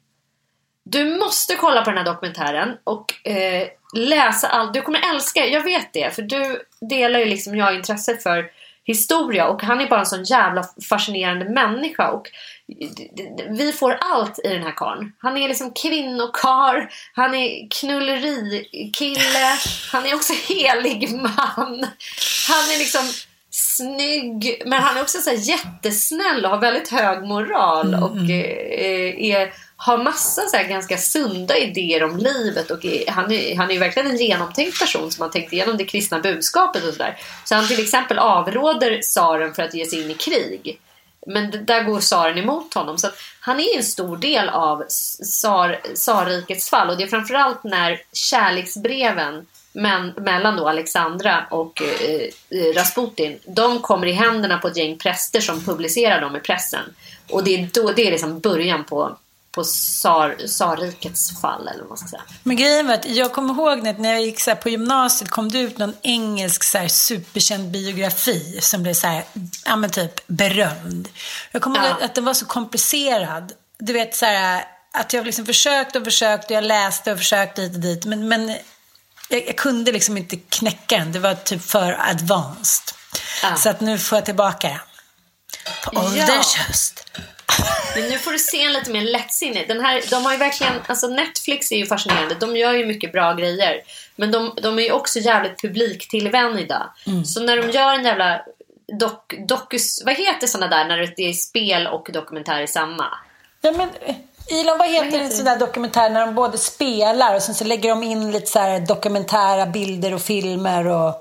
Du 0.84 1.04
måste 1.04 1.54
kolla 1.54 1.82
på 1.82 1.90
den 1.90 1.98
här 1.98 2.04
dokumentären 2.04 2.76
och 2.84 3.28
eh, 3.28 3.68
läsa 3.96 4.48
allt. 4.48 4.74
Du 4.74 4.82
kommer 4.82 5.14
älska, 5.14 5.46
jag 5.46 5.64
vet 5.64 5.92
det, 5.92 6.14
för 6.14 6.22
du 6.22 6.62
delar 6.80 7.18
ju 7.18 7.24
liksom 7.24 7.56
jag 7.56 7.74
intresse 7.74 8.16
för 8.16 8.50
historia 8.84 9.48
och 9.48 9.62
han 9.62 9.80
är 9.80 9.86
bara 9.86 10.00
en 10.00 10.06
sån 10.06 10.24
jävla 10.24 10.64
fascinerande 10.88 11.44
människa 11.44 12.10
och 12.10 12.30
vi 13.50 13.72
får 13.72 13.98
allt 14.00 14.38
i 14.44 14.48
den 14.48 14.62
här 14.62 14.76
karln. 14.76 15.12
Han 15.18 15.36
är 15.36 15.48
liksom 15.48 15.72
kvinnokar, 15.82 16.90
han 17.12 17.34
är 17.34 17.68
knullerikille, 17.70 19.58
han 19.92 20.06
är 20.06 20.14
också 20.14 20.32
helig 20.48 21.12
man. 21.12 21.86
Han 22.48 22.70
är 22.74 22.78
liksom 22.78 23.02
snygg, 23.50 24.62
men 24.66 24.82
han 24.82 24.96
är 24.96 25.02
också 25.02 25.18
så 25.18 25.32
jättesnäll 25.32 26.44
och 26.44 26.50
har 26.50 26.58
väldigt 26.58 26.88
hög 26.88 27.22
moral 27.22 27.94
och 27.94 28.30
eh, 28.30 29.22
är 29.22 29.52
har 29.80 29.98
massa 29.98 30.42
så 30.42 30.58
ganska 30.68 30.98
sunda 30.98 31.56
idéer 31.56 32.02
om 32.02 32.16
livet 32.16 32.70
och 32.70 32.84
är, 32.84 33.10
han, 33.10 33.32
är, 33.32 33.56
han 33.56 33.70
är 33.70 33.78
verkligen 33.78 34.10
en 34.10 34.16
genomtänkt 34.16 34.80
person 34.80 35.10
som 35.10 35.22
har 35.22 35.28
tänkt 35.28 35.52
igenom 35.52 35.76
det 35.76 35.84
kristna 35.84 36.20
budskapet 36.20 36.84
och 36.84 36.92
sådär. 36.92 37.18
Så 37.44 37.54
han 37.54 37.68
till 37.68 37.82
exempel 37.82 38.18
avråder 38.18 38.98
tsaren 39.00 39.54
för 39.54 39.62
att 39.62 39.74
ge 39.74 39.86
sig 39.86 40.02
in 40.02 40.10
i 40.10 40.14
krig. 40.14 40.80
Men 41.26 41.66
där 41.66 41.82
går 41.82 42.00
tsaren 42.00 42.38
emot 42.38 42.74
honom. 42.74 42.98
Så 42.98 43.08
han 43.40 43.60
är 43.60 43.76
en 43.76 43.84
stor 43.84 44.16
del 44.16 44.48
av 44.48 44.84
tsarrikets 45.94 46.70
fall 46.70 46.90
och 46.90 46.96
det 46.96 47.04
är 47.04 47.08
framförallt 47.08 47.64
när 47.64 48.00
kärleksbreven 48.12 49.46
men, 49.72 50.08
mellan 50.16 50.56
då 50.56 50.68
Alexandra 50.68 51.46
och 51.50 51.82
eh, 51.82 52.20
eh, 52.60 52.74
Rasputin, 52.74 53.38
de 53.46 53.80
kommer 53.80 54.06
i 54.06 54.12
händerna 54.12 54.58
på 54.58 54.68
ett 54.68 54.76
gäng 54.76 54.98
präster 54.98 55.40
som 55.40 55.64
publicerar 55.64 56.20
dem 56.20 56.36
i 56.36 56.40
pressen. 56.40 56.94
Och 57.30 57.44
det 57.44 57.54
är, 57.54 57.68
då, 57.72 57.92
det 57.92 58.06
är 58.06 58.10
liksom 58.10 58.40
början 58.40 58.84
på 58.84 59.16
på 59.50 59.64
tsar, 59.64 60.36
tsarrikets 60.46 61.40
fall 61.40 61.68
eller 61.68 61.80
vad 61.80 61.88
man 61.88 61.98
ska 61.98 62.08
säga. 62.08 62.22
Men 62.42 62.56
grejen 62.56 62.86
var 62.86 62.94
att 62.94 63.06
jag 63.06 63.32
kommer 63.32 63.54
ihåg 63.54 63.82
när 63.98 64.12
jag 64.12 64.22
gick 64.22 64.40
så 64.40 64.56
på 64.56 64.68
gymnasiet 64.68 65.30
kom 65.30 65.48
det 65.48 65.58
ut 65.58 65.78
någon 65.78 65.94
engelsk 66.02 66.64
så 66.64 66.78
här, 66.78 66.88
superkänd 66.88 67.70
biografi 67.70 68.58
som 68.62 68.82
blev 68.82 68.94
så 68.94 69.06
här, 69.06 69.24
ja 69.64 69.76
men 69.76 69.90
typ 69.90 70.26
berömd. 70.26 71.08
Jag 71.50 71.62
kommer 71.62 71.86
ihåg 71.86 72.02
att 72.02 72.14
den 72.14 72.24
var 72.24 72.34
så 72.34 72.46
komplicerad. 72.46 73.52
Du 73.78 73.92
vet 73.92 74.16
så 74.16 74.26
här, 74.26 74.64
att 74.92 75.12
jag 75.12 75.26
liksom 75.26 75.46
försökte 75.46 75.98
och 75.98 76.04
försökte 76.04 76.46
och 76.46 76.56
jag 76.56 76.64
läste 76.64 77.12
och 77.12 77.18
försökte 77.18 77.62
hit 77.62 77.74
och 77.74 77.80
dit. 77.80 78.04
Men, 78.04 78.28
men 78.28 78.48
jag, 79.28 79.46
jag 79.46 79.56
kunde 79.56 79.92
liksom 79.92 80.16
inte 80.16 80.36
knäcka 80.36 80.98
den. 80.98 81.12
Det 81.12 81.18
var 81.18 81.34
typ 81.34 81.62
för 81.62 81.92
advanced. 82.10 82.94
Ja. 83.42 83.56
Så 83.56 83.68
att 83.68 83.80
nu 83.80 83.98
får 83.98 84.16
jag 84.16 84.24
tillbaka 84.24 84.68
den. 84.68 84.78
På 85.84 86.00
ålderns 86.00 86.56
ja. 86.56 86.62
höst. 86.62 87.04
Men 87.94 88.08
nu 88.08 88.18
får 88.18 88.32
du 88.32 88.38
se 88.38 88.64
en 88.64 88.72
lite 88.72 88.90
mer 88.90 89.02
lättsinnig. 89.02 89.68
Den 89.68 89.80
här, 89.80 90.02
de 90.10 90.24
har 90.24 90.32
ju 90.32 90.38
verkligen, 90.38 90.72
alltså 90.86 91.06
Netflix 91.06 91.72
är 91.72 91.76
ju 91.76 91.86
fascinerande. 91.86 92.34
De 92.34 92.56
gör 92.56 92.72
ju 92.72 92.86
mycket 92.86 93.12
bra 93.12 93.34
grejer. 93.34 93.82
Men 94.16 94.30
de, 94.30 94.54
de 94.62 94.78
är 94.78 94.82
ju 94.82 94.92
också 94.92 95.18
jävligt 95.18 95.60
publiktillvända. 95.62 96.94
Mm. 97.06 97.24
Så 97.24 97.40
när 97.40 97.62
de 97.62 97.70
gör 97.70 97.94
en 97.94 98.04
jävla 98.04 98.40
dok, 98.98 99.34
dokus... 99.48 100.02
Vad 100.04 100.14
heter 100.14 100.46
såna 100.46 100.68
där 100.68 100.84
när 100.84 101.14
det 101.16 101.28
är 101.28 101.32
spel 101.32 101.86
och 101.86 102.08
dokumentär 102.12 102.60
i 102.60 102.66
samma? 102.66 103.06
Ja, 103.60 103.72
men, 103.72 103.88
Ilon, 104.48 104.78
vad 104.78 104.88
heter, 104.88 105.04
vad 105.04 105.12
heter 105.12 105.24
en 105.24 105.30
sån 105.30 105.44
där 105.44 105.58
dokumentär 105.58 106.10
när 106.10 106.26
de 106.26 106.34
både 106.34 106.58
spelar 106.58 107.34
och 107.34 107.42
sen 107.42 107.54
så 107.54 107.64
lägger 107.64 107.88
de 107.88 108.02
in 108.02 108.30
lite 108.30 108.46
så 108.46 108.84
dokumentära 108.88 109.66
bilder 109.66 110.14
och 110.14 110.22
filmer 110.22 110.86
och... 110.86 111.14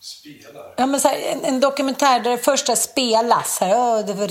Spelar? 0.00 0.74
Ja, 0.76 0.86
men 0.86 1.00
så 1.00 1.08
här, 1.08 1.18
en, 1.32 1.44
en, 1.44 1.60
dokumentär 1.60 2.20
där 2.20 2.30
det 2.30 2.38
första 2.38 2.76
spelas. 2.76 3.60
Här, 3.60 3.74
oh, 3.74 4.06
det 4.06 4.12
var, 4.12 4.28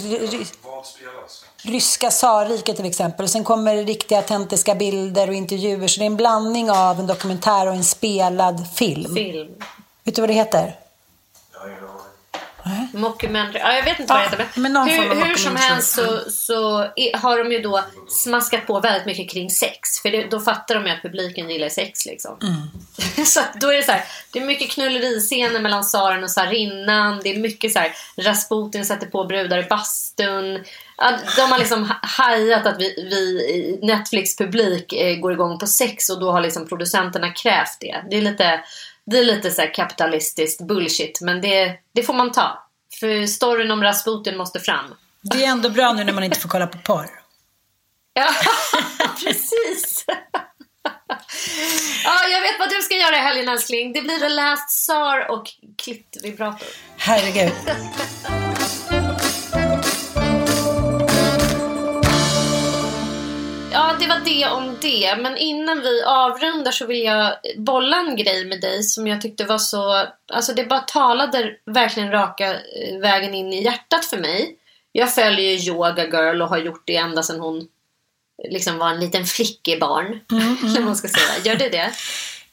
spelas? 0.86 1.46
Ryska 1.58 2.10
tsarriket 2.10 2.76
till 2.76 2.86
exempel. 2.86 3.24
Och 3.24 3.30
sen 3.30 3.44
kommer 3.44 3.76
det 3.76 3.84
riktiga 3.84 4.18
autentiska 4.18 4.76
bilder 4.76 5.28
och 5.28 5.34
intervjuer. 5.34 5.88
Så 5.88 6.00
det 6.00 6.04
är 6.04 6.08
en 6.08 6.16
blandning 6.16 6.72
av 6.72 7.00
en 7.00 7.08
dokumentär 7.08 7.68
och 7.68 7.74
en 7.74 7.84
spelad 7.84 8.68
film. 8.76 9.16
Film. 9.16 9.52
Vet 10.04 10.16
du 10.16 10.22
vad 10.22 10.30
det 10.30 10.34
heter? 10.34 10.80
Mockumentary. 12.94 13.60
Ja, 13.60 13.74
jag 13.74 13.84
vet 13.84 14.00
inte 14.00 14.14
vad 14.14 14.22
det 14.22 14.30
heter. 14.30 14.46
Men, 14.56 14.74
men 14.74 14.88
hur, 14.88 15.26
hur 15.26 15.36
som 15.36 15.56
helst 15.56 15.96
så, 15.96 16.20
så 16.30 16.80
är, 16.96 17.18
har 17.18 17.38
de 17.38 17.52
ju 17.52 17.62
då 17.62 17.84
smaskat 18.08 18.68
på 18.68 18.80
väldigt 18.80 19.06
mycket 19.06 19.30
kring 19.30 19.50
sex. 19.50 20.00
För 20.02 20.10
det, 20.10 20.28
då 20.32 20.40
fattar 20.40 20.76
de 20.76 20.86
ju 20.86 20.92
att 20.92 21.02
publiken 21.02 21.50
gillar 21.50 21.70
sex 21.70 22.06
liksom. 22.06 22.38
Mm. 22.42 23.26
så 23.26 23.40
då 23.62 23.72
är 23.72 23.78
det 23.78 23.84
så 23.84 23.92
här, 23.92 24.04
det 24.32 24.40
är 24.40 24.46
mycket 24.46 24.72
knulleriscener 24.72 25.60
mellan 25.60 25.84
tsaren 25.84 26.24
och 26.24 26.30
tsarinnan. 26.30 27.22
Det 27.24 27.30
är 27.30 27.40
mycket 27.40 27.74
så 27.74 27.80
här, 27.80 27.92
Rasputin 28.18 28.86
sätter 28.86 29.08
på 29.08 29.24
brudar 29.24 29.58
i 29.58 29.64
bastun. 29.64 30.64
De 31.36 31.52
har 31.52 31.60
liksom 31.60 31.94
hajat 32.02 32.66
att 32.66 32.80
vi, 32.80 33.08
vi 33.10 33.80
Netflix 33.88 34.38
publik 34.38 34.94
eh, 34.94 35.16
går 35.16 35.32
igång 35.32 35.60
på 35.60 35.68
sex 35.68 36.10
och 36.10 36.20
då 36.20 36.32
har 36.32 36.42
liksom 36.42 36.68
producenterna 36.68 37.32
krävt 37.32 37.78
det. 37.80 37.96
Det 38.10 38.18
är 38.18 38.22
lite 38.22 38.62
det 39.06 39.18
är 39.18 39.24
lite 39.26 39.52
så 39.52 39.62
kapitalistiskt 39.74 40.62
bullshit, 40.62 41.22
men 41.22 41.42
det, 41.42 41.80
det 41.94 42.04
får 42.04 42.14
man 42.14 42.32
ta. 42.32 42.68
För 43.00 43.26
storyn 43.26 43.72
om 43.72 43.84
Rasputin 43.84 44.38
måste 44.38 44.60
fram. 44.60 44.96
Det 45.22 45.46
är 45.46 45.52
ändå 45.52 45.70
bra 45.70 45.94
nu 45.94 46.04
när 46.04 46.14
man 46.14 46.24
inte 46.24 46.40
får 46.40 46.50
kolla 46.50 46.68
på 46.68 46.78
porr. 46.78 47.10
Ja, 48.18 48.30
precis. 49.24 50.06
ja, 52.04 52.28
jag 52.32 52.42
vet 52.42 52.60
vad 52.60 52.70
du 52.70 52.82
ska 52.82 52.96
göra 52.96 53.16
i 53.16 53.20
helgen 53.20 53.50
älskling. 53.50 53.94
Det 53.94 54.02
blir 54.02 54.20
The 54.20 54.30
Last 54.30 54.70
Tsar 54.70 55.32
och 55.32 55.48
klittvibrator. 55.78 56.68
Herregud. 56.98 57.52
Ja, 63.86 63.96
det 64.00 64.08
var 64.08 64.20
det 64.26 64.48
om 64.48 64.78
det. 64.82 65.16
Men 65.18 65.38
innan 65.38 65.82
vi 65.82 66.04
avrundar 66.04 66.72
så 66.72 66.86
vill 66.86 67.04
jag 67.04 67.34
bolla 67.58 67.98
en 67.98 68.16
grej 68.16 68.46
med 68.46 68.62
dig 68.62 68.84
som 68.84 69.08
jag 69.08 69.22
tyckte 69.22 69.44
var 69.44 69.58
så... 69.58 70.08
Alltså 70.34 70.54
det 70.54 70.64
bara 70.64 70.80
talade 70.80 71.52
verkligen 71.66 72.12
raka 72.12 72.54
eh, 72.54 73.00
vägen 73.02 73.34
in 73.34 73.54
i 73.54 73.64
hjärtat 73.64 74.06
för 74.06 74.18
mig. 74.18 74.56
Jag 74.92 75.14
följer 75.14 75.52
ju 75.52 75.72
Yoga 75.72 76.06
Girl 76.06 76.42
och 76.42 76.50
har 76.50 76.58
gjort 76.58 76.84
det 76.86 76.96
ända 76.96 77.24
sedan 77.24 77.40
hon 77.40 77.68
liksom 78.50 78.78
var 78.78 78.90
en 78.90 79.00
liten 79.00 79.26
flickebarn. 79.26 80.20
Mm, 80.32 80.58
mm. 80.64 80.86
man 80.86 80.96
ska 80.96 81.08
säga. 81.08 81.44
Gör 81.44 81.56
det 81.56 81.70
det? 81.70 81.92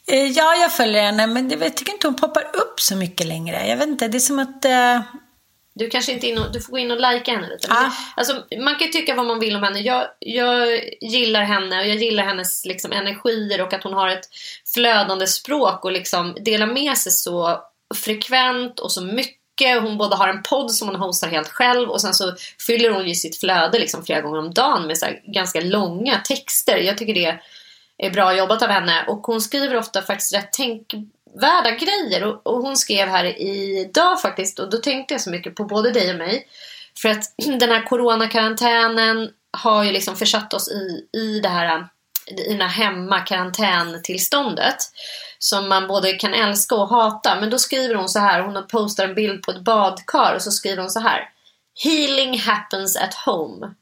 Eh, 0.07 0.27
ja, 0.27 0.55
jag 0.55 0.77
följer 0.77 1.03
henne, 1.03 1.27
men 1.27 1.51
jag 1.51 1.77
tycker 1.77 1.93
inte 1.93 2.07
hon 2.07 2.17
poppar 2.17 2.43
upp 2.43 2.81
så 2.81 2.97
mycket 2.97 3.27
längre. 3.27 3.67
Jag 3.67 3.77
vet 3.77 3.89
inte, 3.89 4.09
det 4.09 4.19
är 4.19 4.21
som 4.21 4.39
att... 4.39 4.65
Uh 4.65 5.23
du 5.75 5.91
kanske 5.91 6.13
inte 6.13 6.27
in 6.27 6.39
och, 6.39 6.53
du 6.53 6.61
får 6.61 6.73
gå 6.73 6.79
in 6.79 6.91
och 6.91 6.97
likea 6.97 7.35
henne 7.35 7.49
lite. 7.49 7.69
Ah. 7.71 7.91
Alltså, 8.17 8.45
man 8.59 8.77
kan 8.77 8.91
tycka 8.91 9.15
vad 9.15 9.27
man 9.27 9.41
vill 9.41 9.57
om 9.57 9.63
henne. 9.63 9.81
Jag, 9.81 10.07
jag 10.19 10.81
gillar 11.01 11.43
henne 11.43 11.81
och 11.81 11.87
jag 11.87 11.97
gillar 11.97 12.25
hennes 12.25 12.65
liksom, 12.65 12.93
energier 12.93 13.63
och 13.63 13.73
att 13.73 13.85
hon 13.85 13.93
har 13.93 14.09
ett 14.09 14.29
flödande 14.75 15.27
språk 15.27 15.85
och 15.85 15.93
liksom 15.93 16.37
delar 16.41 16.67
med 16.67 16.99
sig 16.99 17.13
så 17.13 17.61
frekvent 17.95 18.81
och 18.81 18.93
så 18.93 19.05
mycket. 19.05 19.39
Hon 19.83 19.99
både 19.99 20.17
har 20.17 20.29
en 20.29 20.43
podd 20.43 20.71
som 20.71 20.89
hon 20.89 20.97
hostar 20.97 21.29
helt 21.29 21.49
själv 21.49 21.89
och 21.89 22.01
sen 22.01 22.15
så 22.15 22.35
fyller 22.67 22.91
hon 22.91 23.09
ju 23.09 23.15
sitt 23.15 23.41
flöde 23.41 23.79
liksom 23.79 24.05
flera 24.05 24.21
gånger 24.21 24.39
om 24.39 24.55
dagen 24.55 24.87
med 24.87 24.99
så 24.99 25.07
ganska 25.27 25.61
långa 25.61 26.19
texter. 26.19 26.77
Jag 26.77 26.99
tycker 26.99 27.15
det 27.15 27.39
är 27.99 28.11
bra 28.11 28.37
jobbat 28.37 28.63
av 28.63 28.69
henne 28.69 29.05
och 29.09 29.27
hon 29.27 29.41
skriver 29.41 29.77
ofta 29.77 30.03
faktiskt 30.03 30.35
rätt 30.35 30.49
tänk 30.53 30.95
värda 31.41 31.71
grejer. 31.71 32.25
Och, 32.25 32.47
och, 32.47 32.63
hon 32.63 32.77
skrev 32.77 33.09
här 33.09 33.43
idag 33.43 34.21
faktiskt 34.21 34.59
och 34.59 34.71
då 34.71 34.77
tänkte 34.77 35.15
jag 35.15 35.21
så 35.21 35.31
mycket 35.31 35.55
på 35.55 35.65
både 35.65 35.91
dig 35.91 36.11
och 36.11 36.19
mig. 36.19 36.47
För 37.03 37.09
att 37.09 37.25
den 37.61 37.71
här 37.71 37.87
coronakarantänen 37.87 39.31
har 39.51 39.85
ju 39.85 39.93
liksom 39.93 40.17
försatt 40.17 40.55
oss 40.55 40.69
i, 40.69 41.09
i 41.19 41.41
det 41.41 41.49
här 41.49 41.89
i 42.27 42.53
den 42.53 42.61
här 42.61 42.69
hemmakarantäntillståndet 42.69 44.77
som 45.39 45.69
man 45.69 45.89
både 45.89 46.13
kan 46.13 46.35
älska 46.35 46.75
och 46.75 46.89
hata. 46.89 47.41
Men 47.41 47.51
då 47.51 47.59
skriver 47.59 47.95
hon 47.95 48.09
så 48.09 48.19
här, 48.19 48.41
hon 48.41 48.67
postar 48.67 49.05
en 49.05 49.15
bild 49.15 49.43
på 49.43 49.51
ett 49.51 49.65
badkar 49.65 50.35
och 50.35 50.43
så 50.43 50.51
skriver 50.51 50.83
hon 50.83 50.91
så 50.91 51.01
här 51.01 51.29
Healing 51.85 52.41
happens 52.41 52.97
at 52.97 53.15
home. 53.15 53.75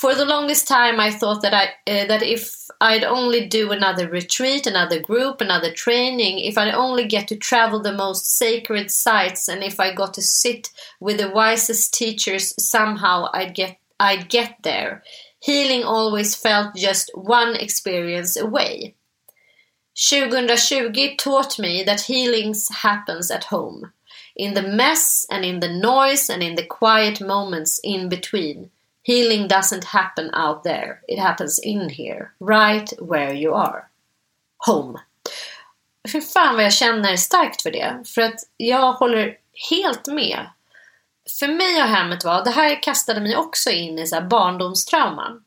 For 0.00 0.14
the 0.14 0.24
longest 0.24 0.66
time 0.66 0.98
I 0.98 1.10
thought 1.10 1.42
that, 1.42 1.52
I, 1.52 1.64
uh, 1.86 2.06
that 2.06 2.22
if 2.22 2.56
I'd 2.80 3.04
only 3.04 3.46
do 3.46 3.70
another 3.70 4.08
retreat, 4.08 4.66
another 4.66 4.98
group, 4.98 5.42
another 5.42 5.70
training, 5.70 6.38
if 6.38 6.56
I'd 6.56 6.72
only 6.72 7.06
get 7.06 7.28
to 7.28 7.36
travel 7.36 7.82
the 7.82 7.92
most 7.92 8.38
sacred 8.38 8.90
sites 8.90 9.46
and 9.46 9.62
if 9.62 9.78
I 9.78 9.92
got 9.92 10.14
to 10.14 10.22
sit 10.22 10.70
with 11.00 11.18
the 11.18 11.28
wisest 11.28 11.92
teachers, 11.92 12.54
somehow 12.58 13.28
I'd 13.34 13.54
get 13.54 13.76
I'd 13.98 14.30
get 14.30 14.56
there. 14.62 15.02
Healing 15.38 15.84
always 15.84 16.34
felt 16.34 16.76
just 16.76 17.10
one 17.14 17.54
experience 17.54 18.38
away. 18.38 18.94
2020 19.94 21.16
taught 21.16 21.58
me 21.58 21.82
that 21.82 22.00
healing 22.00 22.54
happens 22.70 23.30
at 23.30 23.44
home, 23.44 23.92
in 24.34 24.54
the 24.54 24.62
mess 24.62 25.26
and 25.30 25.44
in 25.44 25.60
the 25.60 25.68
noise 25.68 26.30
and 26.30 26.42
in 26.42 26.54
the 26.54 26.64
quiet 26.64 27.20
moments 27.20 27.78
in 27.84 28.08
between. 28.08 28.70
Healing 29.02 29.48
doesn't 29.48 29.84
happen 29.84 30.34
out 30.34 30.62
there. 30.62 31.00
It 31.08 31.18
happens 31.18 31.58
in 31.58 31.88
here. 31.88 32.32
Right 32.40 32.92
where 33.00 33.34
you 33.34 33.54
are. 33.54 33.82
Home. 34.66 34.98
Fy 36.12 36.20
fan 36.20 36.54
vad 36.54 36.64
jag 36.64 36.72
känner 36.72 37.16
starkt 37.16 37.62
för 37.62 37.70
det. 37.70 38.02
För 38.06 38.22
att 38.22 38.40
jag 38.56 38.92
håller 38.92 39.36
helt 39.70 40.06
med. 40.06 40.46
För 41.38 41.48
mig 41.48 41.78
har 41.78 41.88
hemmet 41.88 42.24
var, 42.24 42.44
det 42.44 42.50
här 42.50 42.82
kastade 42.82 43.20
mig 43.20 43.36
också 43.36 43.70
in 43.70 43.98
i 43.98 44.06
så 44.06 44.14
här 44.14 44.22
barndomstrauman. 44.22 45.44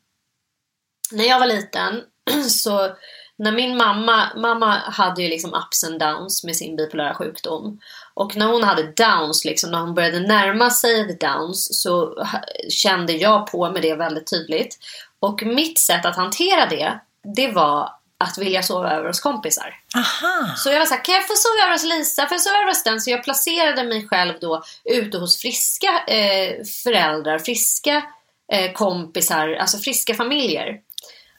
När 1.12 1.26
jag 1.26 1.39
var 1.39 1.47
liten 1.47 2.01
så 2.49 2.95
när 3.36 3.51
min 3.51 3.78
mamma, 3.78 4.30
mamma 4.36 4.76
hade 4.76 5.22
ju 5.22 5.30
liksom 5.30 5.54
ups 5.54 5.84
and 5.84 5.99
downs 5.99 6.43
med 6.43 6.56
sin 6.56 6.76
bipolära 6.76 7.14
sjukdom. 7.14 7.80
Och 8.14 8.36
när 8.36 8.45
hon 8.45 8.64
hade 8.64 8.84
downs, 8.84 9.45
liksom, 9.45 9.72
när 9.72 9.80
hon 9.80 9.93
började 9.93 10.20
närma 10.20 10.70
sig 10.70 11.18
downs 11.20 11.82
så 11.82 12.26
kände 12.70 13.14
jag 13.14 13.47
på 13.47 13.72
med 13.72 13.82
det 13.82 13.95
väldigt 13.95 14.30
tydligt. 14.30 14.78
Och 15.20 15.43
mitt 15.43 15.80
sätt 15.80 16.05
att 16.05 16.16
hantera 16.16 16.66
det, 16.66 16.99
det 17.36 17.51
var 17.51 17.89
att 18.18 18.38
vilja 18.38 18.64
sova 18.64 18.91
över 18.91 19.07
hos 19.07 19.20
kompisar. 19.20 19.76
Aha. 19.95 20.55
Så 20.55 20.70
jag 20.70 20.80
var 20.80 20.86
såhär, 20.86 21.03
kan 21.03 21.16
jag 21.16 21.28
få 21.28 21.34
sova 21.36 21.64
över 21.64 21.72
hos 21.72 21.84
Lisa? 21.84 22.28
Får 22.28 22.36
jag 22.36 22.41
sova 22.41 22.57
över 22.57 22.68
hos 22.68 22.84
den? 22.84 23.01
Så 23.01 23.09
jag 23.09 23.24
placerade 23.24 23.84
mig 23.84 24.07
själv 24.07 24.34
då 24.41 24.64
ute 24.84 25.18
hos 25.18 25.38
friska 25.38 26.03
eh, 26.07 26.64
föräldrar, 26.84 27.39
friska 27.39 28.03
eh, 28.51 28.72
kompisar, 28.72 29.49
alltså 29.53 29.78
friska 29.78 30.14
familjer. 30.14 30.80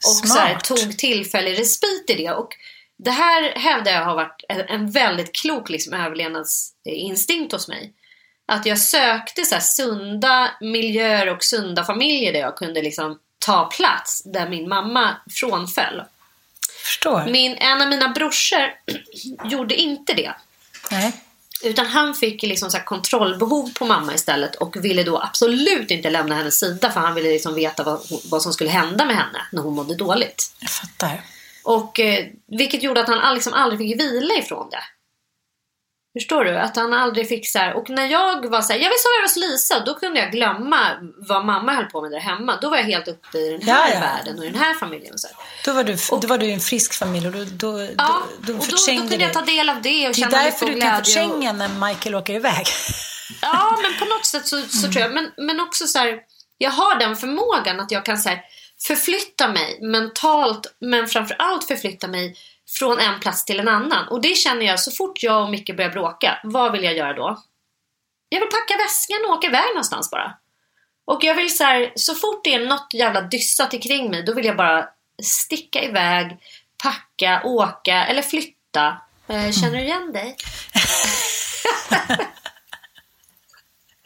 Och 0.05 0.29
så 0.29 0.39
här, 0.39 0.49
Smart. 0.49 0.63
tog 0.63 0.97
tillfällig 0.97 1.59
respit 1.59 2.09
i 2.09 2.13
det. 2.13 2.31
Och 2.31 2.55
det 2.97 3.11
här 3.11 3.55
hävdar 3.55 3.91
jag 3.91 4.05
har 4.05 4.15
varit 4.15 4.43
en, 4.49 4.91
väldigt 4.91 5.35
klok 5.35 5.69
liksom, 5.69 5.93
överlevnadsinstinkt 5.93 7.53
hos 7.53 7.67
mig. 7.67 7.93
Att 8.47 8.65
jag 8.65 8.79
sökte 8.79 9.45
så 9.45 9.59
sunda 9.59 10.51
miljöer 10.61 11.29
och 11.29 11.43
sunda 11.43 11.83
familjer 11.83 12.33
där 12.33 12.39
jag 12.39 12.57
kunde 12.57 12.81
liksom, 12.81 13.19
ta 13.39 13.65
plats 13.65 14.23
där 14.25 14.49
min 14.49 14.69
mamma 14.69 15.15
frånföll. 15.29 16.03
Förstår. 16.83 17.25
Min, 17.25 17.57
en 17.57 17.81
av 17.81 17.89
mina 17.89 18.09
brorsor 18.09 18.73
gjorde 19.49 19.75
inte 19.75 20.13
det. 20.13 20.33
Nej. 20.91 21.13
Utan 21.63 21.85
han 21.85 22.13
fick 22.13 22.43
liksom 22.43 22.71
så 22.71 22.79
kontrollbehov 22.79 23.73
på 23.73 23.85
mamma 23.85 24.13
istället 24.13 24.55
och 24.55 24.85
ville 24.85 25.03
då 25.03 25.21
absolut 25.21 25.91
inte 25.91 26.09
lämna 26.09 26.35
hennes 26.35 26.59
sida 26.59 26.91
för 26.91 26.99
han 26.99 27.15
ville 27.15 27.29
liksom 27.29 27.55
veta 27.55 27.83
vad, 27.83 28.01
vad 28.31 28.41
som 28.41 28.53
skulle 28.53 28.69
hända 28.69 29.05
med 29.05 29.15
henne 29.15 29.39
när 29.51 29.61
hon 29.61 29.75
mådde 29.75 29.95
dåligt. 29.95 30.55
Jag 30.59 30.69
fattar. 30.69 31.21
Och, 31.65 31.99
eh, 31.99 32.25
vilket 32.57 32.83
gjorde 32.83 33.01
att 33.01 33.07
han 33.07 33.33
liksom 33.33 33.53
aldrig 33.53 33.79
fick 33.79 33.99
vila 34.01 34.33
ifrån 34.33 34.69
det. 34.69 34.83
Förstår 36.19 36.45
du? 36.45 36.57
Att 36.57 36.75
han 36.75 36.93
aldrig 36.93 37.27
fick 37.29 37.49
så 37.49 37.59
här, 37.59 37.73
och 37.73 37.89
när 37.89 38.05
jag 38.05 38.49
var 38.49 38.61
så 38.61 38.73
här, 38.73 38.79
jag 38.79 38.89
vill 38.89 38.99
sova 38.99 39.23
hos 39.23 39.35
Lisa, 39.35 39.79
då 39.85 39.93
kunde 39.93 40.19
jag 40.19 40.31
glömma 40.31 40.91
vad 41.27 41.45
mamma 41.45 41.73
höll 41.73 41.85
på 41.85 42.01
med 42.01 42.11
där 42.11 42.19
hemma. 42.19 42.57
Då 42.61 42.69
var 42.69 42.77
jag 42.77 42.83
helt 42.83 43.07
uppe 43.07 43.37
i 43.37 43.49
den 43.49 43.61
här 43.67 43.87
Ja, 43.89 43.93
ja. 43.93 43.99
världen 43.99 44.39
och 44.39 44.45
i 44.45 44.49
den 44.49 44.59
här 44.61 44.73
familjen. 44.73 45.13
Och 45.13 45.19
så 45.19 45.27
här. 45.27 45.35
Då 45.65 45.73
var 45.73 45.83
du, 45.83 45.95
då 46.21 46.27
var 46.27 46.37
du 46.37 46.49
en 46.51 46.59
frisk 46.59 46.93
familj 46.93 47.27
och 47.27 47.33
då, 47.33 47.43
då, 47.45 47.81
Ja, 47.81 47.87
då, 47.97 48.13
och 48.13 48.45
då 48.45 48.53
då, 48.53 48.53
då 48.53 48.61
förträngde 48.61 49.09
kunde 49.09 49.23
jag 49.23 49.33
ta 49.33 49.41
del 49.41 49.69
av 49.69 49.81
det 49.81 50.07
och 50.07 50.13
Det 50.13 50.19
är 50.19 50.29
känna 50.29 50.43
därför 50.43 50.65
och 50.65 50.71
du 50.71 50.81
kan 50.81 50.99
och- 50.99 51.05
förtränga 51.05 51.53
när 51.53 51.87
Michael 51.87 52.15
åker 52.15 52.33
iväg. 52.33 52.65
Ja, 53.41 53.77
men 53.81 53.99
på 53.99 54.05
något 54.05 54.25
sätt 54.25 54.47
så, 54.47 54.61
så 54.61 54.81
tror 54.91 55.01
jag. 55.01 55.13
Men, 55.13 55.31
men 55.37 55.59
också 55.59 55.87
så 55.87 55.99
här, 55.99 56.19
jag 56.57 56.71
har 56.71 56.99
den 56.99 57.15
förmågan 57.15 57.79
att 57.79 57.91
jag 57.91 58.05
kan 58.05 58.17
här, 58.17 58.41
förflytta 58.87 59.47
mig 59.47 59.79
mentalt, 59.81 60.75
men 60.79 61.07
framför 61.07 61.35
allt 61.39 61.67
förflytta 61.67 62.07
mig 62.07 62.35
från 62.79 62.99
en 62.99 63.19
plats 63.19 63.45
till 63.45 63.59
en 63.59 63.67
annan. 63.67 64.07
Och 64.07 64.21
det 64.21 64.35
känner 64.35 64.65
jag 64.65 64.79
så 64.79 64.91
fort 64.91 65.23
jag 65.23 65.43
och 65.43 65.49
Micke 65.49 65.75
börjar 65.75 65.89
bråka. 65.91 66.39
Vad 66.43 66.71
vill 66.71 66.83
jag 66.83 66.97
göra 66.97 67.13
då? 67.13 67.43
Jag 68.29 68.39
vill 68.39 68.49
packa 68.49 68.77
väskan 68.77 69.25
och 69.27 69.37
åka 69.37 69.47
iväg 69.47 69.67
någonstans 69.67 70.11
bara. 70.11 70.37
Och 71.05 71.23
jag 71.23 71.35
vill 71.35 71.57
så 71.57 71.63
här, 71.63 71.91
så 71.95 72.15
fort 72.15 72.43
det 72.43 72.53
är 72.53 72.65
något 72.67 72.93
jävla 72.93 73.21
dyssat 73.21 73.81
kring 73.83 74.11
mig, 74.11 74.23
då 74.23 74.33
vill 74.33 74.45
jag 74.45 74.57
bara 74.57 74.89
sticka 75.23 75.83
iväg, 75.83 76.37
packa, 76.83 77.41
åka 77.43 78.05
eller 78.05 78.21
flytta. 78.21 79.01
Eh, 79.27 79.51
Känner 79.51 79.77
du 79.77 79.81
igen 79.83 80.13
dig? 80.13 80.35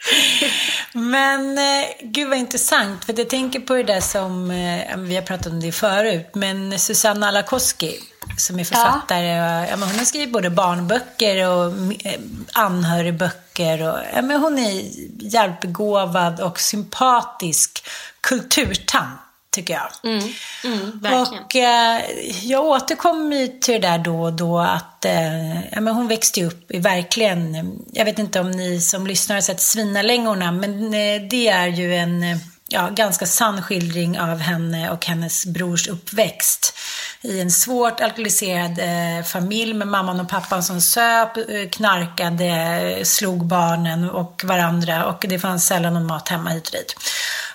Men 0.93 1.57
eh, 1.57 1.87
gud 2.01 2.29
vad 2.29 2.37
intressant, 2.37 3.05
för 3.05 3.19
jag 3.19 3.29
tänker 3.29 3.59
på 3.59 3.73
det 3.73 3.83
där 3.83 4.01
som, 4.01 4.51
eh, 4.51 4.97
vi 4.97 5.15
har 5.15 5.21
pratat 5.21 5.47
om 5.47 5.59
det 5.59 5.71
förut, 5.71 6.29
men 6.33 6.79
Susanna 6.79 7.27
Alakoski 7.27 7.99
som 8.37 8.59
är 8.59 8.63
författare, 8.63 9.41
och, 9.41 9.69
ja, 9.69 9.75
hon 9.75 9.97
har 9.97 10.05
skrivit 10.05 10.33
både 10.33 10.49
barnböcker 10.49 11.49
och 11.49 11.73
eh, 12.05 12.19
anhörigböcker. 12.53 13.81
Och, 13.81 13.99
ja, 14.15 14.21
men 14.21 14.41
hon 14.41 14.59
är 14.59 14.81
hjälpbegåvad 15.19 16.39
och 16.39 16.59
sympatisk 16.59 17.87
kulturtant, 18.21 19.19
tycker 19.51 19.73
jag. 19.73 19.89
Mm, 20.03 20.99
verkligen. 20.99 21.43
Och 21.43 21.55
eh, 21.55 22.01
jag 22.43 22.65
återkommer 22.65 23.59
till 23.59 23.81
det 23.81 23.87
där 23.87 23.97
då 23.97 24.21
och 24.21 24.33
då 24.33 24.59
att 24.59 25.05
eh, 25.05 25.61
ja, 25.71 25.81
men 25.81 25.93
hon 25.93 26.07
växte 26.07 26.43
upp 26.43 26.71
i 26.71 26.79
verkligen, 26.79 27.71
jag 27.91 28.05
vet 28.05 28.19
inte 28.19 28.39
om 28.39 28.51
ni 28.51 28.81
som 28.81 29.07
lyssnar 29.07 29.35
har 29.35 29.41
sett 29.41 29.61
Svinalängorna, 29.61 30.51
men 30.51 30.83
eh, 30.85 31.21
det 31.29 31.47
är 31.47 31.67
ju 31.67 31.95
en 31.95 32.23
eh, 32.23 32.37
ja, 32.67 32.89
ganska 32.89 33.25
sann 33.25 33.61
skildring 33.61 34.19
av 34.19 34.37
henne 34.37 34.89
och 34.89 35.05
hennes 35.05 35.45
brors 35.45 35.87
uppväxt 35.87 36.73
i 37.21 37.39
en 37.39 37.51
svårt 37.51 38.01
alkoholiserad 38.01 38.79
eh, 38.79 39.23
familj 39.25 39.73
med 39.73 39.87
mamman 39.87 40.19
och 40.19 40.29
pappan 40.29 40.63
som 40.63 40.81
söp, 40.81 41.37
eh, 41.37 41.69
knarkade, 41.71 42.45
eh, 42.45 43.03
slog 43.03 43.45
barnen 43.45 44.09
och 44.09 44.41
varandra 44.45 45.05
och 45.05 45.25
det 45.29 45.39
fanns 45.39 45.67
sällan 45.67 45.93
någon 45.93 46.05
mat 46.05 46.29
hemma 46.29 46.49
hit 46.49 46.67
och 46.67 46.71
dit. 46.71 46.95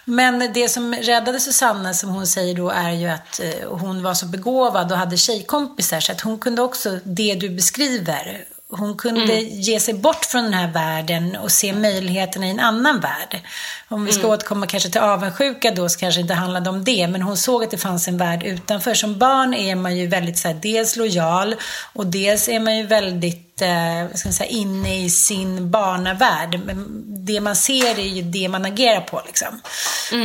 Men 0.05 0.53
det 0.55 0.69
som 0.69 0.95
räddade 0.95 1.41
Susanna, 1.41 1.95
som 1.95 2.11
hon 2.11 2.27
säger 2.27 2.55
då, 2.55 2.71
är 2.71 2.93
ju 2.93 3.09
att 3.09 3.41
eh, 3.41 3.69
hon 3.69 4.03
var 4.03 4.15
så 4.15 4.27
begåvad 4.27 4.93
och 4.93 4.99
hade 4.99 5.17
tjejkompisar 5.17 6.01
så 6.01 6.13
att 6.13 6.21
hon 6.21 6.39
kunde 6.39 6.63
också, 6.63 6.99
det 7.05 7.35
du 7.35 7.51
beskriver, 7.51 8.45
hon 8.79 8.97
kunde 8.97 9.41
ge 9.41 9.81
sig 9.81 9.95
bort 9.95 10.25
från 10.25 10.45
den 10.45 10.55
här 10.55 10.73
världen 10.73 11.37
och 11.37 11.53
se 11.53 11.73
möjligheterna 11.73 12.47
i 12.47 12.51
en 12.51 12.61
annan 12.61 13.01
värld. 13.01 13.41
Om 13.89 14.05
vi 14.05 14.13
ska 14.13 14.29
återkomma 14.29 14.67
kanske 14.67 14.91
till 14.91 15.01
avundsjuka 15.01 15.71
då, 15.71 15.89
så 15.89 15.99
kanske 15.99 16.21
det 16.21 16.23
inte 16.23 16.35
handlade 16.35 16.71
om 16.71 16.85
det, 16.85 17.09
men 17.09 17.23
hon 17.23 17.37
såg 17.37 17.65
att 17.65 17.71
det 17.71 17.79
fanns 17.79 18.09
en 18.09 18.17
värld 18.17 18.43
utanför. 18.43 18.95
Som 18.95 19.19
barn 19.19 19.55
är 19.55 19.75
man 19.75 19.97
ju 19.97 20.07
väldigt 20.07 20.39
så 20.39 20.49
här, 20.49 20.55
dels 20.55 20.97
lojal 20.97 21.55
och 21.93 22.07
dels 22.07 22.49
är 22.49 22.61
man 22.61 22.77
ju 22.77 22.87
väldigt 22.87 23.63
eh, 23.63 24.15
ska 24.15 24.33
säga, 24.33 24.51
inne 24.51 25.05
i 25.05 25.11
sin 25.11 25.71
barnavärld. 25.71 26.61
Men 26.65 27.05
det 27.25 27.41
man 27.41 27.57
ser 27.57 27.99
är 27.99 28.09
ju 28.09 28.23
det 28.23 28.49
man 28.49 28.65
agerar 28.65 29.01
på. 29.01 29.23
Liksom. 29.27 29.61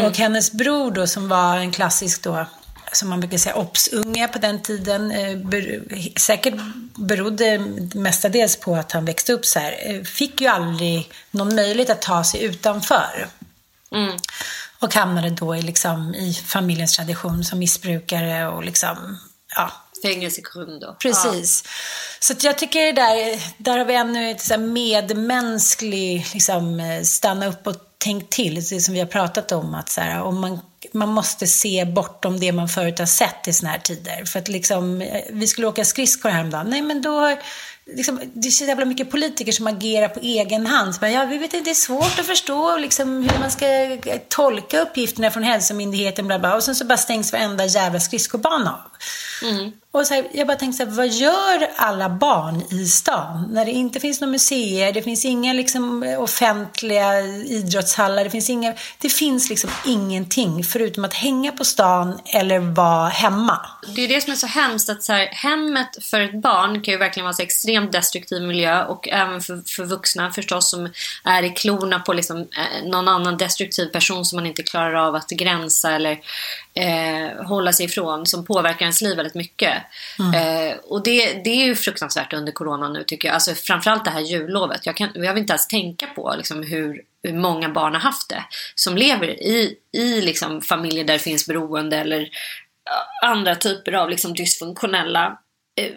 Och 0.04 0.18
hennes 0.18 0.52
bror 0.52 0.92
då, 0.92 1.08
som 1.08 1.30
var 1.30 1.58
en 1.58 1.72
klassisk 1.72 2.24
då, 2.24 2.46
som 2.92 3.10
man 3.10 3.20
brukar 3.20 3.38
säga, 3.38 3.56
obs-unge 3.56 4.28
på 4.28 4.40
den 4.40 4.62
tiden. 4.62 5.12
Eh, 5.12 5.38
ber, 5.38 5.82
säkert 6.20 6.54
berodde 6.96 7.60
mestadels 7.94 8.58
på 8.58 8.76
att 8.76 8.92
han 8.92 9.06
växte 9.06 9.34
upp 9.34 9.46
så 9.46 9.60
här. 9.60 9.76
Eh, 9.80 10.04
fick 10.04 10.42
ju 10.42 10.48
aldrig 10.48 11.12
någon 11.32 11.56
möjlighet 11.56 11.90
att 11.90 12.02
ta 12.02 12.24
sig 12.24 12.44
utanför. 12.44 13.28
Och 14.80 14.94
hamnade 14.94 15.30
då 15.30 15.56
i, 15.56 15.62
liksom, 15.62 16.16
i 16.16 16.34
familjens 16.34 16.96
tradition 16.96 17.44
som 17.44 17.60
missbrukare 17.60 18.48
och 18.48 18.64
liksom, 18.64 19.20
ja, 19.56 19.72
Fängelsegrund 20.02 20.82
då. 20.82 20.96
Precis. 21.00 21.64
Så 22.20 22.34
att 22.34 22.44
jag 22.44 22.58
tycker 22.58 22.86
det 22.86 22.92
där, 22.92 23.44
där 23.58 23.78
har 23.78 23.86
vi 23.86 23.96
ännu 23.96 24.32
ett 24.32 24.42
så 24.42 24.54
här 24.54 24.62
medmänsklig, 24.62 26.28
liksom, 26.34 26.80
eh, 26.80 27.04
stanna 27.04 27.48
upp 27.48 27.68
och 27.68 27.76
tänk 27.98 28.30
till. 28.30 28.56
Det 28.56 28.62
som 28.62 28.94
vi 28.94 29.00
har 29.00 29.08
pratat 29.08 29.52
om, 29.52 29.76
att 29.76 29.90
så 29.90 30.02
här, 30.02 30.22
om 30.22 30.40
man, 30.40 30.60
man 30.94 31.10
måste 31.10 31.48
se 31.48 31.86
bortom 31.86 32.40
det 32.40 32.52
man 32.52 32.70
förut 32.70 33.00
har 33.00 33.06
sett 33.06 33.48
i 33.48 33.54
såna 33.54 33.70
här 33.72 33.80
tider. 33.80 34.26
För 34.26 34.40
att 34.40 34.48
liksom, 34.48 35.02
eh, 35.02 35.22
vi 35.30 35.48
skulle 35.48 35.68
åka 35.68 35.86
skridskor 35.86 36.30
häromdagen. 36.30 36.68
Nej, 36.70 36.82
men 36.82 37.02
då 37.02 37.20
har- 37.20 37.40
Liksom, 37.96 38.20
det 38.34 38.48
är 38.48 38.52
så 38.52 38.66
jävla 38.66 38.86
mycket 38.86 39.12
politiker 39.12 39.52
som 39.52 39.68
agerar 39.68 40.08
på 40.08 40.20
egen 40.20 40.66
hand. 40.66 40.96
Men 41.02 41.12
ja, 41.12 41.26
vi 41.26 41.38
vet 41.38 41.54
inte, 41.54 41.66
det 41.66 41.72
är 41.72 41.76
svårt 41.76 42.20
att 42.20 42.26
förstå 42.26 42.78
liksom, 42.78 43.24
hur 43.24 43.40
man 43.40 43.52
ska 43.52 43.98
tolka 44.28 44.82
uppgifterna 44.82 45.32
från 45.32 45.44
hälsomyndigheten. 45.44 46.28
Bla 46.28 46.40
bla. 46.40 46.56
Och 46.56 46.64
sen 46.64 46.76
så 46.76 46.86
bara 46.86 46.98
stängs 46.98 47.34
varenda 47.34 47.66
jävla 47.66 48.00
skridskobana 48.00 48.72
av. 48.72 48.92
Och 49.92 50.08
så 50.08 50.14
här, 50.14 50.28
jag 50.34 50.48
bara 50.48 50.58
tänkte 50.58 50.78
så 50.78 50.90
här, 50.90 50.96
vad 50.96 51.08
gör 51.08 51.70
alla 51.76 52.10
barn 52.10 52.64
i 52.72 52.86
stan? 52.86 53.48
När 53.52 53.66
det 53.66 53.72
inte 53.72 54.00
finns 54.00 54.22
några 54.22 54.32
museer, 54.32 54.94
det 54.94 55.02
finns 55.02 55.26
inga 55.26 55.54
liksom, 55.54 56.16
offentliga 56.20 57.22
idrottshallar, 57.22 58.24
det 58.24 58.30
finns, 58.30 58.50
inga, 58.50 58.74
det 59.02 59.10
finns 59.10 59.50
liksom 59.50 59.70
ingenting 59.86 60.64
förutom 60.64 61.06
att 61.06 61.14
hänga 61.14 61.52
på 61.52 61.66
stan 61.66 62.20
eller 62.26 62.60
vara 62.60 63.10
hemma. 63.10 63.60
Det 63.96 64.02
är 64.02 64.08
det 64.08 64.22
som 64.22 64.32
är 64.32 64.38
så 64.38 64.48
hemskt 64.48 64.90
att 64.90 65.04
så 65.04 65.14
här, 65.14 65.26
hemmet 65.26 65.90
för 66.02 66.20
ett 66.20 66.42
barn 66.42 66.82
kan 66.82 66.92
ju 66.92 66.98
verkligen 66.98 67.26
vara 67.26 67.34
så 67.34 67.44
extremt 67.44 67.79
destruktiv 67.86 68.42
miljö 68.42 68.84
och 68.86 69.10
även 69.10 69.42
för, 69.42 69.62
för 69.76 69.86
vuxna 69.86 70.32
förstås 70.32 70.70
som 70.70 70.90
är 71.24 71.44
i 71.44 71.50
klorna 71.50 72.00
på 72.00 72.14
liksom, 72.14 72.38
eh, 72.38 72.90
någon 72.90 73.08
annan 73.08 73.38
destruktiv 73.38 73.86
person 73.86 74.26
som 74.26 74.38
man 74.38 74.46
inte 74.46 74.64
klarar 74.64 74.94
av 74.94 75.16
att 75.16 75.30
gränsa 75.30 75.92
eller 75.92 76.20
eh, 76.74 77.46
hålla 77.46 77.74
sig 77.74 77.86
ifrån 77.86 78.26
som 78.26 78.46
påverkar 78.46 78.82
ens 78.82 79.02
liv 79.02 79.16
väldigt 79.18 79.36
mycket. 79.36 79.74
Eh, 80.36 80.78
och 80.84 81.04
det, 81.04 81.34
det 81.44 81.50
är 81.50 81.66
ju 81.66 81.76
fruktansvärt 81.76 82.34
under 82.34 82.52
corona 82.52 82.90
nu 82.90 83.04
tycker 83.04 83.28
jag. 83.28 83.34
Alltså 83.34 83.56
framförallt 83.56 84.06
det 84.06 84.12
här 84.12 84.22
jullovet. 84.22 84.86
Jag, 84.86 84.96
kan, 84.96 85.10
jag 85.14 85.34
vill 85.34 85.42
inte 85.42 85.54
ens 85.54 85.68
tänka 85.68 86.08
på 86.08 86.34
liksom, 86.38 86.64
hur, 86.64 87.02
hur 87.24 87.34
många 87.34 87.70
barn 87.70 87.94
har 87.94 88.02
haft 88.02 88.30
det. 88.30 88.44
Som 88.76 88.98
lever 88.98 89.28
i, 89.28 89.76
i 89.92 90.22
liksom, 90.22 90.62
familjer 90.62 91.04
där 91.04 91.14
det 91.14 91.20
finns 91.20 91.48
beroende 91.48 91.98
eller 91.98 92.30
ja, 92.86 93.30
andra 93.30 93.56
typer 93.56 93.94
av 93.94 94.10
liksom, 94.10 94.34
dysfunktionella 94.34 95.26
eh, 95.26 95.34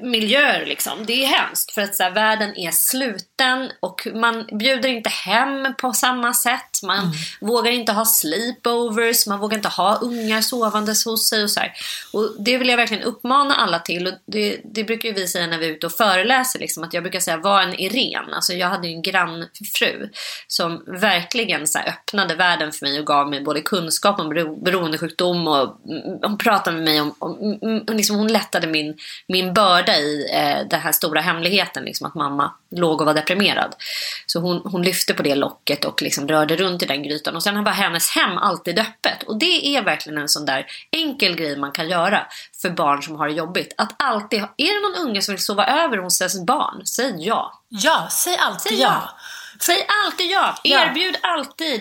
miljöer. 0.03 0.67
Liksom. 0.67 1.07
Det 1.07 1.25
är 1.25 1.27
hemskt 1.27 1.73
för 1.73 1.83
att 1.83 1.95
så 1.95 2.03
här, 2.03 2.11
världen 2.11 2.57
är 2.57 2.71
sluten 2.71 3.71
och 3.81 4.09
man 4.15 4.47
bjuder 4.53 4.89
inte 4.89 5.11
hem 5.11 5.75
på 5.79 5.93
samma 5.93 6.35
sätt. 6.35 6.83
Man 6.83 7.13
vågar 7.41 7.73
inte 7.73 7.93
ha 7.93 8.05
sleepovers, 8.05 9.27
man 9.27 9.39
vågar 9.39 9.57
inte 9.57 9.69
ha 9.69 9.97
ungar 9.97 10.41
sovandes 10.41 11.05
hos 11.05 11.29
sig 11.29 11.43
och 11.43 11.51
så 11.51 11.61
här. 11.61 11.73
Och 12.13 12.35
det 12.39 12.59
vill 12.59 12.69
jag 12.69 12.77
verkligen 12.77 13.03
uppmana 13.03 13.55
alla 13.55 13.79
till. 13.79 14.07
Och 14.07 14.15
det, 14.27 14.61
det 14.65 14.85
brukar 14.85 15.13
vi 15.13 15.29
säga 15.29 15.47
när 15.47 15.59
vi 15.59 15.67
är 15.67 15.73
ute 15.73 15.87
och 15.87 15.93
föreläser, 15.93 16.59
liksom, 16.59 16.85
att 16.85 16.95
jag 16.95 17.03
brukar 17.03 17.21
säga 17.21 17.37
var 17.37 17.63
en 17.63 17.75
Irene. 17.75 18.35
Alltså 18.35 18.53
jag 18.53 18.69
hade 18.69 18.89
ju 18.89 18.95
en 18.95 19.03
grannfru 19.03 20.09
som 20.47 20.85
verkligen 20.87 21.67
så 21.67 21.79
här, 21.79 21.89
öppnade 21.89 22.35
världen 22.35 22.73
för 22.73 22.87
mig 22.87 23.01
och 23.01 23.07
gav 23.07 23.31
mig 23.31 23.41
både 23.41 23.61
kunskap 23.61 24.21
om 24.21 24.29
bero, 24.29 24.57
beroendesjukdom 24.57 25.49
och 25.49 25.81
mm, 25.89 26.19
hon 26.23 26.39
pratade 26.39 26.77
med 26.77 26.85
mig 26.85 27.01
om, 27.01 27.15
om 27.19 27.59
mm, 27.63 27.97
liksom, 27.97 28.17
hon 28.17 28.33
lättade 28.33 28.67
min, 28.67 28.97
min 29.29 29.55
börda 29.55 29.72
i 29.81 30.29
eh, 30.33 30.69
den 30.69 30.81
här 30.81 30.93
stora 30.93 31.21
hemligheten, 31.21 31.85
liksom, 31.85 32.07
att 32.07 32.15
mamma 32.15 32.53
låg 32.71 33.01
och 33.01 33.07
var 33.07 33.15
deprimerad. 33.15 33.75
Så 34.27 34.41
hon, 34.41 34.63
hon 34.65 34.83
lyfte 34.83 35.15
på 35.15 35.23
det 35.23 35.35
locket 35.35 35.85
och 35.85 36.03
liksom 36.03 36.29
rörde 36.29 36.57
runt 36.57 36.83
i 36.83 36.87
den 36.87 37.03
grytan. 37.03 37.37
Och 37.37 37.43
sen 37.43 37.65
var 37.65 37.73
hennes 37.73 38.11
hem 38.11 38.39
alltid 38.39 38.79
öppet. 38.79 39.23
Och 39.23 39.39
det 39.39 39.77
är 39.77 39.83
verkligen 39.83 40.19
en 40.19 40.29
sån 40.29 40.45
där 40.45 40.67
enkel 40.91 41.37
grej 41.37 41.57
man 41.57 41.73
kan 41.73 41.89
göra 41.89 42.27
för 42.63 42.71
barn 42.71 43.03
som 43.03 43.17
har 43.17 43.29
det 43.29 43.35
jobbigt. 43.35 43.75
Att 43.79 43.95
alltid, 43.99 44.39
är 44.39 44.75
det 44.75 44.89
någon 44.89 45.09
unge 45.09 45.23
som 45.23 45.35
vill 45.35 45.45
sova 45.45 45.67
över 45.67 45.99
hos 45.99 46.21
ens 46.21 46.47
barn, 46.47 46.87
säg 46.87 47.15
ja. 47.19 47.63
Ja, 47.69 48.09
säg 48.11 48.37
alltid 48.37 48.73
Säg 48.73 48.81
ja. 48.81 49.03
ja. 49.07 49.21
Säg 49.61 49.87
alltid 50.05 50.31
ja. 50.31 50.55
Ja. 50.63 50.87
Erbjud 50.87 51.17
alltid 51.23 51.81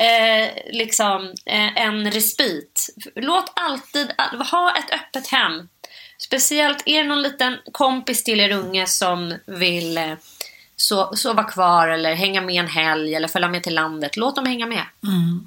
eh, 0.00 0.72
liksom, 0.72 1.34
eh, 1.46 1.76
en 1.76 2.10
respit. 2.10 2.88
Låt 3.14 3.52
alltid 3.54 4.12
ha 4.50 4.74
ett 4.76 4.94
öppet 4.94 5.26
hem. 5.26 5.68
Speciellt 6.18 6.82
är 6.86 7.02
det 7.02 7.08
någon 7.08 7.22
liten 7.22 7.56
kompis 7.72 8.24
till 8.24 8.40
er 8.40 8.52
unge 8.52 8.86
som 8.86 9.34
vill 9.46 9.98
eh, 9.98 10.12
so 10.76 11.16
sova 11.16 11.44
kvar 11.44 11.88
eller 11.88 12.14
hänga 12.14 12.40
med 12.40 12.54
en 12.54 12.68
helg 12.68 13.14
eller 13.14 13.28
följa 13.28 13.48
med 13.48 13.62
till 13.62 13.74
landet. 13.74 14.16
Låt 14.16 14.36
dem 14.36 14.46
hänga 14.46 14.66
med. 14.66 14.82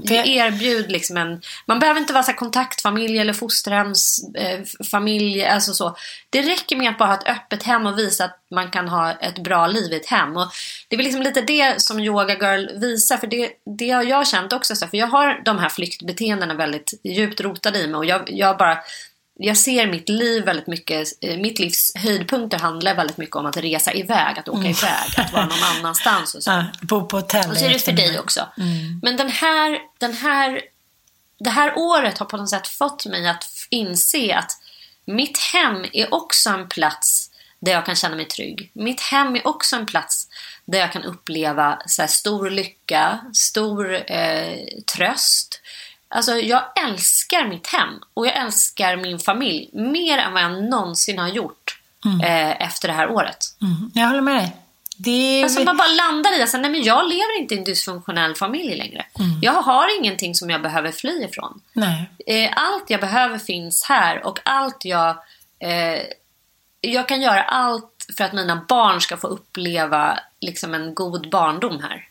För- 0.08 0.28
Erbjud 0.28 0.92
liksom 0.92 1.18
en... 1.18 1.42
Man 1.66 1.80
behöver 1.80 2.00
inte 2.00 2.14
vara 2.14 2.24
så 2.24 2.34
kontaktfamilj 2.34 3.18
eller 3.20 3.34
fosterhemsfamilj. 3.34 4.54
Eh, 4.54 4.86
familj, 4.92 5.46
alltså 5.46 5.74
så. 5.74 5.96
Det 6.30 6.42
räcker 6.42 6.76
med 6.76 6.90
att 6.90 6.98
bara 6.98 7.10
ha 7.10 7.18
ett 7.18 7.28
öppet 7.28 7.64
hem 7.64 7.86
och 7.86 8.00
visa 8.00 8.26
att 8.26 8.40
man 8.52 8.72
kan 8.72 8.88
ha 8.88 9.12
ett 9.12 9.44
bra 9.44 9.68
liv 9.68 9.94
i 9.94 9.96
ett 9.96 10.10
hem. 10.10 10.38
Och 10.38 10.48
det 10.88 10.96
är 10.96 10.98
väl 10.98 11.06
liksom 11.06 11.22
lite 11.22 11.42
det 11.42 11.82
som 11.82 12.00
Yoga 12.00 12.34
Girl 12.34 12.80
visar. 12.80 13.18
För 13.18 13.28
det, 13.28 13.50
det 13.78 13.90
har 13.90 14.04
jag 14.04 14.28
känt 14.28 14.54
också. 14.54 14.76
Så 14.76 14.88
för 14.88 14.98
jag 14.98 15.08
har 15.08 15.42
de 15.46 15.60
här 15.60 15.70
flyktbeteendena 15.70 16.54
väldigt 16.54 16.94
djupt 17.04 17.42
rotade 17.42 17.80
i 17.80 17.88
mig. 17.88 17.98
Och 17.98 18.06
jag, 18.06 18.30
jag 18.32 18.58
bara... 18.58 18.78
Jag 19.40 19.58
ser 19.58 19.88
mitt 19.88 20.10
liv 20.10 20.46
väldigt 20.46 20.68
mycket, 20.68 21.08
eh, 21.22 21.38
mitt 21.38 21.60
livs 21.60 21.92
höjdpunkter 21.96 22.60
handlar 22.60 22.96
väldigt 22.96 23.18
mycket 23.18 23.36
om 23.36 23.46
att 23.46 23.58
resa 23.58 23.94
iväg, 23.94 24.40
att 24.40 24.50
åka 24.50 24.68
iväg, 24.68 25.10
att 25.18 25.34
vara 25.34 25.46
någon 25.46 25.64
annanstans 25.64 26.36
och 26.36 26.44
så. 26.44 26.52
Ja, 26.52 26.66
bo 26.82 27.06
på 27.06 27.18
hotell. 27.18 27.52
Och 27.52 27.58
så 27.58 27.66
är 27.66 27.70
det 27.70 27.80
för 27.80 27.92
dig 27.92 28.20
också. 28.20 28.48
Men 29.02 29.18
den 29.18 29.30
här, 29.30 29.80
den 29.98 30.14
här, 30.14 30.62
det 31.40 31.50
här 31.50 31.78
året 31.78 32.18
har 32.18 32.26
på 32.26 32.38
något 32.38 32.50
sätt 32.50 32.68
fått 32.68 33.06
mig 33.06 33.28
att 33.28 33.44
inse 33.70 34.36
att 34.36 34.52
mitt 35.06 35.38
hem 35.38 35.86
är 35.94 36.14
också 36.14 36.50
en 36.50 36.68
plats 36.68 37.32
där 37.60 37.72
jag 37.72 37.86
kan 37.86 37.96
känna 37.96 38.16
mig 38.16 38.26
trygg. 38.26 38.72
Mitt 38.74 39.02
hem 39.02 39.36
är 39.36 39.48
också 39.48 39.76
en 39.76 39.86
plats 39.86 40.28
där 40.66 40.80
jag 40.80 40.92
kan 40.92 41.04
uppleva 41.04 41.82
så 41.86 42.08
stor 42.08 42.50
lycka, 42.50 43.20
stor 43.34 44.12
eh, 44.12 44.58
tröst. 44.96 45.62
Alltså 46.10 46.32
jag 46.32 46.64
älskar 46.88 47.48
mitt 47.48 47.68
hem 47.68 47.94
och 48.14 48.28
jag 48.28 48.38
älskar 48.38 48.98
min 48.98 49.20
familj 49.20 49.70
mer 49.74 50.18
än 50.18 50.34
vad 50.34 50.44
jag 50.44 50.64
någonsin 50.64 51.20
har 51.20 51.28
gjort 51.28 51.80
eh, 52.24 52.68
efter 52.68 52.88
det 52.88 52.94
här 52.94 53.10
året. 53.10 53.38
Mm, 53.62 53.92
jag 53.94 54.08
håller 54.08 54.22
med 54.22 54.36
dig. 54.36 54.56
Det. 54.98 55.44
Alltså 55.44 55.64
man 55.64 55.78
bara 55.78 55.88
landar 55.88 56.40
i 56.40 56.42
att 56.42 56.50
säga, 56.50 56.62
nej 56.62 56.72
men 56.72 56.84
jag 56.84 57.10
lever 57.10 57.40
inte 57.40 57.56
i 57.56 57.58
en 57.58 57.64
dysfunktionell 57.64 58.36
familj 58.36 58.76
längre. 58.76 59.06
Jag 59.42 59.62
har 59.62 60.00
ingenting 60.00 60.36
som 60.36 60.50
jag 60.50 60.62
behöver 60.62 60.92
fly 60.92 61.24
ifrån. 61.24 61.62
Nej. 61.74 62.10
Eh, 62.28 62.52
allt 62.56 62.90
jag 62.90 63.02
behöver 63.02 63.38
finns 63.38 63.84
här 63.84 64.26
och 64.26 64.40
allt 64.44 64.86
jag... 64.86 65.10
Eh, 65.60 66.02
jag 66.82 67.08
kan 67.08 67.22
göra 67.22 67.44
allt 67.44 68.06
för 68.18 68.24
att 68.24 68.34
mina 68.34 68.66
barn 68.68 69.02
ska 69.02 69.18
få 69.18 69.28
uppleva 69.28 70.20
liksom 70.42 70.74
en 70.74 70.96
god 70.96 71.30
barndom 71.30 71.80
här. 71.82 72.08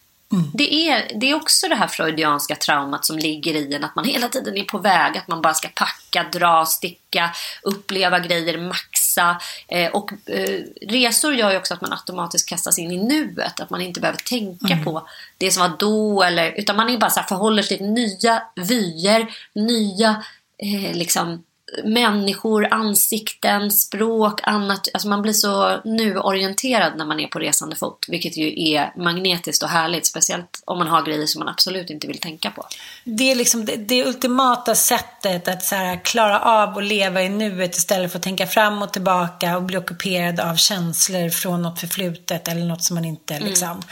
Det, 0.55 0.89
är, 0.89 1.11
det 1.20 1.31
är 1.31 1.35
också 1.35 1.68
det 1.68 1.74
här 1.74 1.87
freudianska 1.87 2.57
traumat 2.57 3.05
som 3.05 3.18
ligger 3.18 3.55
i 3.55 3.74
en, 3.74 3.85
att 3.85 3.97
man 3.97 4.05
hela 4.05 4.29
tiden 4.29 4.57
är 4.57 4.64
på 4.64 4.79
väg, 4.79 5.18
att 5.18 5.29
man 5.29 5.43
bara 5.43 5.55
ska 5.55 5.68
packa, 5.68 6.27
dra, 6.33 6.66
sticka, 6.66 7.31
uppleva 7.62 8.18
grejer, 8.18 8.59
maxa. 8.59 9.41
Eh, 9.68 9.91
och 9.91 10.12
eh, 10.27 10.61
resor 10.89 11.35
gör 11.35 11.51
ju 11.51 11.57
också 11.57 11.74
att 11.74 11.81
man 11.81 11.93
automatiskt 11.93 12.49
kastas 12.49 12.79
in 12.79 12.91
i 12.91 13.05
nuet, 13.05 13.61
att 13.61 13.70
man 13.70 13.81
inte 13.81 14.01
behöver 14.01 14.18
tänka 14.18 14.79
på 14.85 15.09
det 15.39 15.51
som 15.51 15.62
var 15.62 15.77
då, 15.79 16.22
eller, 16.22 16.53
utan 16.53 16.77
man 16.77 16.91
är 16.91 16.99
bara 16.99 17.11
så 17.11 17.20
här, 17.20 17.27
förhåller 17.27 17.62
sig 17.62 17.79
till 17.79 17.87
nya 17.87 18.43
vyer, 18.57 19.27
nya 19.55 20.24
eh, 20.59 20.97
liksom, 20.97 21.43
människor, 21.84 22.68
ansikten, 22.70 23.70
språk, 23.70 24.40
annat. 24.42 24.88
Alltså 24.94 25.08
man 25.08 25.22
blir 25.22 25.32
så 25.32 25.80
nu-orienterad 25.84 26.92
när 26.96 27.04
man 27.04 27.20
är 27.20 27.26
på 27.26 27.38
resande 27.38 27.76
fot. 27.76 28.06
Vilket 28.08 28.36
ju 28.36 28.70
är 28.72 28.92
magnetiskt 28.96 29.62
och 29.62 29.68
härligt. 29.68 30.06
Speciellt 30.06 30.62
om 30.64 30.78
man 30.78 30.86
har 30.86 31.02
grejer 31.02 31.26
som 31.26 31.38
man 31.38 31.48
absolut 31.48 31.90
inte 31.90 32.06
vill 32.06 32.18
tänka 32.18 32.50
på. 32.50 32.66
Det 33.04 33.30
är 33.30 33.34
liksom 33.34 33.64
det, 33.64 33.76
det 33.76 34.06
ultimata 34.06 34.74
sättet 34.74 35.48
att 35.48 35.70
här, 35.70 36.04
klara 36.04 36.40
av 36.40 36.78
att 36.78 36.84
leva 36.84 37.22
i 37.22 37.28
nuet 37.28 37.76
istället 37.76 38.12
för 38.12 38.18
att 38.18 38.24
tänka 38.24 38.46
fram 38.46 38.82
och 38.82 38.92
tillbaka 38.92 39.56
och 39.56 39.62
bli 39.62 39.76
ockuperad 39.76 40.40
av 40.40 40.56
känslor 40.56 41.30
från 41.30 41.62
något 41.62 41.80
förflutet 41.80 42.48
eller 42.48 42.64
något 42.64 42.82
som 42.82 42.94
man 42.94 43.04
inte 43.04 43.40
liksom. 43.40 43.82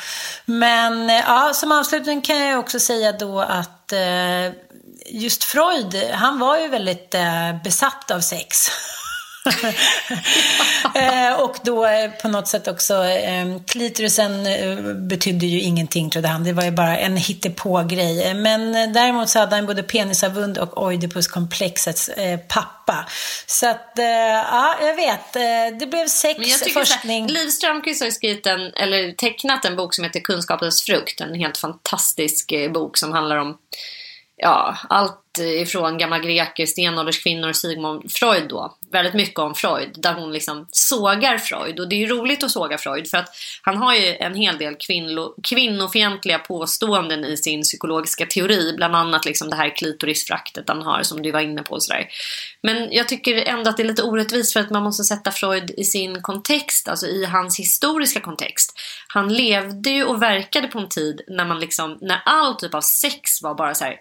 Men 0.44 1.10
eh, 1.10 1.16
ja, 1.16 1.52
som 1.54 1.72
avslutning 1.72 2.20
kan 2.20 2.40
jag 2.40 2.58
också 2.60 2.80
säga 2.80 3.12
då 3.12 3.40
att 3.40 3.92
eh, 3.92 3.98
just 5.11 5.44
Freud, 5.44 5.94
han 6.12 6.38
var 6.38 6.59
ju 6.59 6.68
väldigt 6.68 7.14
eh, 7.14 7.62
besatt 7.64 8.11
av 8.11 8.20
sex. 8.20 8.68
eh, 10.94 11.40
och 11.40 11.57
då 11.62 11.86
eh, 11.86 12.11
på 12.11 12.28
något 12.28 12.48
sätt 12.48 12.68
också, 12.68 13.05
klitorisen 13.66 14.44
betydde 15.09 15.46
ju 15.46 15.61
ingenting 15.61 16.11
trodde 16.11 16.28
han. 16.28 16.44
Det 16.44 16.52
var 16.52 16.64
ju 16.64 16.70
bara 16.70 16.98
en 16.98 17.16
hittepå-grej. 17.16 18.34
Men 18.34 18.92
däremot 18.92 19.28
så 19.28 19.38
hade 19.38 19.57
han 19.57 19.66
både 19.66 19.82
penisavund 19.82 20.59
och 20.59 20.82
oidipuskomplexets 20.82 22.11
pappa. 22.48 23.09
Så 23.46 23.68
att, 23.68 23.92
ja, 23.96 24.76
jag 24.80 24.96
vet. 24.96 25.32
Det 25.80 25.86
blev 25.86 26.07
sex, 26.07 26.38
Men 26.38 26.48
jag 26.48 26.61
tycker 26.61 26.80
forskning. 26.80 27.26
Liv 27.26 27.48
Strömquist 27.48 28.02
har 28.02 28.11
skrivit 28.11 28.46
en, 28.46 28.61
eller 28.61 29.12
tecknat 29.12 29.64
en 29.64 29.76
bok 29.76 29.94
som 29.94 30.05
heter 30.05 30.20
Kunskapens 30.20 30.82
frukt. 30.82 31.20
En 31.20 31.34
helt 31.34 31.59
fantastisk 31.59 32.52
bok 32.74 32.96
som 32.96 33.12
handlar 33.12 33.36
om 33.36 33.57
ja, 34.37 34.76
allt 34.89 35.20
ifrån 35.39 35.99
gamla 35.99 36.18
greker, 36.18 36.66
stenålderskvinnor 36.66 37.49
och 37.49 37.57
Sigmund 37.57 38.12
Freud 38.12 38.49
då. 38.49 38.76
Väldigt 38.93 39.14
mycket 39.14 39.39
om 39.39 39.55
Freud, 39.55 39.91
där 39.95 40.14
hon 40.14 40.32
liksom 40.32 40.66
sågar 40.70 41.39
Freud. 41.39 41.80
Och 41.80 41.89
det 41.89 41.97
är 41.97 41.99
ju 41.99 42.07
roligt 42.07 42.45
att 42.45 42.51
såga 42.51 42.78
Freud 42.78 43.09
för 43.09 43.18
att 43.18 43.28
han 43.62 43.76
har 43.76 43.95
ju 43.95 44.16
en 44.16 44.35
hel 44.35 44.59
del 44.59 44.74
kvinno, 44.74 45.35
kvinnofientliga 45.43 46.39
påståenden 46.39 47.24
i 47.24 47.37
sin 47.37 47.62
psykologiska 47.62 48.26
teori. 48.26 48.74
Bland 48.76 48.97
annat 48.97 49.24
liksom 49.24 49.51
det 49.51 49.57
här 49.57 49.76
klitorisfraktet 49.76 50.68
han 50.68 50.82
har 50.82 51.03
som 51.03 51.22
du 51.22 51.30
var 51.30 51.41
inne 51.41 51.62
på. 51.62 51.74
och 51.74 51.82
Sådär. 51.82 52.09
Men 52.62 52.93
jag 52.93 53.09
tycker 53.09 53.37
ändå 53.37 53.70
att 53.70 53.76
det 53.76 53.82
är 53.82 53.89
lite 53.89 54.03
orättvist 54.03 54.53
för 54.53 54.61
att 54.61 54.70
man 54.70 54.82
måste 54.82 55.05
sätta 55.05 55.30
Freud 55.30 55.70
i 55.70 55.85
sin 55.85 56.22
kontext, 56.22 56.89
alltså 56.89 57.07
i 57.07 57.24
hans 57.24 57.59
historiska 57.59 58.20
kontext. 58.20 58.78
Han 59.09 59.35
levde 59.35 59.91
ju 59.91 60.05
och 60.05 60.22
verkade 60.22 60.68
på 60.68 60.78
en 60.78 60.89
tid 60.89 61.20
när 61.28 61.45
man 61.45 61.61
liksom, 61.61 61.99
när 62.01 62.22
all 62.24 62.55
typ 62.55 62.74
av 62.74 62.80
sex 62.80 63.43
var 63.43 63.55
bara 63.55 63.74
så 63.74 63.85
här 63.85 64.01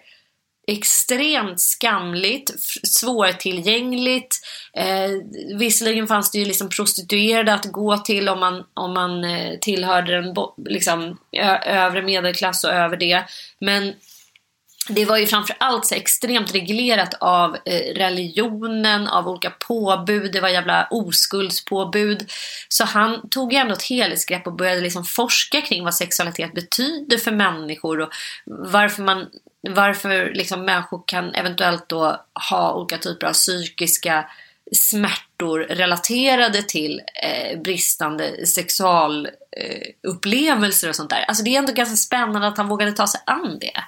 extremt 0.66 1.60
skamligt, 1.60 2.50
svårtillgängligt. 2.86 4.36
Eh, 4.76 5.10
visserligen 5.58 6.06
fanns 6.06 6.30
det 6.30 6.38
ju 6.38 6.44
liksom 6.44 6.68
prostituerade 6.68 7.54
att 7.54 7.72
gå 7.72 7.98
till 7.98 8.28
om 8.28 8.40
man, 8.40 8.64
om 8.74 8.94
man 8.94 9.24
eh, 9.24 9.58
tillhörde 9.60 10.22
den 10.22 10.34
liksom, 10.66 11.18
övre 11.66 12.02
medelklass 12.02 12.64
och 12.64 12.70
över 12.70 12.96
det. 12.96 13.24
Men 13.60 13.92
det 14.88 15.04
var 15.04 15.16
ju 15.16 15.26
framförallt 15.26 15.86
så 15.86 15.94
extremt 15.94 16.54
reglerat 16.54 17.14
av 17.20 17.56
eh, 17.64 17.94
religionen, 17.94 19.08
av 19.08 19.28
olika 19.28 19.50
påbud. 19.50 20.32
Det 20.32 20.40
var 20.40 20.48
jävla 20.48 20.88
oskuldspåbud. 20.90 22.30
Så 22.68 22.84
han 22.84 23.28
tog 23.28 23.52
ju 23.52 23.58
ändå 23.58 23.74
ett 23.74 23.82
helhetsgrepp 23.82 24.46
och 24.46 24.56
började 24.56 24.80
liksom 24.80 25.04
forska 25.04 25.60
kring 25.60 25.84
vad 25.84 25.94
sexualitet 25.94 26.54
betyder 26.54 27.18
för 27.18 27.32
människor 27.32 28.00
och 28.00 28.08
varför 28.46 29.02
man 29.02 29.26
varför 29.70 30.32
liksom 30.34 30.64
människor 30.64 31.02
kan 31.06 31.34
eventuellt 31.34 31.88
då 31.88 32.24
ha 32.50 32.74
olika 32.74 32.98
typer 32.98 33.26
av 33.26 33.32
psykiska 33.32 34.30
smärtor 34.72 35.58
relaterade 35.58 36.62
till 36.62 37.02
eh, 37.22 37.60
bristande 37.60 38.46
sexualupplevelser 38.46 40.86
eh, 40.86 40.88
och 40.88 40.96
sånt 40.96 41.10
där. 41.10 41.24
Alltså 41.28 41.44
det 41.44 41.54
är 41.54 41.58
ändå 41.58 41.72
ganska 41.72 41.96
spännande 41.96 42.48
att 42.48 42.56
han 42.56 42.68
vågade 42.68 42.92
ta 42.92 43.06
sig 43.06 43.20
an 43.26 43.58
det. 43.60 43.82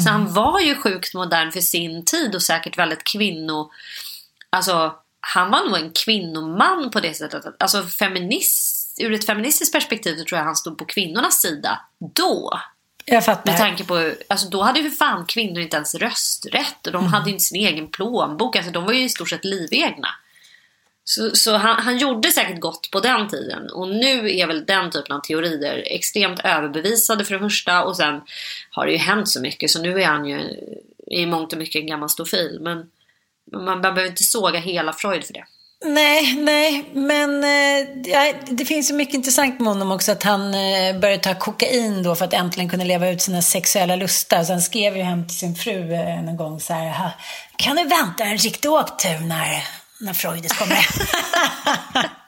Så 0.00 0.10
han 0.10 0.32
var 0.32 0.60
ju 0.60 0.74
sjukt 0.74 1.14
modern 1.14 1.52
för 1.52 1.60
sin 1.60 2.04
tid 2.04 2.34
och 2.34 2.42
säkert 2.42 2.78
väldigt 2.78 3.04
kvinno... 3.04 3.70
Alltså 4.50 4.94
han 5.20 5.50
var 5.50 5.64
nog 5.64 5.76
en 5.76 5.92
kvinnoman 5.92 6.90
på 6.90 7.00
det 7.00 7.14
sättet. 7.14 7.44
Alltså 7.58 7.82
feminist, 7.82 9.00
ur 9.00 9.12
ett 9.12 9.26
feministiskt 9.26 9.72
perspektiv 9.72 10.16
så 10.16 10.24
tror 10.24 10.38
jag 10.38 10.44
han 10.44 10.56
stod 10.56 10.78
på 10.78 10.84
kvinnornas 10.84 11.40
sida 11.40 11.80
då. 12.14 12.60
Jag 13.10 13.24
fattar. 13.24 13.52
Med 13.52 13.60
tanke 13.60 13.84
på, 13.84 14.12
alltså 14.28 14.48
då 14.48 14.62
hade 14.62 14.80
ju 14.80 14.90
för 14.90 14.96
fan 14.96 15.26
kvinnor 15.26 15.58
inte 15.58 15.76
ens 15.76 15.94
rösträtt 15.94 16.86
och 16.86 16.92
de 16.92 16.98
Mm. 16.98 17.12
hade 17.12 17.30
inte 17.30 17.44
sin 17.44 17.66
egen 17.66 17.86
plånbok. 17.88 18.56
Alltså 18.56 18.72
de 18.72 18.84
var 18.84 18.92
ju 18.92 19.02
i 19.04 19.08
stort 19.08 19.30
sett 19.30 19.44
livegna. 19.44 20.08
Så, 21.04 21.30
så 21.36 21.56
han, 21.56 21.82
han 21.82 21.98
gjorde 21.98 22.30
säkert 22.30 22.60
gott 22.60 22.90
på 22.90 23.00
den 23.00 23.28
tiden. 23.28 23.70
Och 23.70 23.88
nu 23.88 24.36
är 24.36 24.46
väl 24.46 24.64
den 24.66 24.90
typen 24.90 25.16
av 25.16 25.20
teorier 25.20 25.82
extremt 25.86 26.40
överbevisade 26.44 27.24
för 27.24 27.34
det 27.34 27.40
första. 27.40 27.84
Och 27.84 27.96
sen 27.96 28.20
har 28.70 28.86
det 28.86 28.92
ju 28.92 28.98
hänt 28.98 29.28
så 29.28 29.40
mycket 29.40 29.70
så 29.70 29.82
nu 29.82 30.02
är 30.02 30.06
han 30.06 30.26
ju 30.26 30.40
i 31.10 31.26
mångt 31.26 31.52
och 31.52 31.58
mycket 31.58 31.80
en 31.80 31.86
gammal 31.86 32.08
stofil. 32.10 32.58
Men 32.60 32.90
man, 33.52 33.64
man 33.64 33.80
behöver 33.82 34.06
inte 34.06 34.24
såga 34.24 34.60
hela 34.60 34.92
Freud 34.92 35.24
för 35.24 35.32
det. 35.32 35.44
Nej, 35.84 36.34
nej, 36.36 36.90
men 36.92 37.44
eh, 37.44 37.88
ja, 38.12 38.32
det 38.50 38.64
finns 38.64 38.90
ju 38.90 38.94
mycket 38.94 39.14
intressant 39.14 39.60
med 39.60 39.68
honom 39.68 39.92
också 39.92 40.12
att 40.12 40.22
han 40.22 40.54
eh, 40.54 40.98
började 41.00 41.22
ta 41.22 41.34
kokain 41.34 42.02
då 42.02 42.14
för 42.14 42.24
att 42.24 42.32
äntligen 42.32 42.70
kunna 42.70 42.84
leva 42.84 43.08
ut 43.08 43.22
sina 43.22 43.42
sexuella 43.42 43.96
lustar. 43.96 44.44
Så 44.44 44.52
han 44.52 44.62
skrev 44.62 44.96
ju 44.96 45.02
hem 45.02 45.26
till 45.26 45.38
sin 45.38 45.54
fru 45.54 45.92
eh, 45.92 46.18
en 46.18 46.36
gång 46.36 46.60
så 46.60 46.72
här, 46.72 46.90
"Ha, 46.90 47.10
kan 47.56 47.76
du 47.76 47.84
vänta 47.84 48.24
en 48.24 48.36
riktig 48.38 48.70
åktur 48.70 49.18
när, 49.20 49.64
när 50.00 50.12
Freudis 50.12 50.52
kommer? 50.52 50.78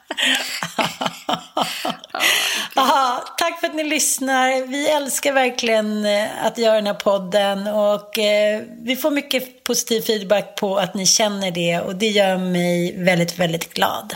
Aha, 2.75 3.23
tack 3.37 3.59
för 3.59 3.67
att 3.67 3.75
ni 3.75 3.83
lyssnar. 3.83 4.67
Vi 4.67 4.89
älskar 4.89 5.33
verkligen 5.33 6.05
eh, 6.05 6.45
att 6.45 6.57
göra 6.57 6.75
den 6.75 6.87
här 6.87 6.93
podden 6.93 7.67
och 7.67 8.19
eh, 8.19 8.61
vi 8.81 8.95
får 8.95 9.11
mycket 9.11 9.63
positiv 9.63 10.01
feedback 10.01 10.55
på 10.55 10.77
att 10.77 10.93
ni 10.93 11.05
känner 11.05 11.51
det 11.51 11.79
och 11.79 11.95
det 11.95 12.07
gör 12.07 12.37
mig 12.37 12.95
väldigt, 12.97 13.39
väldigt 13.39 13.73
glad. 13.73 14.15